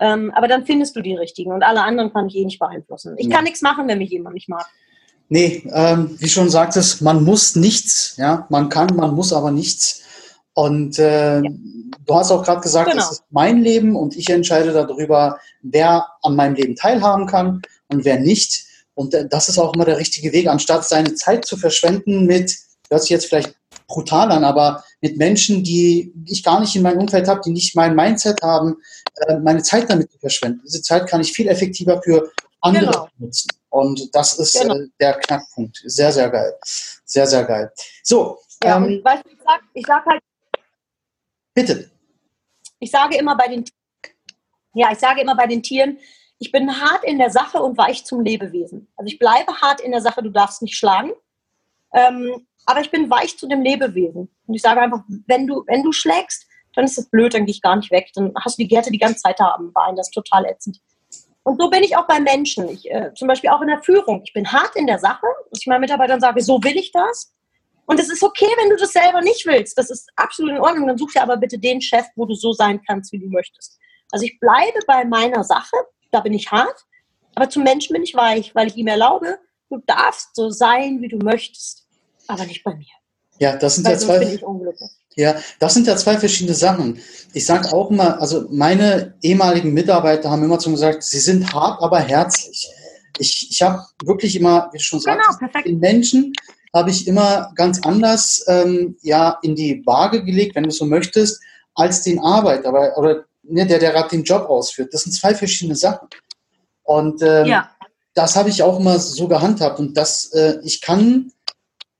Ähm, 0.00 0.32
aber 0.34 0.48
dann 0.48 0.66
findest 0.66 0.96
du 0.96 1.00
die 1.00 1.14
richtigen. 1.14 1.52
Und 1.52 1.62
alle 1.62 1.82
anderen 1.82 2.12
kann 2.12 2.26
ich 2.26 2.36
eh 2.36 2.44
nicht 2.44 2.58
beeinflussen. 2.58 3.14
Ich 3.18 3.26
ja. 3.26 3.36
kann 3.36 3.44
nichts 3.44 3.62
machen, 3.62 3.88
wenn 3.88 3.98
mich 3.98 4.10
jemand 4.10 4.34
nicht 4.34 4.48
mag. 4.48 4.66
Nee, 5.28 5.66
ähm, 5.72 6.16
wie 6.18 6.28
schon 6.28 6.50
sagtest, 6.50 7.00
man 7.00 7.24
muss 7.24 7.56
nichts. 7.56 8.14
Ja, 8.18 8.46
man 8.50 8.68
kann, 8.68 8.94
man 8.96 9.14
muss 9.14 9.32
aber 9.32 9.50
nichts. 9.50 10.02
Und 10.54 10.98
äh, 10.98 11.40
ja. 11.40 11.50
du 12.06 12.14
hast 12.14 12.30
auch 12.30 12.44
gerade 12.44 12.60
gesagt, 12.60 12.90
genau. 12.90 13.02
das 13.02 13.12
ist 13.12 13.24
mein 13.30 13.62
Leben 13.62 13.96
und 13.96 14.16
ich 14.16 14.28
entscheide 14.28 14.72
darüber, 14.72 15.38
wer 15.62 16.06
an 16.22 16.36
meinem 16.36 16.54
Leben 16.54 16.76
teilhaben 16.76 17.26
kann 17.26 17.62
und 17.88 18.04
wer 18.04 18.20
nicht. 18.20 18.66
Und 18.94 19.14
äh, 19.14 19.26
das 19.28 19.48
ist 19.48 19.58
auch 19.58 19.74
immer 19.74 19.86
der 19.86 19.98
richtige 19.98 20.32
Weg, 20.32 20.48
anstatt 20.48 20.86
seine 20.86 21.14
Zeit 21.14 21.46
zu 21.46 21.56
verschwenden 21.56 22.26
mit, 22.26 22.54
hört 22.90 23.02
sich 23.02 23.10
jetzt 23.10 23.26
vielleicht 23.26 23.56
brutal 23.86 24.30
an, 24.30 24.44
aber 24.44 24.84
mit 25.00 25.16
Menschen, 25.16 25.64
die 25.64 26.12
ich 26.26 26.42
gar 26.42 26.60
nicht 26.60 26.76
in 26.76 26.82
meinem 26.82 26.98
Umfeld 26.98 27.28
habe, 27.28 27.40
die 27.44 27.50
nicht 27.50 27.74
mein 27.74 27.94
Mindset 27.94 28.42
haben, 28.42 28.76
äh, 29.26 29.38
meine 29.38 29.62
Zeit 29.62 29.88
damit 29.88 30.10
zu 30.10 30.18
verschwenden. 30.18 30.60
Diese 30.66 30.82
Zeit 30.82 31.08
kann 31.08 31.20
ich 31.20 31.32
viel 31.32 31.48
effektiver 31.48 32.00
für 32.02 32.30
andere 32.60 32.86
genau. 32.86 33.08
nutzen. 33.18 33.48
Und 33.72 34.14
das 34.14 34.38
ist 34.38 34.60
genau. 34.60 34.74
äh, 34.76 34.88
der 35.00 35.14
Knackpunkt. 35.14 35.82
Sehr, 35.86 36.12
sehr 36.12 36.28
geil. 36.28 36.54
Sehr, 36.62 37.26
sehr 37.26 37.44
geil. 37.44 37.72
So. 38.02 38.38
Ja, 38.62 38.76
ähm, 38.76 39.00
weißt 39.02 39.24
du, 39.24 39.30
ich 39.30 39.38
sag, 39.42 39.60
ich 39.72 39.86
sag 39.86 40.06
halt 40.06 40.22
Bitte. 41.54 41.90
Ich 42.78 42.90
sage 42.90 43.16
immer 43.16 43.36
bei 43.36 43.48
den 43.48 43.64
ja, 44.74 44.90
ich 44.92 44.98
sage 44.98 45.20
immer 45.20 45.36
bei 45.36 45.46
den 45.46 45.62
Tieren, 45.62 45.98
ich 46.38 46.50
bin 46.50 46.80
hart 46.80 47.04
in 47.04 47.18
der 47.18 47.30
Sache 47.30 47.62
und 47.62 47.76
weich 47.78 48.04
zum 48.04 48.22
Lebewesen. 48.22 48.88
Also 48.96 49.06
ich 49.12 49.18
bleibe 49.18 49.52
hart 49.60 49.80
in 49.80 49.92
der 49.92 50.00
Sache, 50.00 50.22
du 50.22 50.30
darfst 50.30 50.62
nicht 50.62 50.76
schlagen. 50.76 51.12
Ähm, 51.94 52.46
aber 52.64 52.80
ich 52.80 52.90
bin 52.90 53.10
weich 53.10 53.38
zu 53.38 53.46
dem 53.46 53.62
Lebewesen. 53.62 54.28
Und 54.46 54.54
ich 54.54 54.62
sage 54.62 54.80
einfach, 54.80 55.02
wenn 55.26 55.46
du, 55.46 55.62
wenn 55.66 55.82
du 55.82 55.92
schlägst, 55.92 56.46
dann 56.74 56.84
ist 56.84 56.98
es 56.98 57.10
blöd, 57.10 57.34
dann 57.34 57.44
gehe 57.44 57.54
ich 57.54 57.60
gar 57.60 57.76
nicht 57.76 57.90
weg. 57.90 58.10
Dann 58.14 58.32
hast 58.40 58.58
du 58.58 58.62
die 58.62 58.68
Gerte 58.68 58.90
die 58.90 58.98
ganze 58.98 59.20
Zeit 59.20 59.38
da 59.38 59.54
am 59.54 59.72
Bein. 59.72 59.94
Das 59.94 60.08
ist 60.08 60.14
total 60.14 60.46
ätzend. 60.46 60.80
Und 61.44 61.60
so 61.60 61.70
bin 61.70 61.82
ich 61.82 61.96
auch 61.96 62.06
bei 62.06 62.20
Menschen. 62.20 62.68
Ich, 62.68 62.90
äh, 62.90 63.12
zum 63.14 63.28
Beispiel 63.28 63.50
auch 63.50 63.60
in 63.62 63.68
der 63.68 63.82
Führung. 63.82 64.22
Ich 64.24 64.32
bin 64.32 64.50
hart 64.50 64.76
in 64.76 64.86
der 64.86 64.98
Sache, 64.98 65.26
dass 65.50 65.60
ich 65.60 65.66
meinen 65.66 65.80
Mitarbeitern 65.80 66.20
sage, 66.20 66.40
so 66.40 66.62
will 66.62 66.76
ich 66.76 66.92
das. 66.92 67.32
Und 67.86 67.98
es 67.98 68.10
ist 68.10 68.22
okay, 68.22 68.46
wenn 68.58 68.70
du 68.70 68.76
das 68.76 68.92
selber 68.92 69.20
nicht 69.20 69.44
willst. 69.44 69.76
Das 69.76 69.90
ist 69.90 70.08
absolut 70.16 70.52
in 70.52 70.60
Ordnung. 70.60 70.86
Dann 70.86 70.98
such 70.98 71.12
dir 71.12 71.22
aber 71.22 71.36
bitte 71.36 71.58
den 71.58 71.80
Chef, 71.80 72.06
wo 72.14 72.26
du 72.26 72.34
so 72.34 72.52
sein 72.52 72.80
kannst, 72.86 73.12
wie 73.12 73.18
du 73.18 73.26
möchtest. 73.26 73.78
Also 74.12 74.24
ich 74.24 74.38
bleibe 74.38 74.78
bei 74.86 75.04
meiner 75.04 75.42
Sache. 75.42 75.76
Da 76.12 76.20
bin 76.20 76.32
ich 76.32 76.50
hart. 76.52 76.84
Aber 77.34 77.48
zum 77.48 77.64
Menschen 77.64 77.94
bin 77.94 78.02
ich 78.02 78.14
weich, 78.14 78.54
weil 78.54 78.68
ich 78.68 78.76
ihm 78.76 78.86
erlaube, 78.86 79.38
du 79.68 79.78
darfst 79.86 80.36
so 80.36 80.50
sein, 80.50 81.00
wie 81.00 81.08
du 81.08 81.16
möchtest. 81.18 81.86
Aber 82.28 82.44
nicht 82.44 82.62
bei 82.62 82.74
mir. 82.74 82.86
Ja, 83.38 83.56
das 83.56 83.76
sind 83.76 83.86
weil 83.86 83.94
ja 83.94 83.98
zwei. 83.98 84.38
Ja, 85.16 85.36
das 85.58 85.74
sind 85.74 85.86
ja 85.86 85.96
zwei 85.96 86.16
verschiedene 86.16 86.54
Sachen. 86.54 86.98
Ich 87.34 87.44
sage 87.44 87.72
auch 87.72 87.90
immer, 87.90 88.20
also 88.20 88.46
meine 88.50 89.14
ehemaligen 89.22 89.74
Mitarbeiter 89.74 90.30
haben 90.30 90.42
immer 90.42 90.58
zu 90.58 90.70
mir 90.70 90.76
gesagt, 90.76 91.02
sie 91.02 91.20
sind 91.20 91.52
hart, 91.52 91.82
aber 91.82 92.00
herzlich. 92.00 92.68
Ich, 93.18 93.48
ich 93.50 93.62
habe 93.62 93.84
wirklich 94.04 94.36
immer, 94.36 94.70
wie 94.72 94.78
du 94.78 94.84
schon 94.84 95.00
genau, 95.00 95.22
sagst, 95.38 95.66
den 95.66 95.78
Menschen 95.78 96.32
habe 96.74 96.90
ich 96.90 97.06
immer 97.06 97.52
ganz 97.54 97.80
anders 97.84 98.42
ähm, 98.48 98.96
ja, 99.02 99.38
in 99.42 99.54
die 99.54 99.82
Waage 99.84 100.24
gelegt, 100.24 100.56
wenn 100.56 100.64
du 100.64 100.70
so 100.70 100.86
möchtest, 100.86 101.40
als 101.74 102.02
den 102.02 102.18
Arbeiter 102.18 102.68
aber, 102.68 102.96
oder 102.96 103.24
ne, 103.42 103.66
der, 103.66 103.78
der 103.78 103.92
gerade 103.92 104.08
den 104.08 104.24
Job 104.24 104.48
ausführt. 104.48 104.92
Das 104.92 105.02
sind 105.02 105.12
zwei 105.12 105.34
verschiedene 105.34 105.76
Sachen. 105.76 106.08
Und 106.82 107.22
ähm, 107.22 107.46
ja. 107.46 107.70
das 108.14 108.36
habe 108.36 108.48
ich 108.48 108.62
auch 108.62 108.80
immer 108.80 108.98
so 108.98 109.28
gehandhabt. 109.28 109.78
Und 109.78 109.96
das, 109.96 110.32
äh, 110.32 110.58
ich 110.64 110.80
kann 110.80 111.32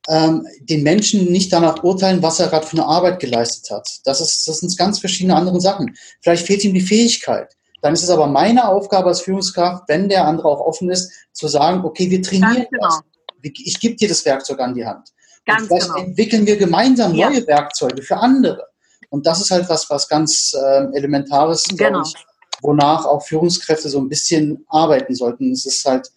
ähm, 0.08 0.46
den 0.60 0.82
Menschen 0.82 1.30
nicht 1.30 1.52
danach 1.52 1.82
urteilen, 1.82 2.22
was 2.22 2.40
er 2.40 2.48
gerade 2.48 2.66
für 2.66 2.76
eine 2.76 2.86
Arbeit 2.86 3.20
geleistet 3.20 3.70
hat. 3.70 3.88
Das, 4.04 4.20
ist, 4.20 4.46
das 4.48 4.58
sind 4.58 4.76
ganz 4.76 4.98
verschiedene 4.98 5.36
andere 5.36 5.60
Sachen. 5.60 5.94
Vielleicht 6.20 6.46
fehlt 6.46 6.64
ihm 6.64 6.74
die 6.74 6.80
Fähigkeit. 6.80 7.54
Dann 7.82 7.94
ist 7.94 8.02
es 8.02 8.10
aber 8.10 8.26
meine 8.26 8.68
Aufgabe 8.68 9.08
als 9.08 9.20
Führungskraft, 9.20 9.84
wenn 9.88 10.08
der 10.08 10.26
andere 10.26 10.48
auch 10.48 10.60
offen 10.60 10.90
ist, 10.90 11.10
zu 11.32 11.48
sagen, 11.48 11.84
okay, 11.84 12.10
wir 12.10 12.22
trainieren 12.22 12.66
genau. 12.70 12.86
das 12.86 13.02
ich 13.42 13.80
gebe 13.80 13.96
dir 13.96 14.08
das 14.08 14.24
Werkzeug 14.24 14.60
an 14.60 14.74
die 14.74 14.86
Hand. 14.86 15.08
Ganz 15.44 15.68
und 15.68 15.80
genau. 15.80 15.96
entwickeln 15.96 16.46
wir 16.46 16.56
gemeinsam 16.56 17.12
neue 17.12 17.40
ja. 17.40 17.46
Werkzeuge 17.46 18.02
für 18.02 18.16
andere. 18.16 18.68
Und 19.10 19.26
das 19.26 19.40
ist 19.40 19.50
halt 19.50 19.68
was, 19.68 19.90
was 19.90 20.08
ganz 20.08 20.54
äh, 20.54 20.84
Elementares, 20.96 21.64
genau. 21.76 22.02
ich, 22.02 22.14
wonach 22.62 23.04
auch 23.04 23.22
Führungskräfte 23.26 23.88
so 23.88 23.98
ein 23.98 24.08
bisschen 24.08 24.64
arbeiten 24.68 25.14
sollten. 25.14 25.52
Es 25.52 25.66
ist 25.66 25.84
halt 25.84 26.08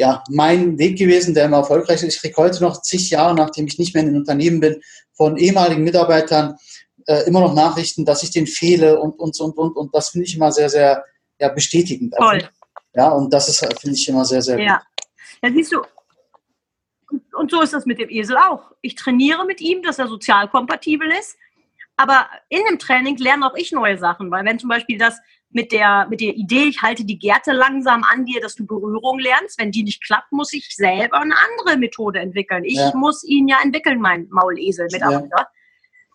ja 0.00 0.24
mein 0.30 0.78
Weg 0.78 0.98
gewesen, 0.98 1.34
der 1.34 1.44
immer 1.44 1.58
erfolgreich 1.58 2.02
ist. 2.02 2.14
Ich 2.14 2.20
kriege 2.20 2.36
heute 2.38 2.62
noch 2.62 2.80
zig 2.80 3.10
Jahre, 3.10 3.34
nachdem 3.34 3.66
ich 3.66 3.78
nicht 3.78 3.94
mehr 3.94 4.02
in 4.02 4.08
den 4.08 4.16
Unternehmen 4.16 4.58
bin, 4.58 4.80
von 5.12 5.36
ehemaligen 5.36 5.84
Mitarbeitern 5.84 6.56
äh, 7.06 7.26
immer 7.26 7.40
noch 7.40 7.54
Nachrichten, 7.54 8.06
dass 8.06 8.22
ich 8.22 8.30
den 8.30 8.46
fehle 8.46 8.98
und 8.98 9.18
und 9.18 9.38
und 9.38 9.58
und 9.58 9.76
und 9.76 9.94
das 9.94 10.08
finde 10.08 10.26
ich 10.26 10.34
immer 10.34 10.50
sehr 10.52 10.70
sehr 10.70 11.04
ja 11.38 11.48
bestätigend. 11.50 12.14
Toll. 12.16 12.48
Ja, 12.94 13.10
und 13.10 13.32
das 13.32 13.50
ist 13.50 13.58
finde 13.80 13.96
ich 13.96 14.08
immer 14.08 14.24
sehr 14.24 14.40
sehr 14.40 14.58
ja. 14.58 14.76
gut. 14.76 14.86
Ja, 15.42 15.50
siehst 15.52 15.72
du, 15.72 15.82
und 17.34 17.50
so 17.50 17.60
ist 17.60 17.74
das 17.74 17.84
mit 17.84 17.98
dem 17.98 18.08
Esel 18.08 18.36
auch. 18.38 18.72
Ich 18.80 18.94
trainiere 18.94 19.44
mit 19.44 19.60
ihm, 19.60 19.82
dass 19.82 19.98
er 19.98 20.08
sozial 20.08 20.48
kompatibel 20.48 21.10
ist. 21.10 21.36
Aber 21.96 22.26
in 22.48 22.62
dem 22.68 22.78
Training 22.78 23.16
lerne 23.18 23.46
auch 23.46 23.54
ich 23.54 23.72
neue 23.72 23.98
Sachen, 23.98 24.30
weil 24.30 24.46
wenn 24.46 24.58
zum 24.58 24.70
Beispiel 24.70 24.96
das 24.96 25.18
mit 25.50 25.72
der, 25.72 26.06
mit 26.08 26.20
der 26.20 26.36
Idee, 26.36 26.64
ich 26.64 26.80
halte 26.82 27.04
die 27.04 27.18
Gerte 27.18 27.52
langsam 27.52 28.04
an 28.04 28.24
dir, 28.24 28.40
dass 28.40 28.54
du 28.54 28.66
Berührung 28.66 29.18
lernst, 29.18 29.58
wenn 29.58 29.72
die 29.72 29.82
nicht 29.82 30.02
klappt, 30.04 30.30
muss 30.32 30.52
ich 30.52 30.74
selber 30.74 31.20
eine 31.20 31.34
andere 31.34 31.76
Methode 31.76 32.20
entwickeln. 32.20 32.64
Ich 32.64 32.76
ja. 32.76 32.92
muss 32.94 33.24
ihn 33.24 33.48
ja 33.48 33.58
entwickeln, 33.62 34.00
mein 34.00 34.28
Maulesel 34.30 34.86
mit 34.92 35.00
Ja. 35.00 35.22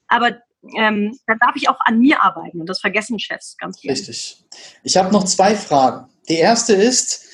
Aber 0.07 0.37
ähm, 0.77 1.17
dann 1.27 1.37
darf 1.39 1.55
ich 1.55 1.69
auch 1.69 1.79
an 1.81 1.99
mir 1.99 2.23
arbeiten 2.23 2.61
und 2.61 2.69
das 2.69 2.79
vergessen 2.79 3.19
Chefs 3.19 3.57
ganz 3.57 3.79
viel. 3.79 3.91
Richtig. 3.91 4.43
Ich 4.83 4.97
habe 4.97 5.11
noch 5.11 5.25
zwei 5.25 5.55
Fragen. 5.55 6.09
Die 6.29 6.37
erste 6.37 6.73
ist, 6.73 7.25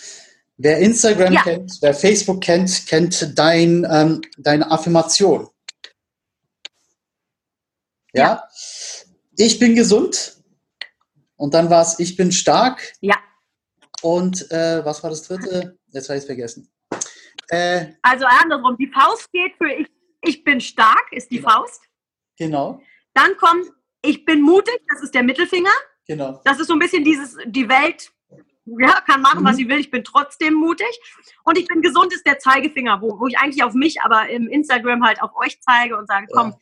Wer 0.64 0.78
Instagram 0.78 1.34
ja. 1.34 1.41
kennt, 1.41 1.80
wer 1.82 1.95
Facebook 1.95 2.41
kennt, 2.41 2.86
kennt 2.86 3.39
dein, 3.39 3.88
ähm, 3.89 4.22
deine 4.38 4.70
Affirmation. 4.70 5.47
Ja? 8.14 8.43
Ich 9.36 9.58
bin 9.58 9.74
gesund. 9.74 10.38
Und 11.42 11.56
dann 11.56 11.72
war 11.72 11.82
es, 11.82 11.98
ich 11.98 12.16
bin 12.16 12.32
stark. 12.32 12.94
Ja. 13.00 13.18
Und 14.04 14.52
äh, 14.52 14.86
was 14.86 15.02
war 15.02 15.10
das 15.10 15.24
dritte? 15.24 15.80
Jetzt 15.88 16.08
habe 16.08 16.18
ich 16.18 16.22
es 16.22 16.26
vergessen. 16.28 16.72
Äh, 17.50 17.94
also 18.04 18.26
andersrum, 18.26 18.78
die 18.78 18.92
Faust 18.94 19.32
geht 19.32 19.56
für 19.58 19.72
ich, 19.72 19.88
ich 20.22 20.44
bin 20.44 20.62
stark, 20.62 21.12
ist 21.12 21.32
die 21.32 21.38
genau. 21.38 21.50
Faust. 21.50 21.82
Genau. 22.38 22.80
Dann 23.16 23.36
kommt 23.38 23.66
ich 24.04 24.24
bin 24.24 24.42
mutig, 24.42 24.82
das 24.88 25.02
ist 25.02 25.16
der 25.16 25.24
Mittelfinger. 25.24 25.72
Genau. 26.08 26.42
Das 26.44 26.60
ist 26.60 26.68
so 26.68 26.74
ein 26.74 26.80
bisschen 26.80 27.04
dieses, 27.04 27.36
die 27.48 27.68
Welt 27.68 28.12
ja, 28.66 29.02
kann 29.02 29.24
machen, 29.24 29.42
mhm. 29.42 29.46
was 29.46 29.56
sie 29.56 29.68
will, 29.68 29.80
ich 29.80 29.89
bin 29.89 30.04
trotzdem 30.04 30.54
mutig. 30.54 31.00
Und 31.44 31.58
ich 31.58 31.68
bin 31.68 31.82
gesund, 31.82 32.14
ist 32.14 32.26
der 32.28 32.38
Zeigefinger, 32.38 33.02
wo, 33.02 33.20
wo 33.20 33.26
ich 33.26 33.39
eigentlich 33.39 33.64
auf 33.64 33.74
mich, 33.74 34.02
aber 34.04 34.30
im 34.30 34.48
Instagram 34.48 35.04
halt 35.04 35.24
auf 35.24 35.36
euch 35.36 35.60
zeige 35.62 35.98
und 35.98 36.08
sage, 36.08 36.28
komm, 36.32 36.52
ja. 36.52 36.58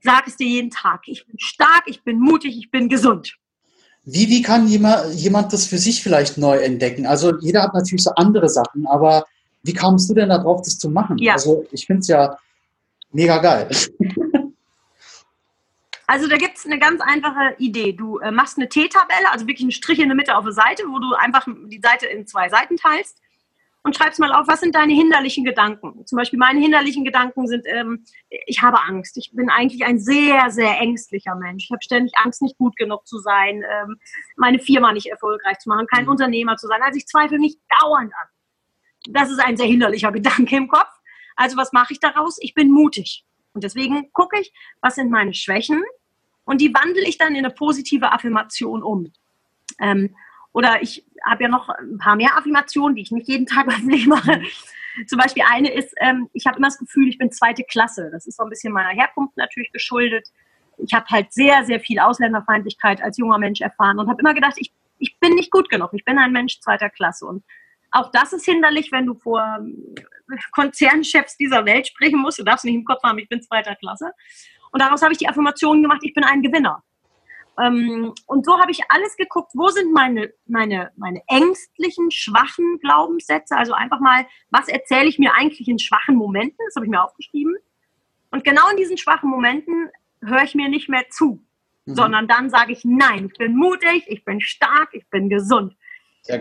sag 0.00 0.26
es 0.26 0.36
dir 0.36 0.46
jeden 0.46 0.70
Tag. 0.70 1.02
Ich 1.06 1.26
bin 1.26 1.38
stark, 1.38 1.82
ich 1.84 2.02
bin 2.02 2.18
mutig, 2.18 2.56
ich 2.56 2.70
bin 2.70 2.88
gesund. 2.88 3.36
Wie, 4.04 4.28
wie 4.28 4.42
kann 4.42 4.66
jemand, 4.66 5.14
jemand 5.14 5.52
das 5.52 5.66
für 5.66 5.78
sich 5.78 6.02
vielleicht 6.02 6.38
neu 6.38 6.58
entdecken? 6.58 7.06
Also 7.06 7.38
jeder 7.40 7.62
hat 7.62 7.74
natürlich 7.74 8.02
so 8.02 8.10
andere 8.16 8.48
Sachen, 8.48 8.86
aber 8.86 9.26
wie 9.62 9.74
kamst 9.74 10.08
du 10.08 10.14
denn 10.14 10.30
darauf, 10.30 10.62
das 10.62 10.78
zu 10.78 10.88
machen? 10.88 11.18
Ja. 11.18 11.34
Also 11.34 11.66
ich 11.70 11.86
finde 11.86 12.00
es 12.00 12.08
ja 12.08 12.36
mega 13.12 13.38
geil. 13.38 13.68
Also 16.06 16.26
da 16.26 16.38
gibt 16.38 16.58
es 16.58 16.66
eine 16.66 16.80
ganz 16.80 17.00
einfache 17.00 17.54
Idee. 17.58 17.92
Du 17.92 18.18
äh, 18.18 18.32
machst 18.32 18.58
eine 18.58 18.68
T-Tabelle, 18.68 19.30
also 19.30 19.46
wirklich 19.46 19.62
einen 19.62 19.70
Strich 19.70 20.00
in 20.00 20.08
der 20.08 20.16
Mitte 20.16 20.36
auf 20.36 20.42
der 20.42 20.52
Seite, 20.52 20.82
wo 20.88 20.98
du 20.98 21.14
einfach 21.14 21.46
die 21.46 21.80
Seite 21.80 22.06
in 22.06 22.26
zwei 22.26 22.48
Seiten 22.48 22.76
teilst 22.76 23.20
und 23.82 23.96
schreibst 23.96 24.20
mal 24.20 24.32
auf, 24.32 24.46
was 24.46 24.60
sind 24.60 24.74
deine 24.74 24.92
hinderlichen 24.92 25.44
Gedanken. 25.44 26.06
Zum 26.06 26.16
Beispiel 26.16 26.38
meine 26.38 26.60
hinderlichen 26.60 27.04
Gedanken 27.04 27.46
sind, 27.46 27.64
ähm, 27.66 28.04
ich 28.28 28.60
habe 28.62 28.82
Angst. 28.82 29.16
Ich 29.16 29.32
bin 29.32 29.48
eigentlich 29.48 29.84
ein 29.84 29.98
sehr, 29.98 30.50
sehr 30.50 30.78
ängstlicher 30.78 31.34
Mensch. 31.34 31.64
Ich 31.64 31.70
habe 31.70 31.82
ständig 31.82 32.12
Angst, 32.22 32.42
nicht 32.42 32.58
gut 32.58 32.76
genug 32.76 33.06
zu 33.06 33.18
sein, 33.18 33.62
ähm, 33.62 33.98
meine 34.36 34.58
Firma 34.58 34.92
nicht 34.92 35.06
erfolgreich 35.06 35.58
zu 35.58 35.68
machen, 35.68 35.86
kein 35.86 36.04
mhm. 36.04 36.10
Unternehmer 36.10 36.56
zu 36.56 36.66
sein. 36.66 36.82
Also 36.82 36.98
ich 36.98 37.06
zweifle 37.06 37.38
mich 37.38 37.56
dauernd 37.80 38.12
an. 38.12 38.28
Das 39.12 39.30
ist 39.30 39.40
ein 39.40 39.56
sehr 39.56 39.66
hinderlicher 39.66 40.12
Gedanke 40.12 40.56
im 40.56 40.68
Kopf. 40.68 40.92
Also 41.36 41.56
was 41.56 41.72
mache 41.72 41.92
ich 41.92 42.00
daraus? 42.00 42.38
Ich 42.40 42.54
bin 42.54 42.70
mutig. 42.70 43.24
Und 43.52 43.64
deswegen 43.64 44.12
gucke 44.12 44.38
ich, 44.38 44.52
was 44.80 44.94
sind 44.94 45.10
meine 45.10 45.34
Schwächen, 45.34 45.82
und 46.50 46.60
die 46.60 46.74
wandle 46.74 47.06
ich 47.06 47.16
dann 47.16 47.36
in 47.36 47.44
eine 47.44 47.54
positive 47.54 48.10
Affirmation 48.10 48.82
um. 48.82 49.12
Ähm, 49.78 50.16
oder 50.52 50.82
ich 50.82 51.06
habe 51.24 51.44
ja 51.44 51.48
noch 51.48 51.68
ein 51.68 51.98
paar 51.98 52.16
mehr 52.16 52.36
Affirmationen, 52.36 52.96
die 52.96 53.02
ich 53.02 53.10
nicht 53.10 53.28
jeden 53.28 53.46
Tag 53.46 53.68
öffentlich 53.68 54.06
mache. 54.06 54.38
Mhm. 54.38 55.06
Zum 55.06 55.18
Beispiel 55.18 55.44
eine 55.48 55.72
ist, 55.72 55.94
ähm, 56.00 56.28
ich 56.32 56.46
habe 56.46 56.58
immer 56.58 56.68
das 56.68 56.78
Gefühl, 56.78 57.08
ich 57.08 57.18
bin 57.18 57.30
zweite 57.30 57.62
Klasse. 57.64 58.10
Das 58.12 58.26
ist 58.26 58.36
so 58.36 58.42
ein 58.42 58.50
bisschen 58.50 58.72
meiner 58.72 58.90
Herkunft 58.90 59.36
natürlich 59.36 59.72
geschuldet. 59.72 60.28
Ich 60.78 60.92
habe 60.94 61.06
halt 61.06 61.32
sehr, 61.32 61.64
sehr 61.64 61.80
viel 61.80 62.00
Ausländerfeindlichkeit 62.00 63.02
als 63.02 63.18
junger 63.18 63.38
Mensch 63.38 63.60
erfahren 63.60 63.98
und 63.98 64.08
habe 64.08 64.20
immer 64.20 64.34
gedacht, 64.34 64.54
ich, 64.56 64.72
ich 64.98 65.18
bin 65.20 65.34
nicht 65.34 65.50
gut 65.50 65.68
genug. 65.68 65.90
Ich 65.92 66.04
bin 66.04 66.18
ein 66.18 66.32
Mensch 66.32 66.60
zweiter 66.60 66.90
Klasse. 66.90 67.26
Und 67.26 67.44
auch 67.92 68.10
das 68.10 68.32
ist 68.32 68.44
hinderlich, 68.44 68.90
wenn 68.92 69.06
du 69.06 69.14
vor 69.14 69.42
ähm, 69.58 69.94
Konzernchefs 70.52 71.36
dieser 71.36 71.64
Welt 71.66 71.86
sprechen 71.86 72.20
musst. 72.20 72.38
Du 72.38 72.44
darfst 72.44 72.64
nicht 72.64 72.74
im 72.74 72.84
Kopf 72.84 73.02
haben, 73.02 73.18
ich 73.18 73.28
bin 73.28 73.42
zweiter 73.42 73.76
Klasse. 73.76 74.12
Und 74.72 74.80
daraus 74.80 75.02
habe 75.02 75.12
ich 75.12 75.18
die 75.18 75.28
Affirmation 75.28 75.82
gemacht, 75.82 76.00
ich 76.02 76.14
bin 76.14 76.24
ein 76.24 76.42
Gewinner. 76.42 76.82
Ähm, 77.58 78.14
und 78.26 78.44
so 78.44 78.58
habe 78.58 78.70
ich 78.70 78.80
alles 78.88 79.16
geguckt, 79.16 79.52
wo 79.54 79.68
sind 79.68 79.92
meine, 79.92 80.32
meine, 80.46 80.90
meine 80.96 81.22
ängstlichen, 81.26 82.10
schwachen 82.10 82.78
Glaubenssätze. 82.80 83.56
Also 83.56 83.72
einfach 83.72 84.00
mal, 84.00 84.26
was 84.50 84.68
erzähle 84.68 85.08
ich 85.08 85.18
mir 85.18 85.34
eigentlich 85.34 85.68
in 85.68 85.78
schwachen 85.78 86.16
Momenten? 86.16 86.58
Das 86.66 86.76
habe 86.76 86.86
ich 86.86 86.90
mir 86.90 87.02
aufgeschrieben. 87.02 87.56
Und 88.30 88.44
genau 88.44 88.68
in 88.70 88.76
diesen 88.76 88.96
schwachen 88.96 89.28
Momenten 89.28 89.90
höre 90.22 90.42
ich 90.42 90.54
mir 90.54 90.68
nicht 90.68 90.88
mehr 90.88 91.08
zu, 91.10 91.42
mhm. 91.86 91.94
sondern 91.94 92.28
dann 92.28 92.50
sage 92.50 92.72
ich, 92.72 92.84
nein, 92.84 93.30
ich 93.32 93.38
bin 93.38 93.56
mutig, 93.56 94.04
ich 94.06 94.24
bin 94.24 94.40
stark, 94.40 94.90
ich 94.92 95.08
bin 95.08 95.28
gesund. 95.28 95.74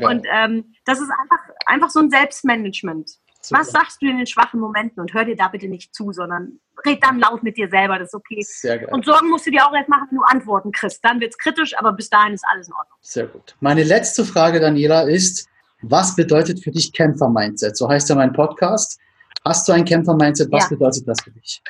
Und 0.01 0.27
ähm, 0.31 0.75
das 0.85 0.99
ist 0.99 1.09
einfach, 1.09 1.39
einfach 1.65 1.89
so 1.89 1.99
ein 1.99 2.09
Selbstmanagement. 2.09 3.09
Super. 3.41 3.61
Was 3.61 3.71
sagst 3.71 4.01
du 4.01 4.07
in 4.07 4.17
den 4.17 4.27
schwachen 4.27 4.59
Momenten? 4.59 4.99
Und 4.99 5.13
hör 5.13 5.23
dir 5.23 5.35
da 5.35 5.47
bitte 5.47 5.67
nicht 5.67 5.95
zu, 5.95 6.11
sondern 6.11 6.59
red 6.85 7.01
dann 7.01 7.19
laut 7.19 7.41
mit 7.41 7.57
dir 7.57 7.69
selber, 7.69 7.97
das 7.97 8.09
ist 8.09 8.15
okay. 8.15 8.41
Sehr 8.41 8.79
geil. 8.79 8.89
Und 8.91 9.05
Sorgen 9.05 9.29
musst 9.29 9.47
du 9.47 9.51
dir 9.51 9.65
auch 9.65 9.73
erst 9.73 9.87
machen, 9.87 10.07
wenn 10.09 10.17
du 10.17 10.23
Antworten 10.23 10.71
kriegst. 10.71 11.03
Dann 11.05 11.21
wird 11.21 11.31
es 11.31 11.37
kritisch, 11.37 11.77
aber 11.77 11.93
bis 11.93 12.09
dahin 12.09 12.33
ist 12.33 12.45
alles 12.51 12.67
in 12.67 12.73
Ordnung. 12.73 12.97
Sehr 13.01 13.27
gut. 13.27 13.55
Meine 13.61 13.83
letzte 13.83 14.25
Frage, 14.25 14.59
Daniela, 14.59 15.03
ist, 15.03 15.47
was 15.81 16.15
bedeutet 16.15 16.61
für 16.61 16.71
dich 16.71 16.91
Kämpfer-Mindset? 16.91 17.77
So 17.77 17.89
heißt 17.89 18.09
ja 18.09 18.15
mein 18.15 18.33
Podcast. 18.33 18.99
Hast 19.45 19.67
du 19.67 19.71
ein 19.71 19.85
Kämpfer-Mindset? 19.85 20.51
Was 20.51 20.63
ja. 20.63 20.69
bedeutet 20.69 21.07
das 21.07 21.21
für 21.21 21.31
dich? 21.31 21.61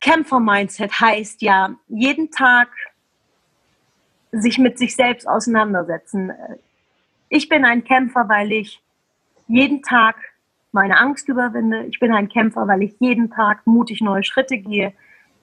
Kämpfer-Mindset 0.00 0.92
heißt 1.00 1.42
ja, 1.42 1.74
jeden 1.88 2.30
Tag 2.30 2.68
sich 4.30 4.58
mit 4.58 4.78
sich 4.78 4.94
selbst 4.94 5.26
auseinandersetzen 5.28 6.32
ich 7.28 7.48
bin 7.48 7.64
ein 7.64 7.84
Kämpfer, 7.84 8.28
weil 8.28 8.52
ich 8.52 8.82
jeden 9.46 9.82
Tag 9.82 10.16
meine 10.72 10.98
Angst 10.98 11.28
überwinde. 11.28 11.86
Ich 11.86 11.98
bin 11.98 12.12
ein 12.12 12.28
Kämpfer, 12.28 12.66
weil 12.68 12.82
ich 12.82 12.94
jeden 13.00 13.30
Tag 13.30 13.66
mutig 13.66 14.00
neue 14.00 14.22
Schritte 14.22 14.58
gehe. 14.58 14.92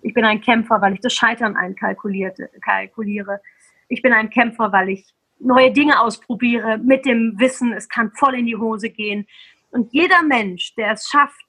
Ich 0.02 0.14
bin 0.14 0.26
ein 0.26 0.42
Kämpfer, 0.42 0.82
weil 0.82 0.94
ich 0.94 1.00
das 1.00 1.14
Scheitern 1.14 1.56
einkalkuliere. 1.56 3.42
Ich 3.88 4.02
bin 4.02 4.14
ein 4.14 4.30
Kämpfer, 4.30 4.72
weil 4.72 4.90
ich 4.90 5.14
neue 5.40 5.72
Dinge 5.72 6.00
ausprobiere 6.00 6.78
mit 6.78 7.06
dem 7.06 7.40
Wissen, 7.40 7.74
es 7.74 7.90
kann 7.90 8.12
voll 8.12 8.36
in 8.36 8.46
die 8.46 8.56
Hose 8.56 8.90
gehen. 8.90 9.28
Und 9.72 9.92
jeder 9.94 10.24
Mensch, 10.24 10.76
der 10.76 10.94
es 10.94 11.10
schafft, 11.10 11.46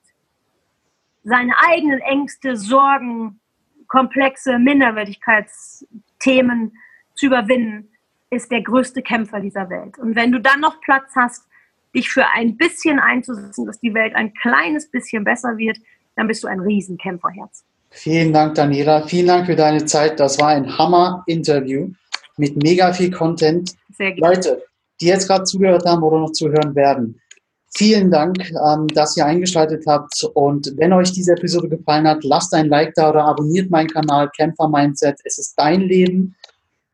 seine 1.23 1.53
eigenen 1.59 2.01
Ängste, 2.01 2.57
Sorgen, 2.57 3.39
komplexe 3.89 4.59
Minderwertigkeitsthemen 4.59 6.77
zu 7.15 7.27
überwinden, 7.27 7.91
ist 8.37 8.51
der 8.51 8.63
größte 8.63 9.03
Kämpfer 9.03 9.41
dieser 9.41 9.69
Welt. 9.71 9.99
Und 9.99 10.15
wenn 10.15 10.31
du 10.31 10.41
dann 10.41 10.61
noch 10.61 10.81
Platz 10.81 11.13
hast, 11.17 11.45
dich 11.95 12.11
für 12.11 12.27
ein 12.37 12.57
bisschen 12.57 12.99
einzusetzen, 12.99 13.67
dass 13.67 13.81
die 13.81 13.95
Welt 13.95 14.15
ein 14.15 14.33
kleines 14.35 14.91
bisschen 14.91 15.25
besser 15.25 15.57
wird, 15.57 15.79
dann 16.15 16.29
bist 16.29 16.45
du 16.45 16.49
ein 16.49 16.61
Riesenkämpferherz. 16.61 17.65
Vielen 17.91 18.33
Dank, 18.33 18.55
Daniela. 18.55 19.07
Vielen 19.07 19.29
Dank 19.29 19.47
für 19.47 19.57
deine 19.57 19.85
Zeit. 19.87 20.21
Das 20.21 20.39
war 20.39 20.49
ein 20.49 20.77
Hammer-Interview 20.77 21.91
mit 22.37 22.63
mega 22.63 22.93
viel 22.93 23.11
Content. 23.11 23.75
Sehr 23.97 24.13
gerne. 24.13 24.35
Leute, 24.35 24.63
die 25.01 25.07
jetzt 25.07 25.27
gerade 25.27 25.45
zugehört 25.45 25.87
haben 25.87 26.03
oder 26.03 26.19
noch 26.19 26.33
zuhören 26.33 26.75
werden, 26.75 27.21
vielen 27.75 28.11
Dank, 28.11 28.39
ähm, 28.51 28.89
dass 28.89 29.17
ihr 29.17 29.25
eingeschaltet 29.25 29.85
habt. 29.87 30.25
Und 30.35 30.73
wenn 30.77 30.93
euch 30.93 31.13
diese 31.13 31.33
Episode 31.33 31.69
gefallen 31.69 32.07
hat, 32.07 32.25
lasst 32.25 32.53
ein 32.55 32.69
Like 32.69 32.95
da 32.95 33.11
oder 33.11 33.25
abonniert 33.25 33.71
meinen 33.71 33.89
Kanal 33.89 34.31
Kämpfer 34.37 34.69
Mindset. 34.69 35.19
Es 35.25 35.39
ist 35.39 35.55
dein 35.57 35.83
Leben. 35.83 36.35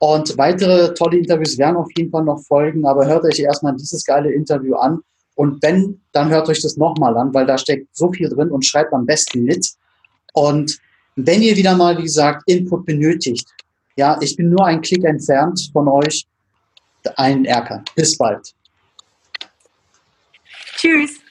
Und 0.02 0.36
weitere 0.36 0.92
tolle 0.94 1.18
Interviews 1.18 1.56
werden 1.58 1.76
auf 1.76 1.86
jeden 1.96 2.10
Fall 2.10 2.24
noch 2.24 2.40
folgen, 2.40 2.84
aber 2.84 3.06
hört 3.06 3.24
euch 3.24 3.38
erstmal 3.38 3.76
dieses 3.76 4.04
geile 4.04 4.32
Interview 4.32 4.74
an. 4.74 5.00
Und 5.36 5.62
wenn, 5.62 6.00
dann 6.10 6.28
hört 6.28 6.48
euch 6.48 6.60
das 6.60 6.76
nochmal 6.76 7.16
an, 7.16 7.32
weil 7.32 7.46
da 7.46 7.56
steckt 7.56 7.86
so 7.96 8.10
viel 8.10 8.28
drin 8.28 8.50
und 8.50 8.66
schreibt 8.66 8.92
am 8.92 9.06
besten 9.06 9.44
mit. 9.44 9.64
Und 10.32 10.76
wenn 11.14 11.40
ihr 11.40 11.56
wieder 11.56 11.76
mal, 11.76 11.96
wie 11.98 12.02
gesagt, 12.02 12.42
Input 12.46 12.84
benötigt, 12.84 13.48
ja, 13.94 14.18
ich 14.20 14.34
bin 14.34 14.50
nur 14.50 14.66
ein 14.66 14.80
Klick 14.80 15.04
entfernt 15.04 15.70
von 15.72 15.86
euch, 15.86 16.26
ein 17.14 17.44
Erker. 17.44 17.84
Bis 17.94 18.18
bald. 18.18 18.52
Tschüss. 20.78 21.21